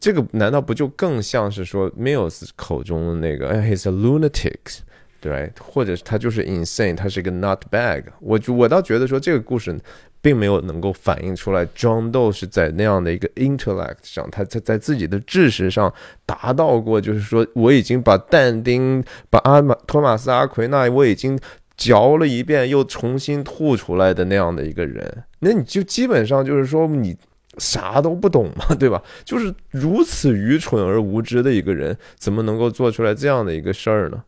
[0.00, 4.78] 这个难道不就更像是说 Mills 口中的那个哎？He's a lunatic。
[5.26, 8.04] 对，或者他就是 insane，他是一个 not bag。
[8.20, 9.76] 我我倒觉得说这个故事
[10.20, 15.92] 并没有能够反映出来，John Doe 是在那样的一个 intellect 上，他在在自己的知识上
[16.24, 21.36] 达到过，就是说我已经把但丁、把阿马托马斯阿奎那我已经
[21.76, 25.24] 嚼了一遍，又重新吐出来的那样的一个人。
[25.40, 27.16] 那你就基本上就是说你
[27.58, 29.02] 啥都不懂嘛，对吧？
[29.26, 34.22] 就是如此愚蠢而无知的一个人，怎么能够做出来这样的一个事儿呢？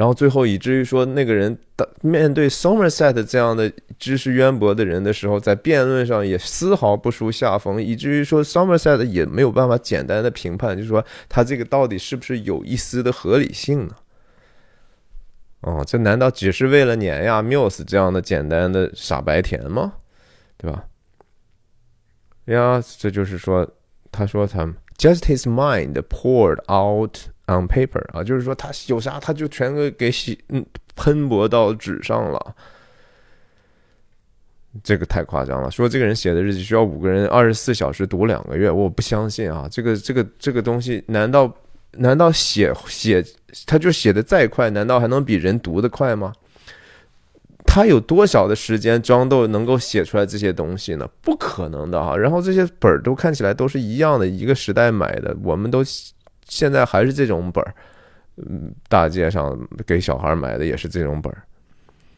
[0.00, 13.94] 然后最后以至于说，那个人的面对 Somerset 这样的知识渊博的人的时候，在辩论上也丝毫不输下风，以至于说 Somerset 也没有办法简单的评判，就是说他这个到底是不是有一丝的合理性呢？
[15.60, 19.92] 哦，这难道只是为了碾压 Mills 这样的简单的傻白甜吗？
[20.56, 20.84] 对吧？
[22.46, 23.68] 呀，这就是说，
[24.10, 24.64] 他说他
[24.96, 27.29] just his mind poured out。
[27.52, 30.64] On paper 啊，就是说他有啥他就全给给写嗯
[30.94, 32.54] 喷薄到纸上了，
[34.84, 35.68] 这个太夸张了。
[35.68, 39.66] 说这个人写的日记需要五个人二十四小时读两个月，我不相信啊！
[39.68, 41.52] 这个这个这个东西，难道
[41.94, 43.24] 难道写写
[43.66, 46.32] 他就写的再快，难道还能比人读的快吗？
[47.66, 51.10] 他有多少的时间装豆能够写出来这些东西呢？
[51.20, 52.16] 不可能的哈！
[52.16, 55.82] 然后这些本儿都看起来都是一样的，一个时代买的，我们都。
[56.50, 57.72] 现在还是这种本儿，
[58.36, 59.56] 嗯，大街上
[59.86, 61.40] 给小孩买的也是这种本儿，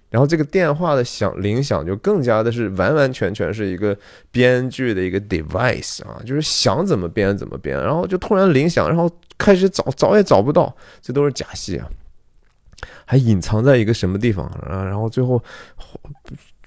[0.08, 3.94] 然后这个电话的响铃响就更加的是完完全全是一个
[4.30, 11.86] 编剧的一个 device 啊，就是想怎么编怎么编，然后就突然铃响，然后开始找找也找不到，这都是假戏啊，
[13.04, 15.42] 还隐藏在一个什么地方啊，然后最后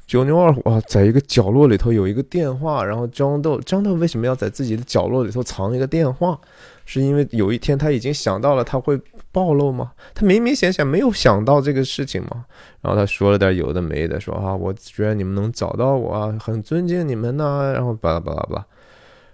[0.06, 6.40] 九牛二虎啊，在一个角落里头有一个电话，然后张豆张豆为什么要在自己的角落里头藏一个电话？
[6.86, 9.00] 是因为有一天他已经想到了他会
[9.32, 9.92] 暴露吗？
[10.14, 12.46] 他明明显显没有想到这个事情嘛。
[12.82, 17.72] 然后他说了点有的没的，说啊，我觉得你们能找到我啊，很尊敬你们呐。
[17.74, 18.66] 然后巴拉巴拉巴拉。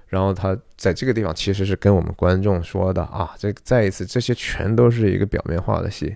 [0.08, 6.16] 然后他在这个地方其实是跟我们观众说的啊，这再一次，这些全都是一个表面化的戏，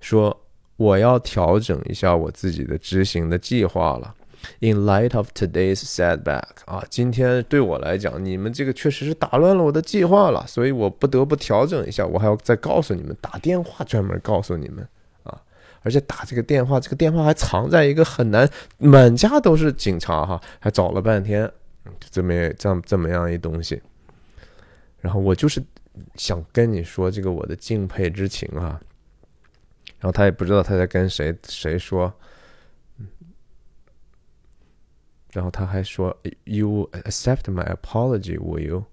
[0.00, 0.36] 说
[0.76, 4.14] 我要调整一下我自己的执行的计划了。
[4.60, 12.06] In light of today's setback，啊，今天对我来讲，你们这个确实是打乱了我的计划了，所以我不得不调整一下。
[12.06, 14.86] 我还要再告诉你们，打电话专门告诉你们
[15.22, 15.40] 啊，
[15.82, 18.48] 而且打这个电话，这个电话还藏在一个很难，
[18.78, 21.50] 满家都是警察哈，还找了半天，
[22.00, 23.80] 就这么这样这么样一东西。
[25.00, 25.62] 然后我就是
[26.14, 28.80] 想跟你说这个我的敬佩之情啊，
[30.00, 32.12] 然后他也不知道他在跟谁谁说。
[35.32, 38.84] 然后他还说：“You accept my apology, will you？”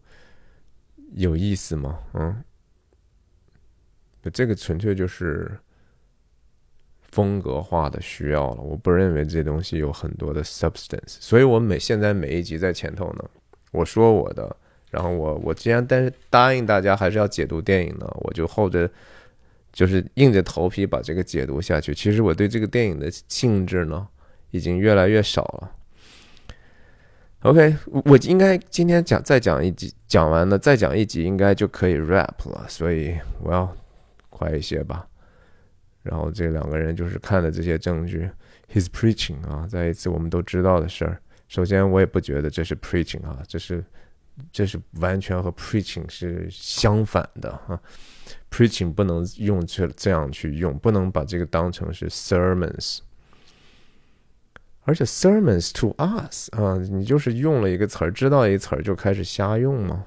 [1.13, 1.99] 有意思吗？
[2.13, 2.43] 嗯，
[4.31, 5.57] 这个纯粹就是
[7.01, 8.61] 风格化的需要了。
[8.61, 13.27] 我不认为这东西有很多的 substance，所以我每现在每一集在前头呢，
[13.71, 14.55] 我说我的，
[14.91, 18.87] 然后我我既然但是答应大家还是要解读电影呢，我就厚着
[19.73, 21.91] 就是硬着头皮把这个解读下去。
[21.91, 24.07] 其实我对这个电影的性质呢，
[24.51, 25.75] 已经越来越少了。
[27.43, 33.73] OK，我应该今天讲再讲一集，讲完了再讲一集，应该就可以 rap 了，所以我要
[34.29, 35.07] 快一些吧。
[36.03, 38.29] 然后这两个人就是看了这些证据
[38.73, 41.17] ，his preaching 啊，再一次我们都知道的事儿。
[41.47, 43.81] 首先，我也不觉得这是 preaching 啊，这是
[44.51, 47.79] 这是完全和 preaching 是相反的啊。
[48.51, 52.99] preaching 不能用这这样去用，不能把这个当成是 sermons。
[54.89, 60.03] 而且 sermons to us 啊，你就是用了一个词儿，知道一词儿就开始瞎用吗？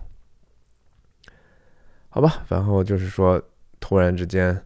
[2.09, 3.41] 好吧，然后就是说，
[3.79, 4.61] 突然之间，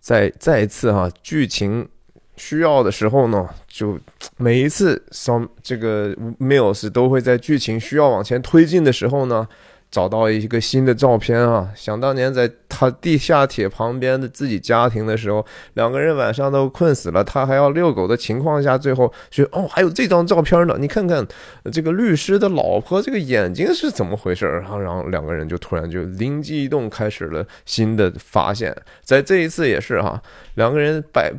[0.00, 1.88] 再再一次哈，剧情
[2.36, 3.96] 需要的时候呢，就
[4.36, 9.46] 每一次 some 这个 Mills 都会在剧情需要往前推进的时候呢。
[9.90, 11.68] 找到一个新的照片啊！
[11.74, 15.44] 想当年在他地下铁旁边的自己家庭的时候，
[15.74, 20.76] 两个人晚上都困死了，他还要遛狗的情况下，最后说：“哦，还有这张照片呢！
[20.78, 21.26] 你看看
[21.72, 28.72] 这个律师的老婆这个眼睛是怎么回事？”然后，然后两个人就突然就灵机一动，开始了新的发现。
[29.02, 30.22] 在这一次也是哈，
[30.54, 31.32] 两个人百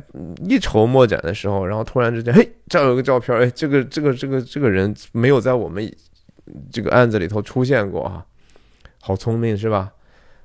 [0.46, 5.90] 一筹莫展的时候，然后突然之间，嘿，这有个照片，哎，这个这个这个这个人没有在我们
[6.70, 8.22] 这个案子里头出现过哈。
[9.04, 9.92] 好聪明是吧？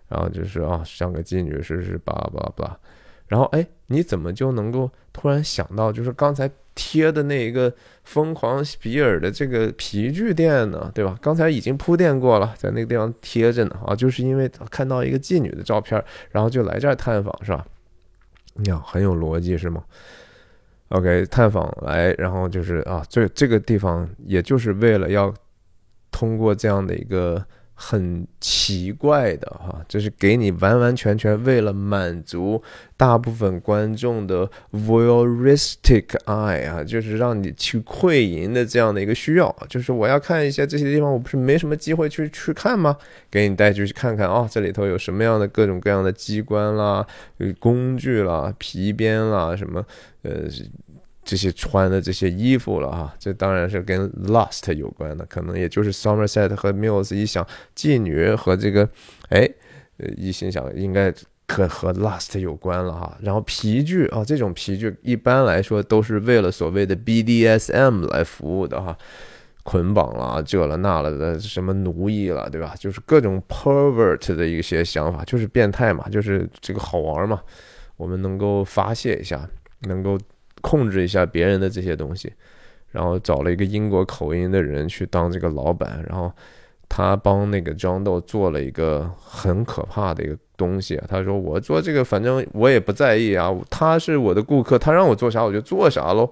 [0.10, 2.80] 然后就是啊，像个妓女是是叭叭叭，
[3.28, 7.72] 然后哎，你怎么就能够突然想到，就是刚才贴的那一个
[8.06, 10.90] 疯狂比尔的这个皮具店呢？
[10.96, 11.20] 对吧？
[11.22, 16.02] 刚才已经铺垫过了，在那个地方贴着呢啊，就是因为看到一个妓女的照片，
[16.32, 17.66] 然后就来这儿探访是吧？
[18.64, 19.84] 呀，很有逻辑是吗
[20.88, 25.34] ？OK，探访来，然后就是啊，这这个地方也就是为了要
[26.12, 27.46] 通过这样的一个。
[27.80, 32.60] 很奇怪的哈，就是给你完完全全为了满足
[32.98, 42.98] 大部分观众的 voyeuristic eye 啊，就是让你去窥淫的这样的一个需要，就是我要看一下这些地方，我不是没什么机会去去看吗？
[43.30, 47.06] 给你带去看看啊，这里头有什么样的各种各样的机关啦、
[47.60, 49.86] 工具啦、皮鞭啦，什么
[50.24, 50.46] 呃。
[51.28, 57.46] 这些穿的这些衣服了哈，这当然是跟 lust 有关的，可能也就是 Somerset 和 Mills 一想
[57.76, 58.88] 妓女和这个，
[59.28, 59.46] 哎，
[60.16, 61.14] 一心想应该
[61.46, 63.18] 可和 lust 有关了哈。
[63.22, 68.98] 然后皮具啊，这种皮具一般来说都是为了所谓的 BDSM 来服务的哈，
[69.64, 72.74] 捆绑了这了那了的什么奴役了，对吧？
[72.80, 77.42] 就是各种 pervert 的一些想法，就是变态嘛，就是这个好玩嘛，
[77.98, 79.46] 我们能够发泄一下，
[79.82, 80.18] 能够。
[80.62, 82.32] 控制一下别人的这些东西，
[82.92, 86.32] 然后找了一个英国口音的人去当这个老板，然后
[86.90, 91.00] 他帮那个张豆做了一个很可怕的一个东西。
[91.08, 96.30] 他说：“我做这个，反正我也不在意啊，他是我的顾客，他让我做啥我就做啥喽。”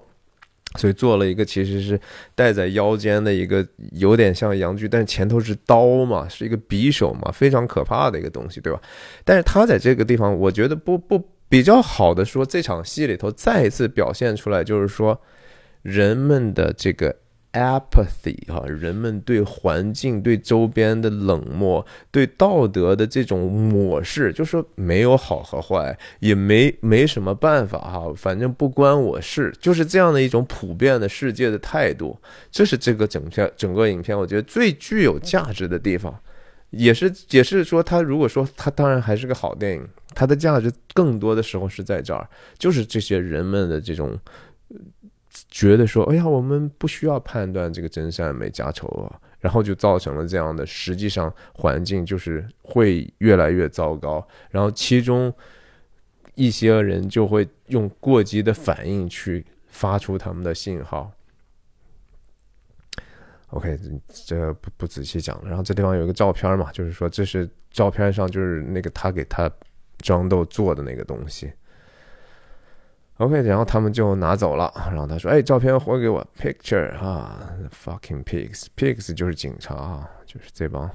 [0.76, 1.98] 所以做了一个其实是
[2.34, 8.80] 戴在腰间的一个有点像阳具，但是前头是刀嘛，是一个匕首嘛，非常可怕的一个东西，对吧？
[9.24, 11.22] 但是他在这个地方，我觉得不不。
[11.48, 15.20] 比较好的说，这场戏里头再一次表现出来，就是说
[15.82, 17.14] 人们的这个
[17.52, 32.18] apathy 哈，人们对环境、对周边的冷漠、对道德的这种漠视，就说没有好和坏，也没没什么办法哈，反正不关我事，就是这样的一种普遍的世界的态度。
[32.50, 36.14] 这是这个整片整个影片，我觉得最具有价值的地方，
[36.70, 39.88] 也是也是说，他如果说他当然还是个好电影。
[40.16, 42.26] 它的价值更多的时候是在这儿，
[42.58, 44.18] 就是这些人们的这种
[45.50, 55.30] 觉得说，哎呀，我们不需要判断这个真善美假丑恶，然后就造成了这样的，实际上环境就是会越来越糟糕，然后其中
[56.34, 61.12] 一些人就会用过激的反应去发出他们的信号。
[63.48, 63.78] OK，
[64.24, 65.48] 这不不仔细讲了。
[65.50, 69.52] 然后这地方有一个照片嘛，就是说这是照片上就是那个他给他。
[69.98, 71.52] 装豆做的那个东西
[73.18, 74.72] ，OK，然后他们就拿走了。
[74.90, 77.50] 然后他说：“哎，照片还给我，picture 啊
[77.84, 80.90] ，fucking pigs，pigs 就是警察啊，就是这帮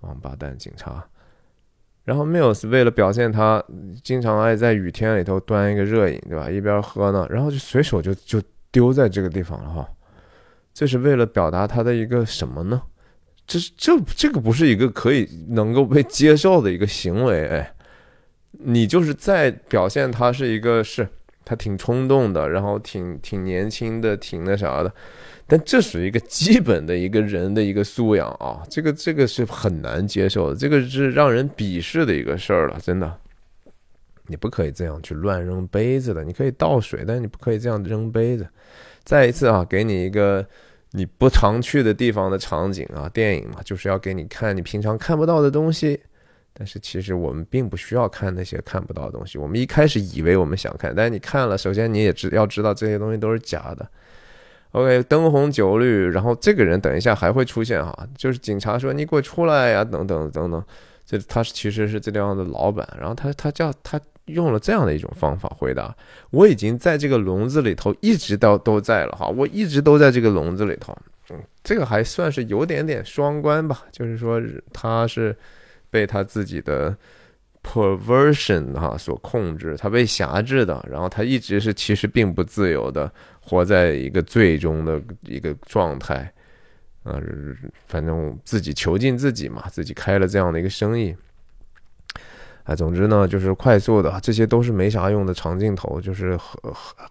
[0.00, 1.04] 王八蛋警察。”
[2.04, 3.64] 然后 Mills 为了表现他
[4.02, 6.50] 经常爱在雨天里头端一个热饮，对吧？
[6.50, 9.88] 一边喝呢，然后就随手就就丢在这个地方了哈。
[10.74, 12.82] 这是为了表达他的一个什么呢？
[13.46, 17.73] 这是这这个不是一个可以能够被接受的一个行为，哎，
[18.58, 21.08] 你就是在表现他是一个是
[21.44, 24.92] 他挺冲动的，然后挺挺年轻的，挺那啥的，
[25.46, 33.18] 但这属于一个基本的一个人的一个素养啊，这个这个是很难接受的，这个是让人鄙视的一个事儿了，真的，
[34.26, 38.46] 你不可以这样去乱扔杯子的，你可以倒水，但你不可以这样扔杯子。
[39.02, 40.46] 再一次啊，给你一个。
[40.96, 45.98] 你不常去的地方的场景啊，电影嘛，就是要给你看你平常看不到的东西。
[46.56, 49.36] 但是其实我们并不需要看那些看不到的东西。
[49.36, 53.86] 我们一开始以为我们想看，但是你看了，首先你也知要知道这些东西都是假的。
[54.72, 60.64] OK，灯红酒绿，然后这个人等一下还会出现哈，就是警察说你给我出来呀，等等等等。
[61.04, 64.00] 这他其实是这地方的老板，然后他他叫他。
[64.28, 65.94] 用了这样的一种方法回答，
[66.30, 70.96] 我已经在这个笼子里头一直到都在了哈，我一直都在这个笼子里头，
[71.28, 74.40] 嗯，这个还算是有点点双关吧，就是说
[74.72, 75.36] 他是
[75.94, 76.92] 被他自己的
[77.62, 83.08] perversion 哈所控制，他被辖制的，然后他一直是其实并不自由的，
[83.40, 86.32] 活在一个最终的一个状态，
[87.04, 87.22] 啊，
[87.86, 91.14] 反正自己囚禁自己嘛，自己开了这样的一个生意。
[92.64, 96.58] 啊，总之呢，就是快速的，这些都是没啥用的长镜头，就是和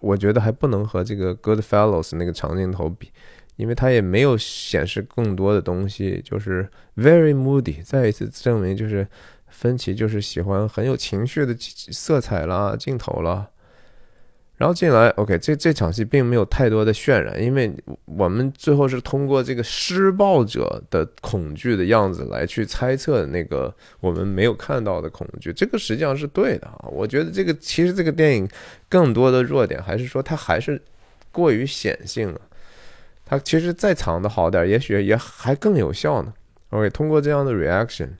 [0.02, 3.08] 我觉得还不能和这个 Goodfellows 那个长镜头比，
[3.56, 7.82] 因为它也没有显示更多的东西，就是 very moody。
[7.82, 9.06] 再一次证明，就是
[9.48, 13.48] 芬奇就是喜欢很有情绪的色彩啦、镜头啦。
[14.56, 17.74] 然后进来，OK，这这场戏并没有太多的渲染，因为
[18.04, 26.86] 我们最后是通过这个施暴者的恐惧的样子来去猜测那个我们没有看到的恐惧，这个实际上是对的啊。
[26.92, 28.48] 我觉得这个其实这个电影
[28.88, 30.80] 更多的弱点还是说它还是
[31.32, 32.40] 过于显性了，
[33.24, 36.32] 它其实再藏的好点，也许也还更有效呢。
[36.70, 38.10] OK，通过这样的 reaction，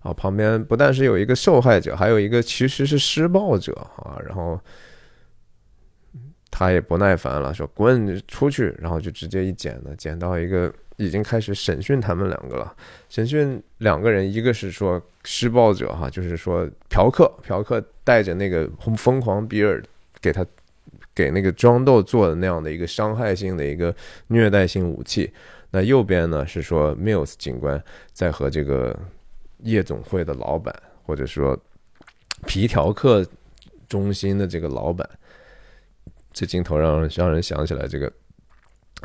[0.00, 4.60] 啊，旁边不但是有一个受害者，还有一个其实是施暴者啊，然后。
[6.56, 12.72] 他也不耐烦了，说滚出去，然后就直接一剪呢，剪到一个已经开始审讯他们两个了。
[13.08, 19.82] 审讯两个人，一个是说施暴者哈，就是说嫖客，嫖客带着那个疯狂比尔
[20.20, 20.46] 给他
[21.14, 23.94] 给那个庄豆做的那样的一个伤害性的一个
[24.28, 25.32] 虐待性武器。
[25.70, 27.82] 那右边呢是说 Mills 警官
[28.12, 28.98] 在和这个
[29.58, 30.74] 夜总会的老板，
[31.04, 31.58] 或者说
[32.46, 33.26] 皮条客
[33.88, 35.08] 中心的这个老板。
[36.32, 38.12] 这镜头让让人想起来这个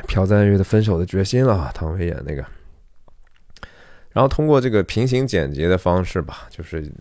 [0.07, 2.43] 朴赞玉的《分手的决心》了，唐薇演那个。
[4.11, 6.91] 然后通过这个平行剪辑的方式吧，就是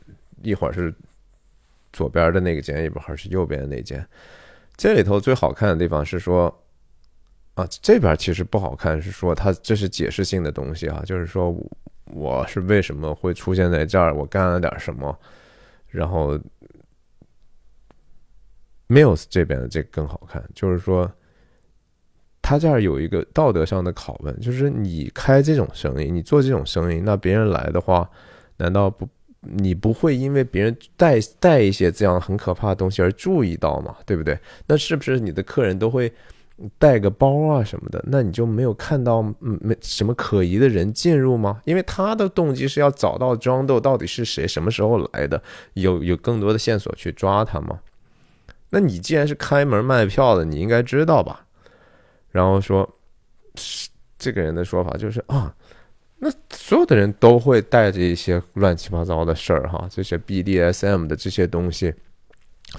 [0.43, 0.95] 一会儿是
[1.93, 4.07] 左边的那个剪，一会儿是右边的那间。
[4.79, 6.45] 这里头最好看的地方是说，
[7.53, 11.55] 啊，这边其实不好看，是说它这是解释性的东西啊，就是说
[12.07, 15.19] 我是为什么会出现在这儿，我干了点什么，
[15.89, 16.39] 然后。
[18.91, 21.13] Mills 这边的这更好看，就是说，
[22.41, 28.09] 他这儿有一个道德上的拷问，就是你开这种生意，你做这种生意，那别人来的话，
[28.57, 29.07] 难道不
[29.57, 33.97] 你不会因为别人带带一些这样很可怕的东西而注意到吗？
[34.05, 34.39] 对不对？
[34.66, 36.12] 那是不是你的客人都会
[36.79, 38.05] 带个包啊什么的？
[38.07, 41.61] 那你就没有看到没什么可疑的人进入吗？
[41.65, 45.41] 因为他的动机是要找到庄豆到底是谁，什么时候来的，
[45.75, 47.79] 有有更多的线索去抓他吗？
[48.70, 51.47] 那你既然是开门卖票的，你应该知道吧？
[52.31, 52.87] 然后说，
[54.19, 55.55] 这个人的说法就是啊，
[56.19, 61.95] 那所有的人都会带着一些乱七八糟的事儿哈，这些 BDSM 的这些东西，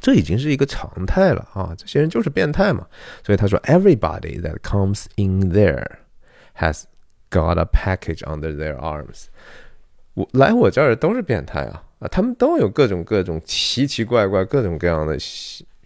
[0.02, 1.74] 这已经是一个常态了啊。
[1.78, 2.86] 这些人就是变态嘛。
[3.26, 5.86] 所以他说，Everybody that comes in there
[6.58, 6.84] has
[7.30, 9.26] got a package under their arms。
[10.14, 15.18] 我来我这儿都是变态啊啊，他们都有各种各种奇奇怪怪、各种各样的。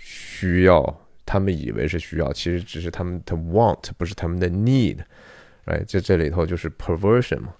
[0.05, 4.97] 需要，他们以为是需要，其实只是他们的 want，不是他们的 need，
[5.65, 7.53] 哎，这这里头就是 perversion 嘛，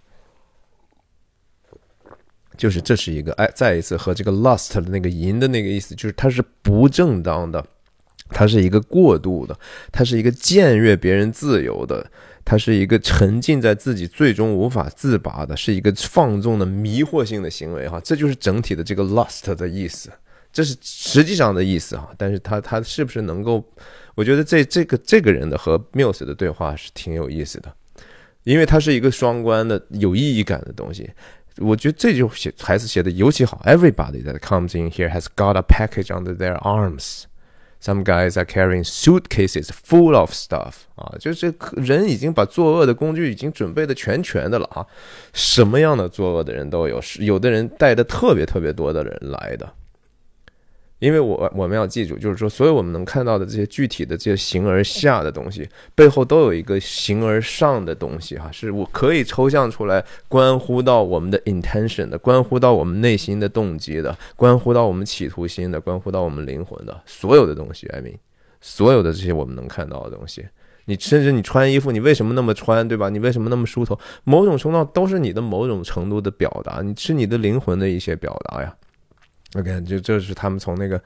[2.58, 7.66] 就是这是一个哎，再一次和这个 lust 的那个淫的那个意思，就是它是不正当的，
[8.30, 9.58] 它是一个过度的，
[9.92, 12.12] 它是一个僭越别人自由的，
[12.44, 20.12] 它是一个沉浸在自己最终无法自拔的，是一个放纵的迷惑性的行为哈，这就是整体的这个 lust 的意思。
[20.52, 23.64] 这是实际上的意思啊，但是他他是不是能够？
[24.14, 27.76] 我觉得这这个这个人的和 Mills 的对话是挺有意思的，
[28.44, 31.10] 因为它是一个双关的有意义感的东西。
[31.58, 33.62] 我觉得这就写孩子写的尤其好。
[33.66, 37.24] Everybody that comes in here has got a package under their arms。
[37.80, 44.88] Some guys are carrying suitcases full of stuff 啊，就是人已经把作恶的工具已经准备的全全的了啊，
[45.34, 49.70] 什么样的作恶的人都有，有的人带的特别特别多的人来的。
[51.04, 67.86] 因为我我们要记住，就是说，所有我们能看到的这些具体的这些形而下的东西，背后都有一个形而上的东西哈，是我可以抽象出来，关乎到我们的 intention 的，关乎到我们内心的动机的，关乎到我们企图心的，关乎到我们灵魂的所有的东西。
[67.88, 68.16] I mean，
[68.62, 70.46] 所有的这些我们能看到的东西，
[70.86, 73.10] 你甚至你穿衣服，你为什么那么穿，对吧？
[73.10, 74.00] 你为什么那么梳头？
[74.24, 78.74] 某种程度都是你的某种程度的表达，你是你的灵魂的一些表达呀。
[79.56, 81.00] OK，就这是他们从那个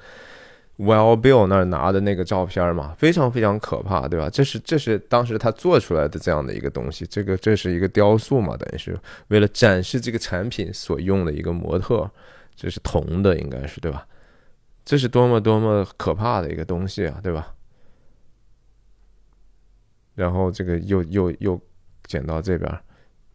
[0.78, 4.30] Well Bill 那儿拿的那个照片嘛，非常非常可怕，对吧？
[4.30, 8.98] 这是这是当时他做出来的这样的一个东西，这个这是一个雕塑嘛，等于是
[9.28, 12.10] 为了展示这个产品所用的一个模特，
[12.56, 14.08] 这是铜的，应该是对吧？
[14.86, 17.54] 这是多么多么可怕的一个东西啊，对吧？
[20.16, 21.60] 然后这个又又又
[22.06, 22.80] 剪到这边，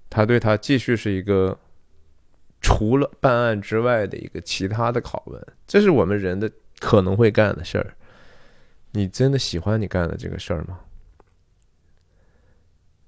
[0.09, 1.59] 他对他继续是一个。
[2.62, 7.94] 除了办案之外的一个其他的拷问，这是我们人的可能会干的事儿。
[8.93, 10.80] 你真的喜欢你干的这个事儿吗？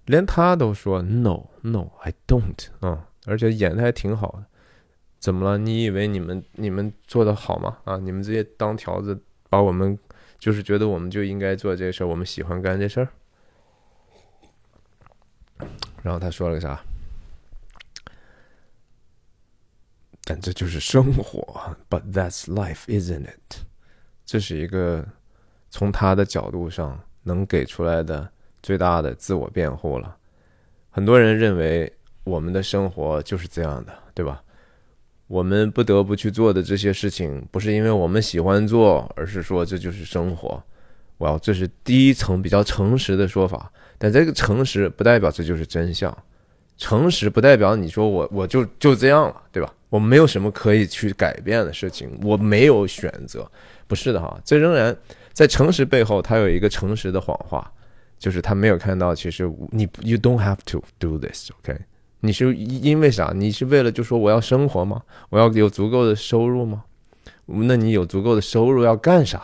[0.06, 4.44] 连他都说 “No, No, I don't” 啊，而且演的还挺好的。
[5.18, 5.56] 怎么了？
[5.56, 7.78] 你以为你们你们做的好吗？
[7.84, 9.18] 啊，你们这些当条子
[9.48, 9.98] 把我们
[10.38, 13.08] 就是觉得我们就应该做这事儿，我们喜欢干这事儿。
[16.02, 16.82] 然后他说了个啥？
[20.24, 23.56] 但这就是生活，But that's life, isn't it？
[24.24, 25.06] 这是一个
[25.70, 28.28] 从他的角度上能给出来的
[28.62, 30.16] 最大的自我辩护了。
[30.90, 31.92] 很多人认为
[32.24, 34.42] 我们的生活就是这样的，对吧？
[35.26, 40.62] 我们不得不去做的这些事情，不是因为我们喜欢做，而是说这就是生活。
[41.18, 43.70] 哇，这是第一层比较诚实的说法。
[43.98, 46.16] 但这个诚实不代表这就是真相，
[46.76, 49.72] 诚实不代表你说我我就就这样了，对吧？
[49.88, 53.48] 我没有什么可以去改变的事情，我没有选择，
[53.86, 54.36] 不是的哈。
[54.44, 54.96] 这仍然
[55.32, 57.70] 在诚实背后，他有一个诚实的谎话，
[58.18, 61.78] 就是他没有看到，其实你 you don't have to do this，OK？
[62.20, 63.32] 你是因为啥？
[63.34, 65.02] 你是为了就说我要生活吗？
[65.30, 66.84] 我要有足够的收入吗？
[67.46, 69.42] 那你有足够的收入要干啥？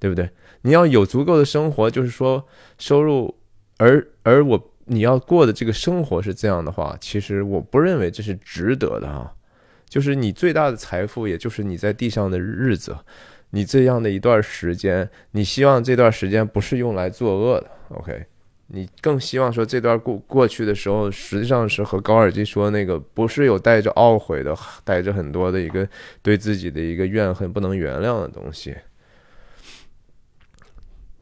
[0.00, 0.28] 对不对？
[0.62, 2.44] 你要有足够的生活，就是说
[2.78, 3.32] 收入，
[3.76, 9.32] 而而我你要过的这个生活是这样的话，其实我不认为这是值得的啊。
[9.88, 12.96] 就是你最大的财富，也就是你在地上的日子，
[13.50, 18.24] 你这样的一段时间，你希望这段时间不是用来作恶的，OK？
[18.68, 25.86] 你更希望说这段过过去的时候，实际上是和高尔基说那个不是有带着懊悔的，带着很多的一个
[26.22, 28.74] 对自己的一个怨恨不能原谅的东西。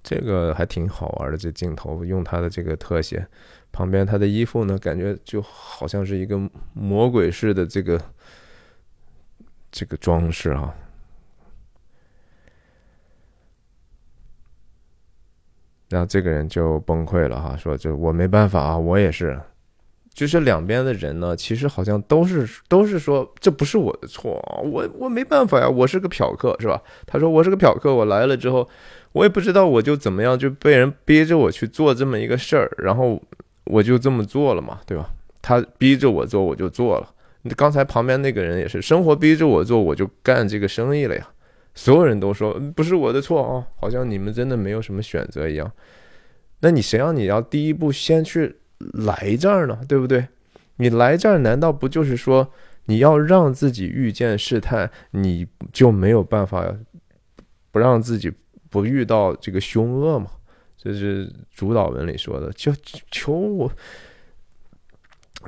[0.02, 3.27] 这个还挺好玩的，这镜头用他的这个特写，
[3.72, 6.39] 旁边他的衣服呢，感觉就好像是一个
[6.72, 8.01] 魔鬼式的这个。
[9.72, 10.74] 这个装饰啊，
[15.89, 19.40] 然后这个人就崩溃了哈，说就我没办法啊，我也是，
[20.12, 24.32] 就是两边的人呢，其实好像都是都是说这不是我的错，
[24.64, 26.82] 我我没办法呀，我是个嫖客是吧？
[27.06, 28.68] 他说我是个嫖客，我来了之后，
[29.12, 33.20] 我也不知道我就怎么样就被人逼着我去做这么一个事儿，然后
[33.65, 35.11] 我就这么做了嘛，对吧？
[35.43, 37.12] 他逼着我做，我就做了。
[37.57, 41.27] 刚才旁边那个人也是，生活逼着我做，我就干这个生意了呀。
[41.74, 45.70] 所有人都说不是我的错啊，好像你们真的没有什么选择一样。
[46.61, 49.78] 那你谁让你要第一步先去来这儿呢？
[49.89, 50.27] 对不对？
[50.77, 52.53] 你来这儿难道不就是说
[52.85, 56.66] 你要让自己遇见试探，你就没有办法
[57.70, 58.31] 不让自己
[58.71, 60.31] 不遇到这个凶恶嘛？
[60.79, 62.73] 这是主导文里说的，就
[63.11, 63.71] 求我，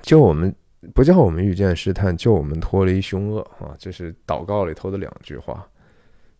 [0.02, 0.54] 就我们。
[0.94, 3.70] 不叫我们遇见试探，就我们脱离凶恶啊！
[3.78, 5.64] 这是祷告里头的两句话。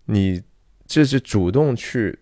[0.07, 0.43] 你
[0.85, 2.19] 这是主动去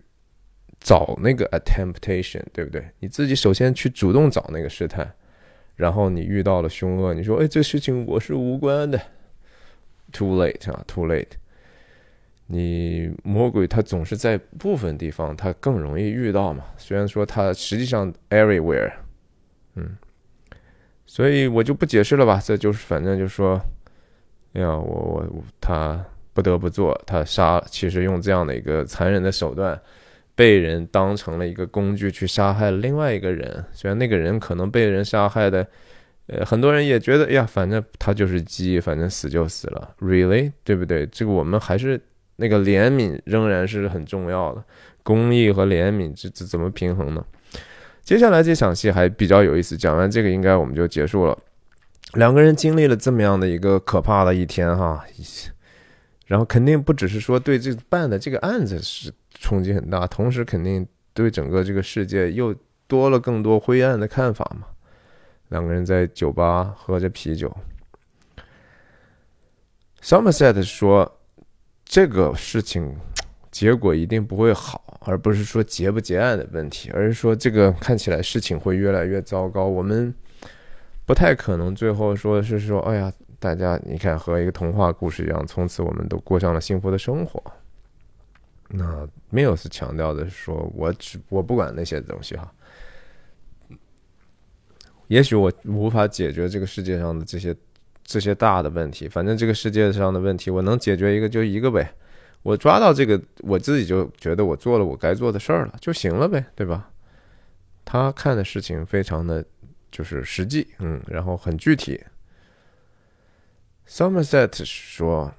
[0.79, 2.87] 找那个 temptation，对不对？
[2.99, 5.11] 你自己首先去主动找那个试探，
[5.75, 9.01] 然后你遇到了凶恶，你说：“哎，这事情我是无关的。
[10.11, 11.31] ”Too late 啊，too late。
[12.51, 16.65] 你魔鬼他总是在部分地方他更容易遇到嘛？
[16.77, 18.91] 虽然说他实际上 everywhere，
[19.75, 19.97] 嗯。
[21.05, 23.61] 所以我就不解释了吧，这就是反正就说，
[24.53, 26.01] 哎呀，我我他
[26.31, 29.77] 不得不做，他杀，其实用这样的一个残忍的手段，
[30.35, 33.65] 被人当成了一个工具去杀害了另外一个人。
[33.73, 35.67] 虽然那个人可能被人杀害的，
[36.27, 41.05] 呃，很多人也觉得，哎呀，反正他就是鸡，反正死就死了，really，对不对？
[41.07, 41.99] 这个我们还是
[42.41, 44.63] 那个怜悯仍然是很重要的，
[45.03, 47.23] 公益和怜悯这这怎么平衡呢？
[48.01, 51.37] 接下来这场戏还比较有意思，讲完这个应该我们就结束了。
[52.15, 55.05] 两个人经历了这么样的一个可怕的一天哈，
[56.25, 62.53] 然后肯定不只是说对这办的这个案子是冲击很大，同时肯定对整个这个世界又
[62.87, 64.67] 多了更多灰暗的看法嘛。
[65.49, 67.55] 两个人在酒吧喝着啤酒
[70.01, 71.19] ，Somerset 说
[71.91, 72.95] 这个事情
[73.51, 80.15] 结果一定不会好，而不是说结不结案的问题，而是说这个看起来事情会越来越糟糕，我们。
[81.05, 87.43] 不太可能，最后说是说，哎呀，大家你看，和一个童话故事一样，从此我们都过上了幸福的生活。
[88.69, 92.49] 那 Mills 强调的是说，我只我不管那些东西哈。
[95.09, 97.53] 也许我无法解决这个世界上的这些
[98.11, 101.93] 这些大的问题，反正这个世界上的问题，我能解决一个就一个呗。
[102.43, 106.89] 我抓到这个，我自己就觉得我做了我该做的事儿了就行了呗，对吧？
[107.85, 109.43] 他看的事情非常的。
[109.91, 112.01] 就是实际，嗯，然后很具体。
[113.85, 115.29] Somerset 说：“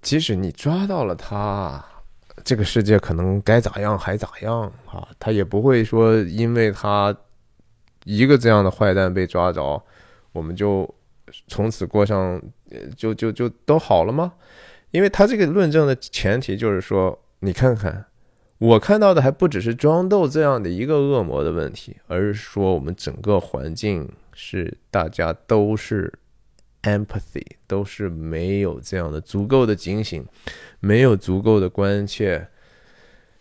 [0.00, 1.84] 即使你抓到了他，
[2.44, 7.12] 这个世界可能该咋样还咋样啊，他也不会说因为他
[8.04, 9.82] 一个这样的坏蛋被抓着，
[10.30, 10.88] 我们就
[11.48, 12.42] 从此过上
[12.96, 14.32] 就就就都好了吗？
[14.90, 18.04] 因为他这个论证的前提就是说，你看看。”
[18.62, 26.12] 我看到的还不只是装豆这样的一个恶魔的问题，而是说我们整个环境是大家都是
[26.84, 30.24] empathy，都是没有这样的足够的警醒，
[30.78, 32.46] 没有足够的关切，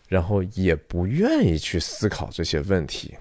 [0.08, 3.14] 然后也不愿意去思考这些问题，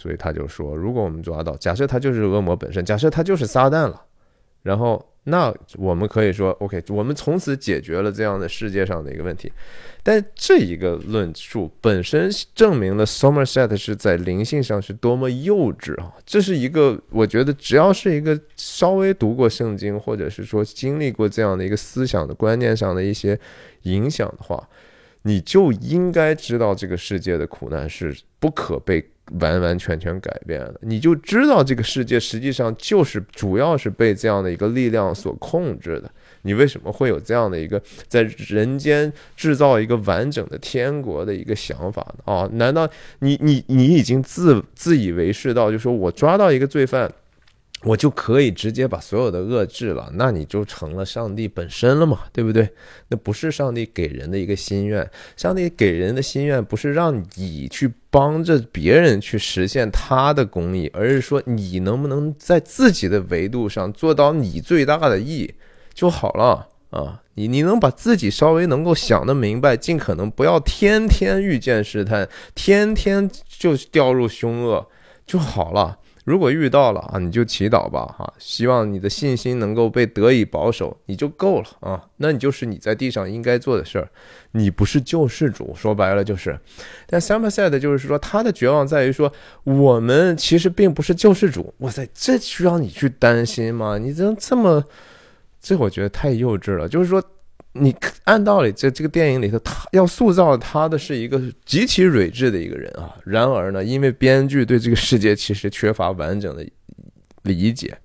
[0.00, 4.04] 所以他就说，如果我们抓到，假设他就是恶魔本身，假设他就是撒旦了，
[4.66, 5.02] 然后。
[5.28, 9.50] 那我们可以说，OK，我们从此解决了这样的世界上的一个问题。
[10.00, 16.14] 但这一个论述本身证明了 Somerset 是在灵性上是多么幼稚啊！
[16.24, 23.36] 这是一个，我觉得只要是一个稍微读过圣经，或者是说经历过这样的一个思想的观念上的一些
[23.82, 24.68] 影响的话，
[25.26, 29.04] 你就应该知道这个世界的苦难是不可被。
[29.40, 36.08] 完完全全改变的，你就知道这个世界实际上就是主要是被这样的一个力量所控制的。
[36.42, 42.32] 你为什么会有这样的一个在人间制造一个完整的天国的一个想法呢？
[42.32, 42.88] 啊，难道
[43.18, 47.12] 你你你已经自自以为是到就说我抓到一个罪犯？
[47.82, 52.68] 我就可以直接把所有的恶治了，那你就成了上帝本身了嘛，对不对？
[53.08, 65.54] 那不是上帝给人的一个心愿，上帝给人的心愿不是让你去帮着别人去实现他的公义，而是说你能不能在自己的维度上做到你最大的义
[65.92, 67.22] 就好了啊！
[67.34, 74.88] 你你能把自己稍微能够想得明白，尽可能不要天天遇见试探，天天就掉入凶恶
[75.26, 75.98] 就好了。
[76.26, 82.02] 如果遇到了啊，你就祈祷吧，哈，希望你的信心能够被得以保守，你就够了啊。
[82.16, 84.08] 那你就是你在地上应该做的事儿，
[84.50, 86.58] 你不是救世主，说白了就是。
[87.06, 89.32] 但 s a m e said 就是说，他的绝望在于说，
[89.62, 91.72] 我们其实并不是救世主。
[91.78, 93.96] 哇塞，这需要你去担心吗？
[93.96, 94.82] 你这这么，
[95.60, 96.88] 这我觉得太幼稚了。
[96.88, 97.22] 就是说。
[97.80, 97.94] 你
[98.24, 103.14] 按道理，在这个电影里头，他要塑造他的是一个极其睿智的一个人啊。
[103.24, 106.66] 然而呢，因为编剧对这个世界其实缺乏完整的
[107.42, 107.96] 理解，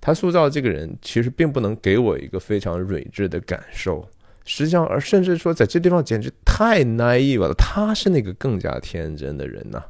[0.00, 4.08] 他塑造这个人其实并不能给我一个非常睿智的感受。
[4.44, 7.54] 实际上，而甚至说，在这地方简直太 naive 了。
[7.56, 9.82] 他是那个更加天真的人呐。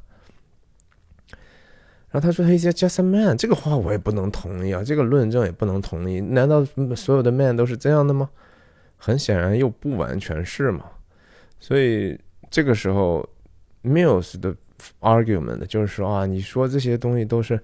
[2.11, 6.21] 然后他说：“他一些 just a man，这个话我也不能同意啊，这个论证也不能同意。
[6.21, 6.67] 难道
[6.97, 8.29] 所有的 man 都是这样的吗？”
[9.03, 10.85] 很显然又不完全是嘛，
[11.59, 12.21] 所以
[12.51, 13.27] 这个时候
[13.83, 14.55] ，Mills 的
[15.01, 17.59] argument 就是说啊，你说这些东西都是，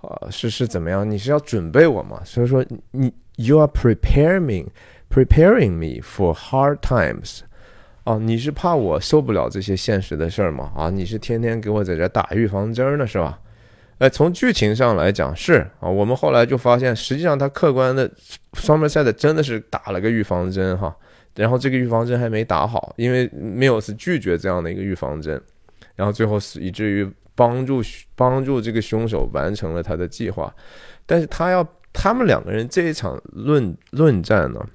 [0.00, 1.10] 啊是是怎么样？
[1.10, 2.22] 你是要准备我嘛？
[2.24, 4.68] 所以说你 you are preparing
[5.10, 7.40] preparing me for hard times，
[8.04, 10.72] 啊，你是怕我受不了这些现实的事儿吗？
[10.76, 13.40] 啊，你是天天给我在这打预防针呢，是吧？
[14.00, 18.10] 哎，从剧情上来讲是啊，我们后来就发现，实际上他客观的
[18.54, 20.96] Somerset 真的是打了个预防针哈，
[21.36, 25.38] 然后这个预防针还没打好，因为 Mills 拒绝这样的一个预防针，
[25.96, 27.82] 然后最后是以至于帮助
[28.16, 30.50] 帮助这个凶手完成了他的计划，
[31.04, 31.62] 但是他要
[31.92, 34.66] 他们两个人这一场论论战呢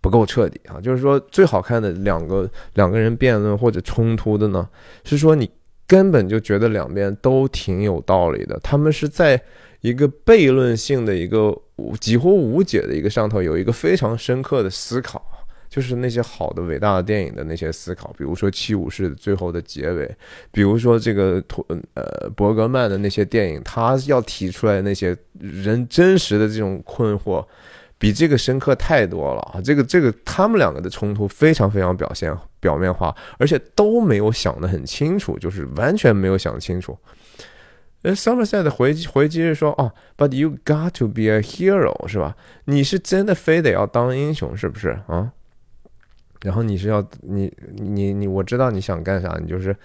[0.00, 4.66] 不够彻底啊，就是说最好看的两个两个人辩论或者冲突的呢，
[5.04, 5.50] 是说你。
[5.90, 9.42] 根本就觉得两边都挺有道理的，他们是在
[9.80, 11.52] 一个悖论性的一个
[11.98, 15.20] 几乎无解的一个上头有一个非常深刻的思考，
[15.68, 20.08] 就是那些好的伟大的电影的那些思考，比如说《七武士》最后的结尾，
[20.52, 27.44] 比如说这个托呃伯格曼的那些电影，他要提出来那些人真实的这种困惑，
[28.00, 29.60] 比这个深刻太多了啊！
[29.60, 36.96] 这个这个他们两个的冲突非常非常表现表面化，而且都没有想得很清楚，就是完全没有想清楚。
[38.00, 42.34] 呃，Somerset 回回击是说，哦，But you got to be a hero，是吧？
[42.64, 45.30] 你是真的非得要当英雄，是不是啊？
[46.40, 49.76] 然后你是要你你你，我知道你想干啥，你就是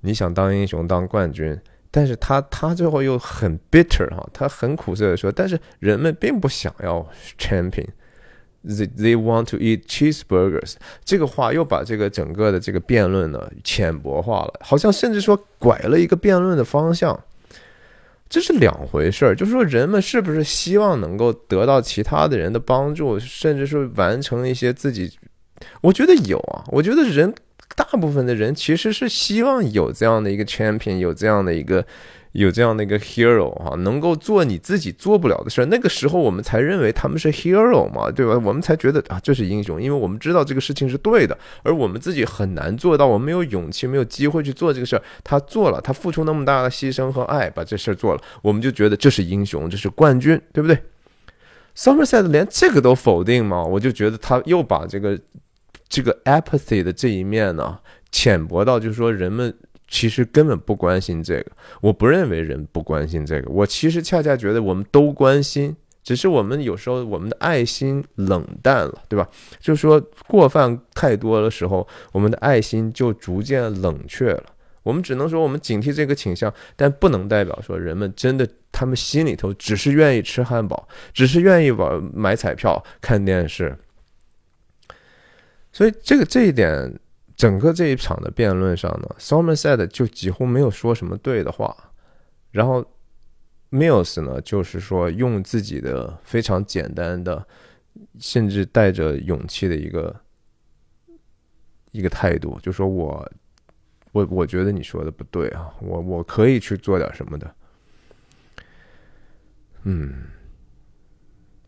[0.00, 1.60] 你想当英雄当冠军，
[1.90, 7.04] 但是他他最后又很 bitter 哈，他很苦涩的说，但是人们并不想要
[7.36, 10.74] champion，they they want to eat cheeseburgers。
[11.04, 17.18] 这个话又把这个整个的这个辩论呢浅薄化了，好像甚至说拐了一个辩论的方向，
[18.28, 19.34] 这是两回事儿。
[19.34, 25.18] 就是说人们是不是希望能够得到其他的人的帮助，甚至是完成一些自己。
[25.82, 27.34] 我觉得有啊，我觉得人
[27.76, 31.84] 大部分的人其实是希望有这样的一个 champion，有这样的一个
[32.32, 35.64] 有这样的一个 hero 哈，能够做你自己做不了的事儿。
[35.66, 38.40] 那个时候我们才认为他们是 hero 嘛，对吧？
[38.44, 45.02] 我们才觉得啊，这是英雄，因为我们知道这个事情是对的，而我们自己很难做到，我们没有勇气，没有机会去做这个事儿。
[45.24, 50.78] 他做了，他付出那么大的牺牲和爱，把这事儿做了，我们就觉得这是英雄，这是冠军，对不对
[51.76, 55.18] ？Somerset 连这个都否定嘛，我就觉得他又把这个。
[55.90, 57.78] 这个 apathy 的这一面呢，
[58.10, 59.52] 浅薄到就是说，人们
[59.88, 61.46] 其实根本不关心这个。
[61.80, 69.28] 我不认为人不关心这个，我其实恰恰觉得我们都关心，只是我们有时候我们的爱心冷淡了，对吧？
[69.58, 74.44] 就是说过犯太多的时候，我们的爱心就逐渐冷却了。
[74.84, 83.76] 我们只能说我们警惕这个倾向，但不能代表说人们真的他们心里头只是愿意吃汉堡，只是愿意玩买彩票、看电视。
[85.72, 86.98] 所以这个这一点，
[87.36, 91.92] 整个这一场的辩论上呢，Somerset 就几乎没有说什么对的话，
[92.50, 92.84] 然后
[93.70, 97.46] Mills 呢，就是说用自己的非常简单的，
[98.18, 100.20] 甚至带着勇气的一个
[101.92, 103.32] 一个态度，就说我
[104.10, 107.54] 我我觉得你说的不对啊，我我可以去做点什么的，
[109.84, 110.24] 嗯，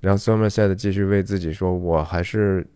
[0.01, 2.67] 然后 Somerset 继续为自己说，我还是。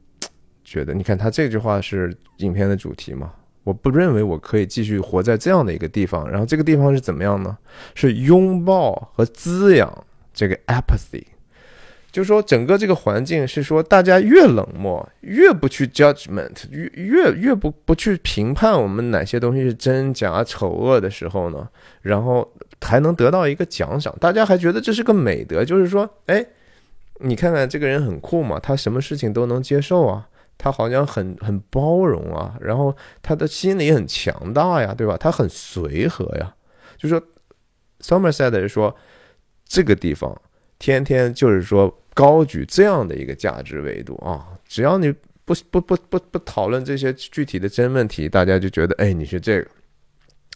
[0.67, 3.33] 觉得，你看他这句话是影片的主题嘛？
[3.63, 6.29] 我不认为我可以继续活在这样的一个地方。
[6.29, 7.57] 然后这个地方是怎么样呢？
[7.95, 11.23] 是拥抱和滋养这个 apathy，
[12.11, 21.69] 就说整个这个环境是说大家越冷漠，越不去 judgment，越越越不不去评判我们哪些东西是真假丑恶的时候呢？
[22.03, 26.45] 然后还能得到一个奖赏，大家还觉得这是个美德，就是说，哎，
[27.21, 30.29] 你看看这个人很酷嘛，他什么事情都能接受啊。
[30.59, 35.17] 他好像很很包容啊，然后他的心理很强大呀，对吧？
[35.17, 36.55] 他很随和呀。
[36.97, 37.23] 就说
[38.01, 38.95] Somerset 说，
[39.65, 40.41] 这个地方
[40.79, 45.13] 天天就是说高举这样的一个价值维度啊，只要你
[45.45, 49.71] 不不不不不讨论这些具体的真问题，大家就觉得哎你是这个，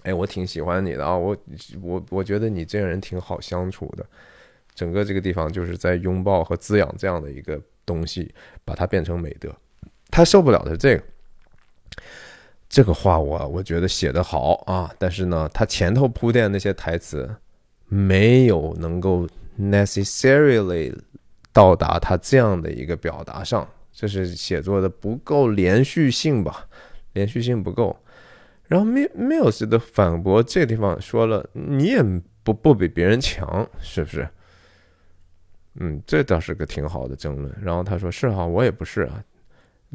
[0.04, 1.36] 哎我挺喜欢你的啊，我
[1.82, 4.06] 我我觉得你这个人挺好相处的。
[4.74, 8.32] 整个这个地方就是在拥抱和滋养这样的一个东西，
[8.64, 9.54] 把它变成美德。
[10.10, 11.02] 他受不了的这个，
[12.68, 17.28] 这个话我我觉得写的好啊，但是呢，他前头铺垫那些台词
[17.86, 19.26] 没有能够
[19.58, 20.94] necessarily
[21.52, 26.66] 到达他这样的一个表达上，这是写作的不够连续性吧，
[27.12, 27.98] 连续性不够。
[28.68, 32.00] 然后 Mills 的反驳这个地方说了，你也
[32.44, 34.28] 不不比别人强，是不是？
[35.80, 37.52] 嗯，这倒是个挺好的争论。
[37.60, 39.22] 然后他说是哈，我也不是啊。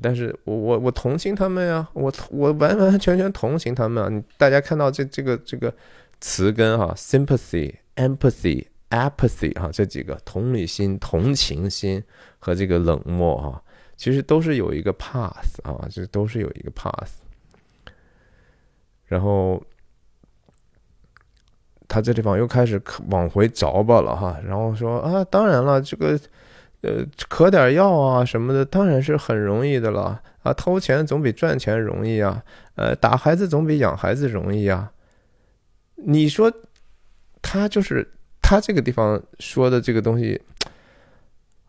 [0.01, 4.09] 但是我我我同情他们呀，我我完完全全同情他们啊！
[4.09, 5.73] 你大家看到这这个这个
[6.19, 12.03] 词根哈，sympathy、empathy、apathy 哈，这几个同理心、同情心
[12.39, 13.63] 和这个冷漠哈，
[13.95, 17.11] 其实都是有一个 path 啊，这都是有一个 path。
[19.05, 19.63] 然后
[21.87, 22.81] 他这地方又开始
[23.11, 26.19] 往回找吧了哈，然后说啊，当然了，这个。
[26.81, 30.53] 呃，嗑点药啊什么的，当然是很容易的了啊！
[30.53, 32.43] 偷钱总比赚钱容易啊！
[32.75, 34.91] 呃，打孩子总比养孩子容易啊！
[35.95, 36.51] 你说
[37.41, 38.07] 他就是
[38.41, 40.39] 他这个地方说的这个东西，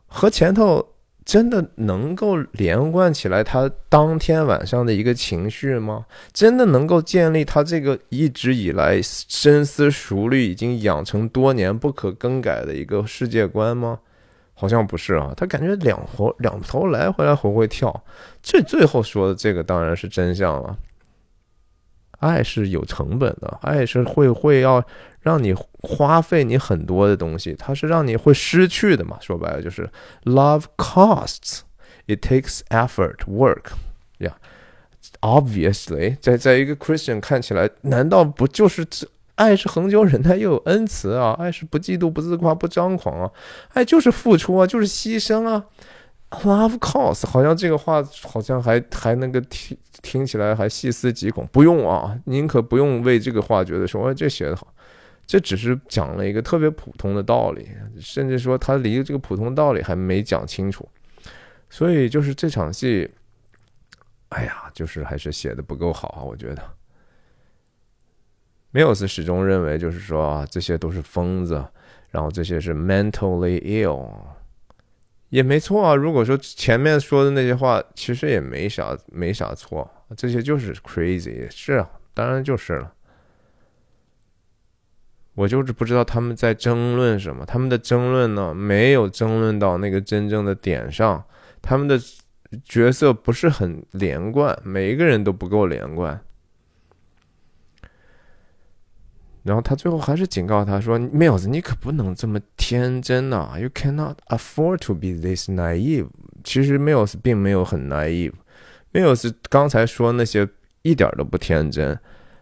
[0.06, 0.86] 和前头
[1.24, 3.42] 真的能够连贯起来？
[3.42, 6.04] 他当天晚上的一个情绪吗？
[6.32, 14.00] 真的能够建立他这个一直以来深思熟虑、已经养成多年不可更改的一个世界观吗？
[14.58, 18.04] 好像不是啊，他感觉两头两头来回来回回跳。
[18.42, 20.76] 这最后说的这个当然是真相了。
[22.20, 24.82] 爱是有成本的，爱是会会要
[25.20, 29.18] 让你花费你很多的东西，它是让你会失去的嘛。
[29.20, 29.86] 说白了就是
[30.24, 31.60] love costs,
[32.06, 33.72] it takes effort, work.
[34.18, 34.32] Yeah,
[35.20, 39.06] obviously，在在一个 Christian 看起来，难道不就是这？
[39.36, 41.36] 爱是恒久忍耐，又有恩慈啊！
[41.38, 43.30] 爱是不嫉妒、不自夸、不张狂啊！
[43.74, 45.64] 爱就是付出啊，就是牺牲啊
[46.30, 51.46] ！Love costs，好像这个话好像还还那个听听起来还细思极恐。
[51.52, 54.72] 不用啊，您可不用为这个话觉得说，哎，这写的好。
[55.26, 57.68] 这只是讲了一个特别普通的道理，
[58.00, 60.88] 甚至说他离这个普通道理还没讲清楚。
[61.68, 63.10] 所以就是这场戏，
[64.30, 66.62] 哎呀，就是还是写的不够好啊，我觉得。
[68.76, 71.64] 梅尔斯始终认为，就是说啊，这些都是疯子，
[72.10, 74.06] 然后这些是 mentally ill，
[75.30, 75.94] 也没错啊。
[75.94, 82.92] 如果说前面说的那些话，其实也没啥没啥错，这些就是 crazy，是啊，当然就是了。
[85.36, 91.24] 我就是不知道他们在争论什么，他们的争论呢，没有争论到那个真正的点上，
[91.62, 91.98] 他们的
[92.62, 96.20] 角色不是很连贯，每一个人都不够连贯。
[99.46, 106.08] 然后他最后还是警告他说：“Mills，你可不能这么天真呐！You cannot afford to be this naive。”
[106.42, 108.32] 其实 Mills 并没有很 naive。
[108.92, 110.48] Mills 刚才说那些
[110.82, 111.96] 一点都不天真，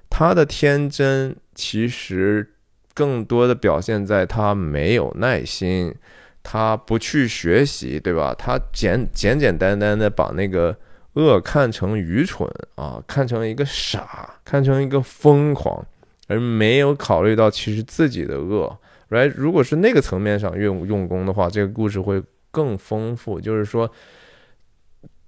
[0.08, 2.54] 他的天真其实
[2.94, 5.94] 更多的表现在他没有耐心，
[6.42, 8.34] 他不去学习，对吧？
[8.38, 10.74] 他简简简单单的把那个
[11.14, 15.84] 恶看成愚蠢啊，看成一个傻，看成一个疯狂。
[16.26, 18.78] 而没有考虑到其实自己的恶
[19.10, 19.32] ，right？
[19.36, 23.38] 如果是那个层面上用用功的话，这个故事会更丰富。
[23.38, 23.90] 就是说，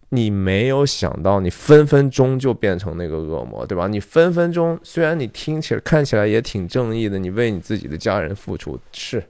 [0.09, 3.87] 你没有想到，你分分钟就变成那个恶魔，对吧？
[3.87, 9.23] 你分分钟，虽然你听起来看起来也挺正义的，你为你自己的家人付出是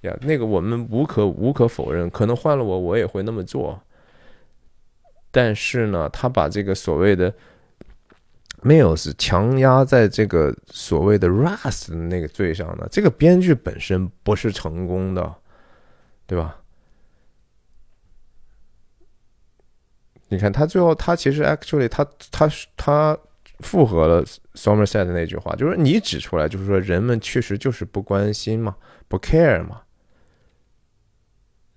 [0.00, 3.78] 呀，那个我们无可无可否认，可能换了我，我也会那么做。
[5.30, 7.34] 但是呢，他把这个所谓的。
[8.62, 12.86] Mills 强压在这个所谓的 Rust 那个罪上呢？
[12.90, 15.34] 这个编剧本身不是成功的，
[16.26, 16.60] 对吧？
[20.28, 23.18] 你看他最后，他其实 actually 他他他
[23.60, 24.22] 复合了
[24.54, 28.76] Somerset 的那句话，就是你指出来，就是说人们确实就是不关心嘛，
[29.08, 29.80] 不 care 嘛。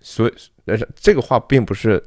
[0.02, 0.34] 所以，
[0.66, 2.04] 但是这个话并不是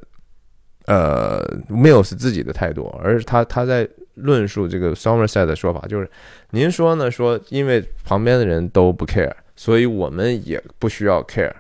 [0.85, 3.89] 呃 Mills 自己的态度，而是他他在。
[4.17, 6.11] 论述这个 Somerset 的说法，就是
[6.51, 7.11] 您说呢？
[7.11, 11.53] 说因为旁边的人都不 care，所以我们也不需要 care。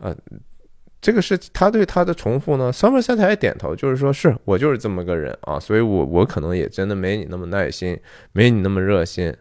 [0.00, 0.14] 呃，
[1.00, 2.72] 这个是他对他的重复呢。
[2.72, 7.98] Somerset 还点头，就是说是我就是这么个人啊，所以我我可能也真的没你那么耐心，
[8.32, 9.34] 没你那么热心。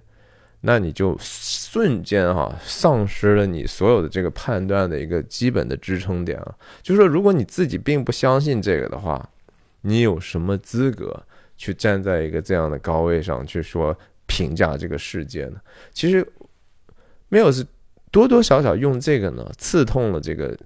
[0.62, 6.56] 那你就瞬间哈丧失了你所有的这个判断的一个基本的支撑点啊。
[6.82, 9.30] 就是说，如果你自己并不相信这个的话，
[9.82, 11.24] 你有什么资格？
[11.57, 13.95] 去站在一个这样的高位上去说
[14.26, 15.56] 评价这个世界呢？
[15.94, 16.26] 其实
[17.30, 17.65] 没有是
[18.11, 20.57] 多多少少用这个呢刺痛了这个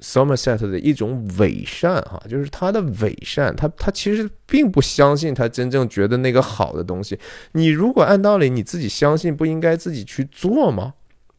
[0.00, 7.18] Somerset 的一种伪善哈，就是他的伪善，他他其实并不相信他真正觉得那个好的东西。
[7.52, 10.94] 你如果按道理你自己相信，不应该自己去做吗？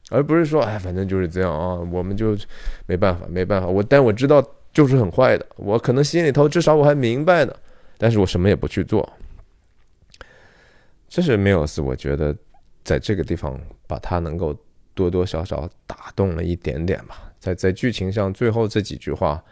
[0.09, 2.37] 而不是说哎，反正就是这样啊，我们就
[2.85, 3.67] 没办法，没办法。
[3.67, 7.53] 我但我知道就是很坏的，我可能心里头至少我还明白呢。
[8.01, 9.11] 但是我什么也不去做，
[11.09, 12.33] 这是缪尔斯，我觉得
[12.81, 14.57] 在这个地方把他能够
[14.93, 17.33] 多多少少打动了一点点吧。
[17.39, 19.43] 在在剧情上，最后这几句话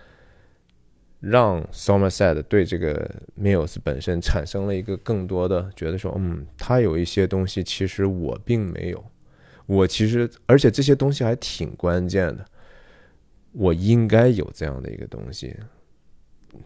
[1.19, 9.03] 让 Somerset 对这个缪尔斯本身产生了一个更多的觉得说，嗯，他有一些东西其实我并没有，
[9.65, 12.45] 我其实而且这些东西还挺关键的，
[13.51, 15.53] 我应该有这样的一个东西。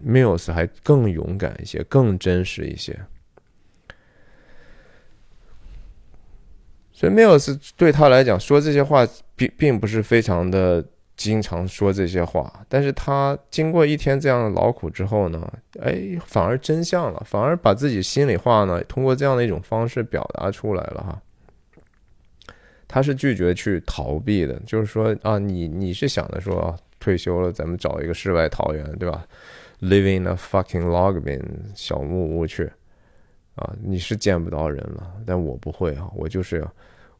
[0.06, 2.99] Mills 还更勇敢一些，更真实一些。
[6.91, 10.86] 所以 Mills 对他来讲说这些话，并并不是非常的
[11.16, 12.64] 经常说这些话。
[12.70, 21.22] 但是他经过一天这样的劳苦之后呢，哎，反而真相了，反而把自己心里话呢，通过这样的一种方式表达出来了哈。
[22.88, 29.26] 他是拒绝去逃避的，就是说啊，你你是想着说退休了，咱们找一个世外桃源，对吧
[29.82, 31.41] ？Living a fucking log bin
[31.74, 32.72] 小木屋去，
[33.56, 36.64] 啊，你是见不到人了，但我不会啊，我就是，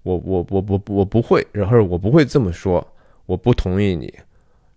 [0.04, 2.88] 我我我我我不会，然后我不会这么说，
[3.26, 4.14] 我不同意你，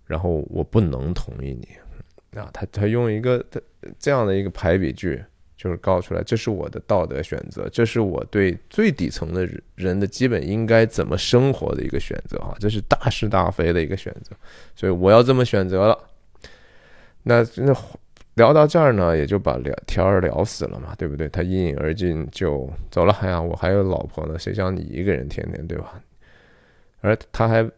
[0.06, 2.40] 然后我不能同意你。
[2.40, 3.60] 啊，他他用一个他
[3.98, 5.22] 这样的一个排比句，
[5.56, 14.34] 就是告出来，这是我的道德选择，这是我对最底层的人的基本应该怎么生活的一个选择啊，这是大是大非的一个选择，
[14.74, 15.98] 所以我要这么选择了。
[17.24, 17.76] 那那
[18.34, 21.28] 聊到这儿呢，也就把聊天儿聊死了嘛，对不对？
[21.28, 23.12] 他一饮而尽就走了。
[23.20, 26.00] 哎呀，我还有老婆呢，谁像你一个人天天对吧？
[27.00, 27.68] 而他还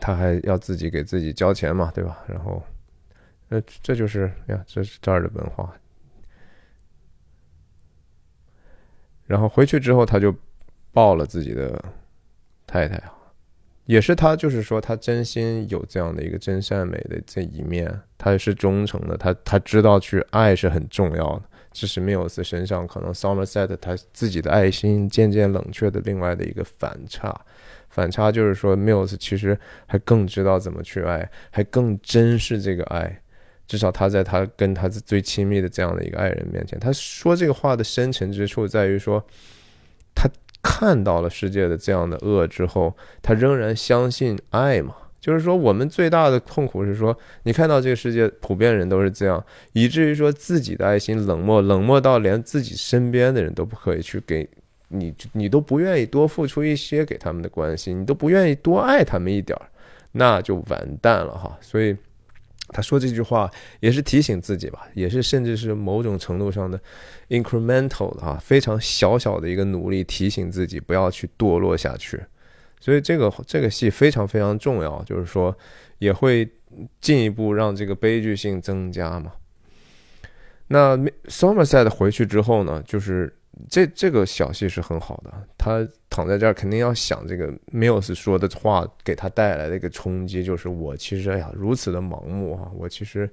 [0.00, 2.24] 他还要自己给自己交钱嘛，对吧？
[2.26, 2.62] 然后。
[3.46, 5.72] 那这就是呀，这是这儿的文化。
[9.26, 10.34] 然后回去之后，他就
[10.92, 11.80] 抱了自己的
[12.66, 13.12] 太太啊，
[13.86, 21.42] 也是他，就是说他真心有这样的一个真善美的这一面，他是忠诚的，他他知道去爱是很重要的。
[21.72, 27.34] 这是缪斯身上可能 Somerset 他自己的爱心渐渐冷却的另外的一个反差。
[27.90, 33.20] 反差就是说缪斯其实还更知道怎么去爱，还更珍视这个爱。
[33.66, 39.24] 至少他在他跟他最亲密的这样的一个爱人面前，他说这个话的深沉之处在于说，
[40.14, 40.28] 他
[40.64, 44.96] 看到了世界的这样的恶之后，他仍然相信爱嘛。
[45.20, 54.48] 就是说，我们最大的痛苦是说，你看到这个世界普遍人都是这样，以至于说自己的爱心冷漠，冷漠到连自己身边的人都不可以去给
[54.88, 59.68] 你，你都不愿意多付出一些给他们的关心，你都不愿意多爱他们一点儿，
[60.12, 61.56] 那就完蛋了哈。
[61.60, 61.94] 所以。
[62.68, 63.48] 他说这句话
[63.80, 66.80] 也是提醒自己吧，也是甚至是某种程度上的
[67.28, 72.20] incremental 的啊，非常小小的一个努力，提醒自己不要去堕落下去。
[72.80, 75.56] 所以这个这个戏非常非常重要，就是说
[75.98, 76.48] 也会
[77.00, 79.32] 进一步让这个悲剧性增加嘛。
[80.66, 80.96] 那
[81.26, 83.34] Somerset 回去之后呢，就是。
[83.70, 93.30] 这这个小戏是很好的，他躺在这儿肯定要想这个 Mills 说的话给他带来的一个冲击，就是我其实哎呀如此的盲目啊，我其实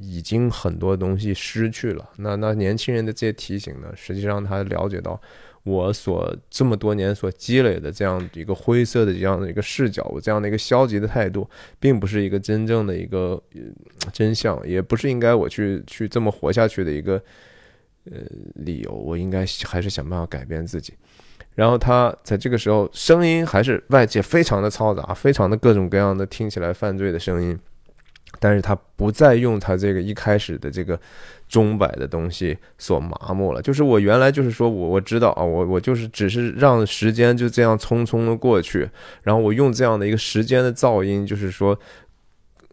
[0.00, 2.08] 已经很多东西失去了。
[2.16, 5.20] 那那年轻人的这些提醒呢，实际上他了解到
[5.64, 11.48] 我所这么多年所积累的这样一个灰色的这样的一个视角，我这样的一个消极的态度，
[11.80, 13.42] 并不是一个真正的一个
[14.12, 17.22] 真相，也不是应该我去去这么活下去的一个。
[18.08, 18.20] 呃，
[18.54, 20.94] 理由我应该还是想办法改变自己。
[21.56, 27.58] 然后他在这个时候，声音还是外界非常的嘈杂，非常的各种各样的听起来犯罪的声音。
[28.38, 30.98] 但是他不再用他这个一开始的这个
[31.48, 33.62] 钟摆的东西所麻木了。
[33.62, 38.88] 就是我原来就是说我我知道啊，我我就是只是让时间就这样匆匆的过去，
[39.22, 41.78] 然后我用这样的一个时间的噪音，就是说。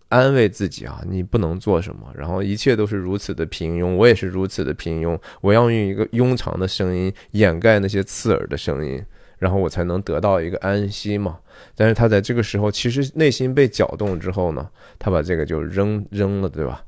[0.09, 9.03] 安慰自己啊，你不能做什么，然后一切都是如此的平庸，我也是如此的平庸，我要用一个庸常的声音掩盖那些刺耳的声音，
[9.43, 11.37] 然后我才能得到一个安息嘛。
[11.75, 16.81] 但是他在这个时候，其实内心被搅动之后呢，他把这个就扔扔了，对吧？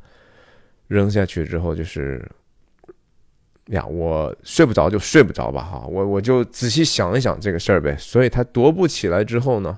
[0.88, 2.26] 扔下去之后就是
[3.68, 7.98] 呀，我睡不着就睡不着吧，哈，我我就仔细想一想这个事儿呗。
[7.99, 9.77] 所以他踱步起来之后呢？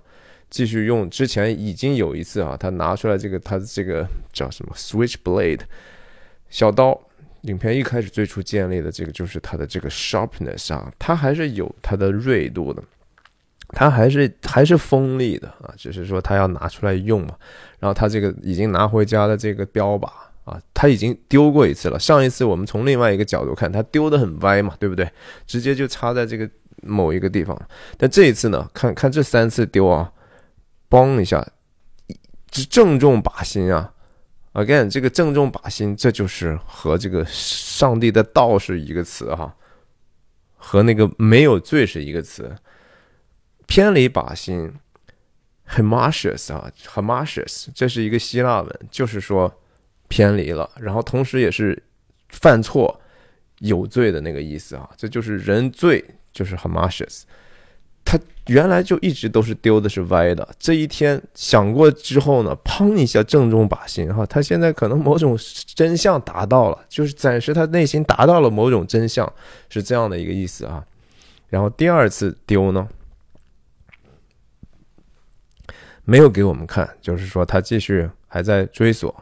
[0.50, 5.60] 继续用之前已经有一次啊，他拿出来这个他这个叫什么 Switchblade
[6.50, 6.98] 小刀，
[7.48, 12.84] 影片一开始最初建立的这个就是它的这个 sharpness 啊，它还是有它的锐度的，
[13.70, 17.36] 它还是还是锋利的啊，只是说它要拿出来用嘛。
[17.80, 20.08] 然后他这个已经拿回家的这个标靶
[20.46, 22.00] 啊，他已经丢过一次了。
[22.00, 25.10] 上一次我们从另外一个角度看，他丢的很歪嘛，对不对？
[25.46, 26.50] 直接就插在这个
[26.82, 27.60] 某一个地方。
[27.98, 30.12] 但这一次呢，看看这三次丢啊。
[30.90, 31.46] 嘣一下，
[32.70, 33.92] 正中靶心啊
[34.58, 39.56] ！Again，这个正中靶心，这就是和这个上帝的道是一个词哈，
[40.56, 42.56] 和那个没有罪是一个词。
[43.68, 44.74] 偏离靶心
[45.66, 47.42] h a m a s h u s 啊 h a m a s h
[47.42, 49.62] u s 这是一个希腊文，就是说
[50.08, 51.84] 偏离了，然后同时也是
[52.30, 53.00] 犯错、
[53.60, 54.90] 有罪的那个意思啊。
[54.98, 56.04] 这就是人罪，
[56.34, 57.28] 就是 h a m a s h u s
[58.10, 64.26] 他原来就一直都是丢的是歪的，这一天想过之后呢，砰一下正中靶心哈。
[64.26, 65.38] 他现在可能某种
[65.76, 69.30] 真相达到了，就是暂时他内心达到了某种真相，
[69.68, 70.86] 是这样的一个意思啊。
[71.50, 72.88] 然后第二次丢呢，
[76.06, 79.14] 没有给我们看，就是说他继续还在追索，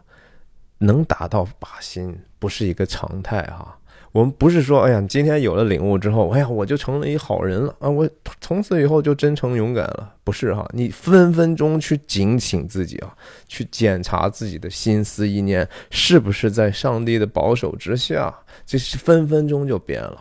[0.77, 3.75] 能达到靶心不是一个常态哈。
[4.15, 7.89] 我们不是说，哎呀，今天有了领悟之后，哎呀，我就成了一好人了啊！
[7.89, 8.09] 我
[8.39, 10.65] 从此以后就真诚勇敢了，不是哈？
[10.71, 13.13] 你分分钟去警醒自己啊，
[13.49, 18.33] 去检查自己的心思意念是不是在上帝的保守之下，
[18.65, 20.17] 这是分分钟就变了，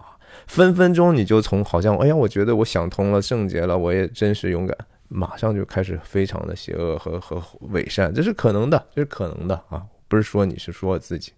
[0.49, 4.77] 分分钟你就从好像，哎呀，我觉得我想通了，圣洁了，我也真实勇敢，
[5.07, 7.41] 马上就开始非常的邪恶和和
[7.71, 9.81] 伪善，这是可能的，这是可能的啊！
[10.09, 11.33] 不是说你是说自己。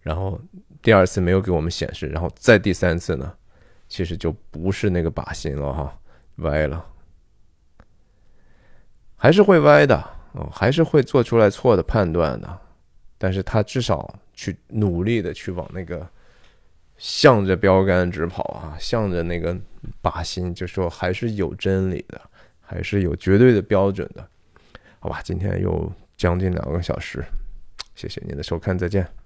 [0.00, 0.38] 然后
[0.84, 3.34] 第二次没有给我们显示，然后再第三次呢，
[3.88, 5.98] 其实就不是那个靶心了哈，
[6.36, 6.84] 歪了，
[9.16, 9.96] 还是会歪的，
[10.32, 12.60] 哦，还是会做出来错的判断的，
[13.16, 16.06] 但是他至少去努力的去往那个
[16.98, 19.56] 向着标杆直跑啊，向着那个
[20.02, 22.20] 靶心，就说还是有真理的，
[22.60, 24.28] 还是有绝对的标准的，
[24.98, 27.24] 好吧，今天又将近两个小时，
[27.94, 29.23] 谢谢您的收看，再见。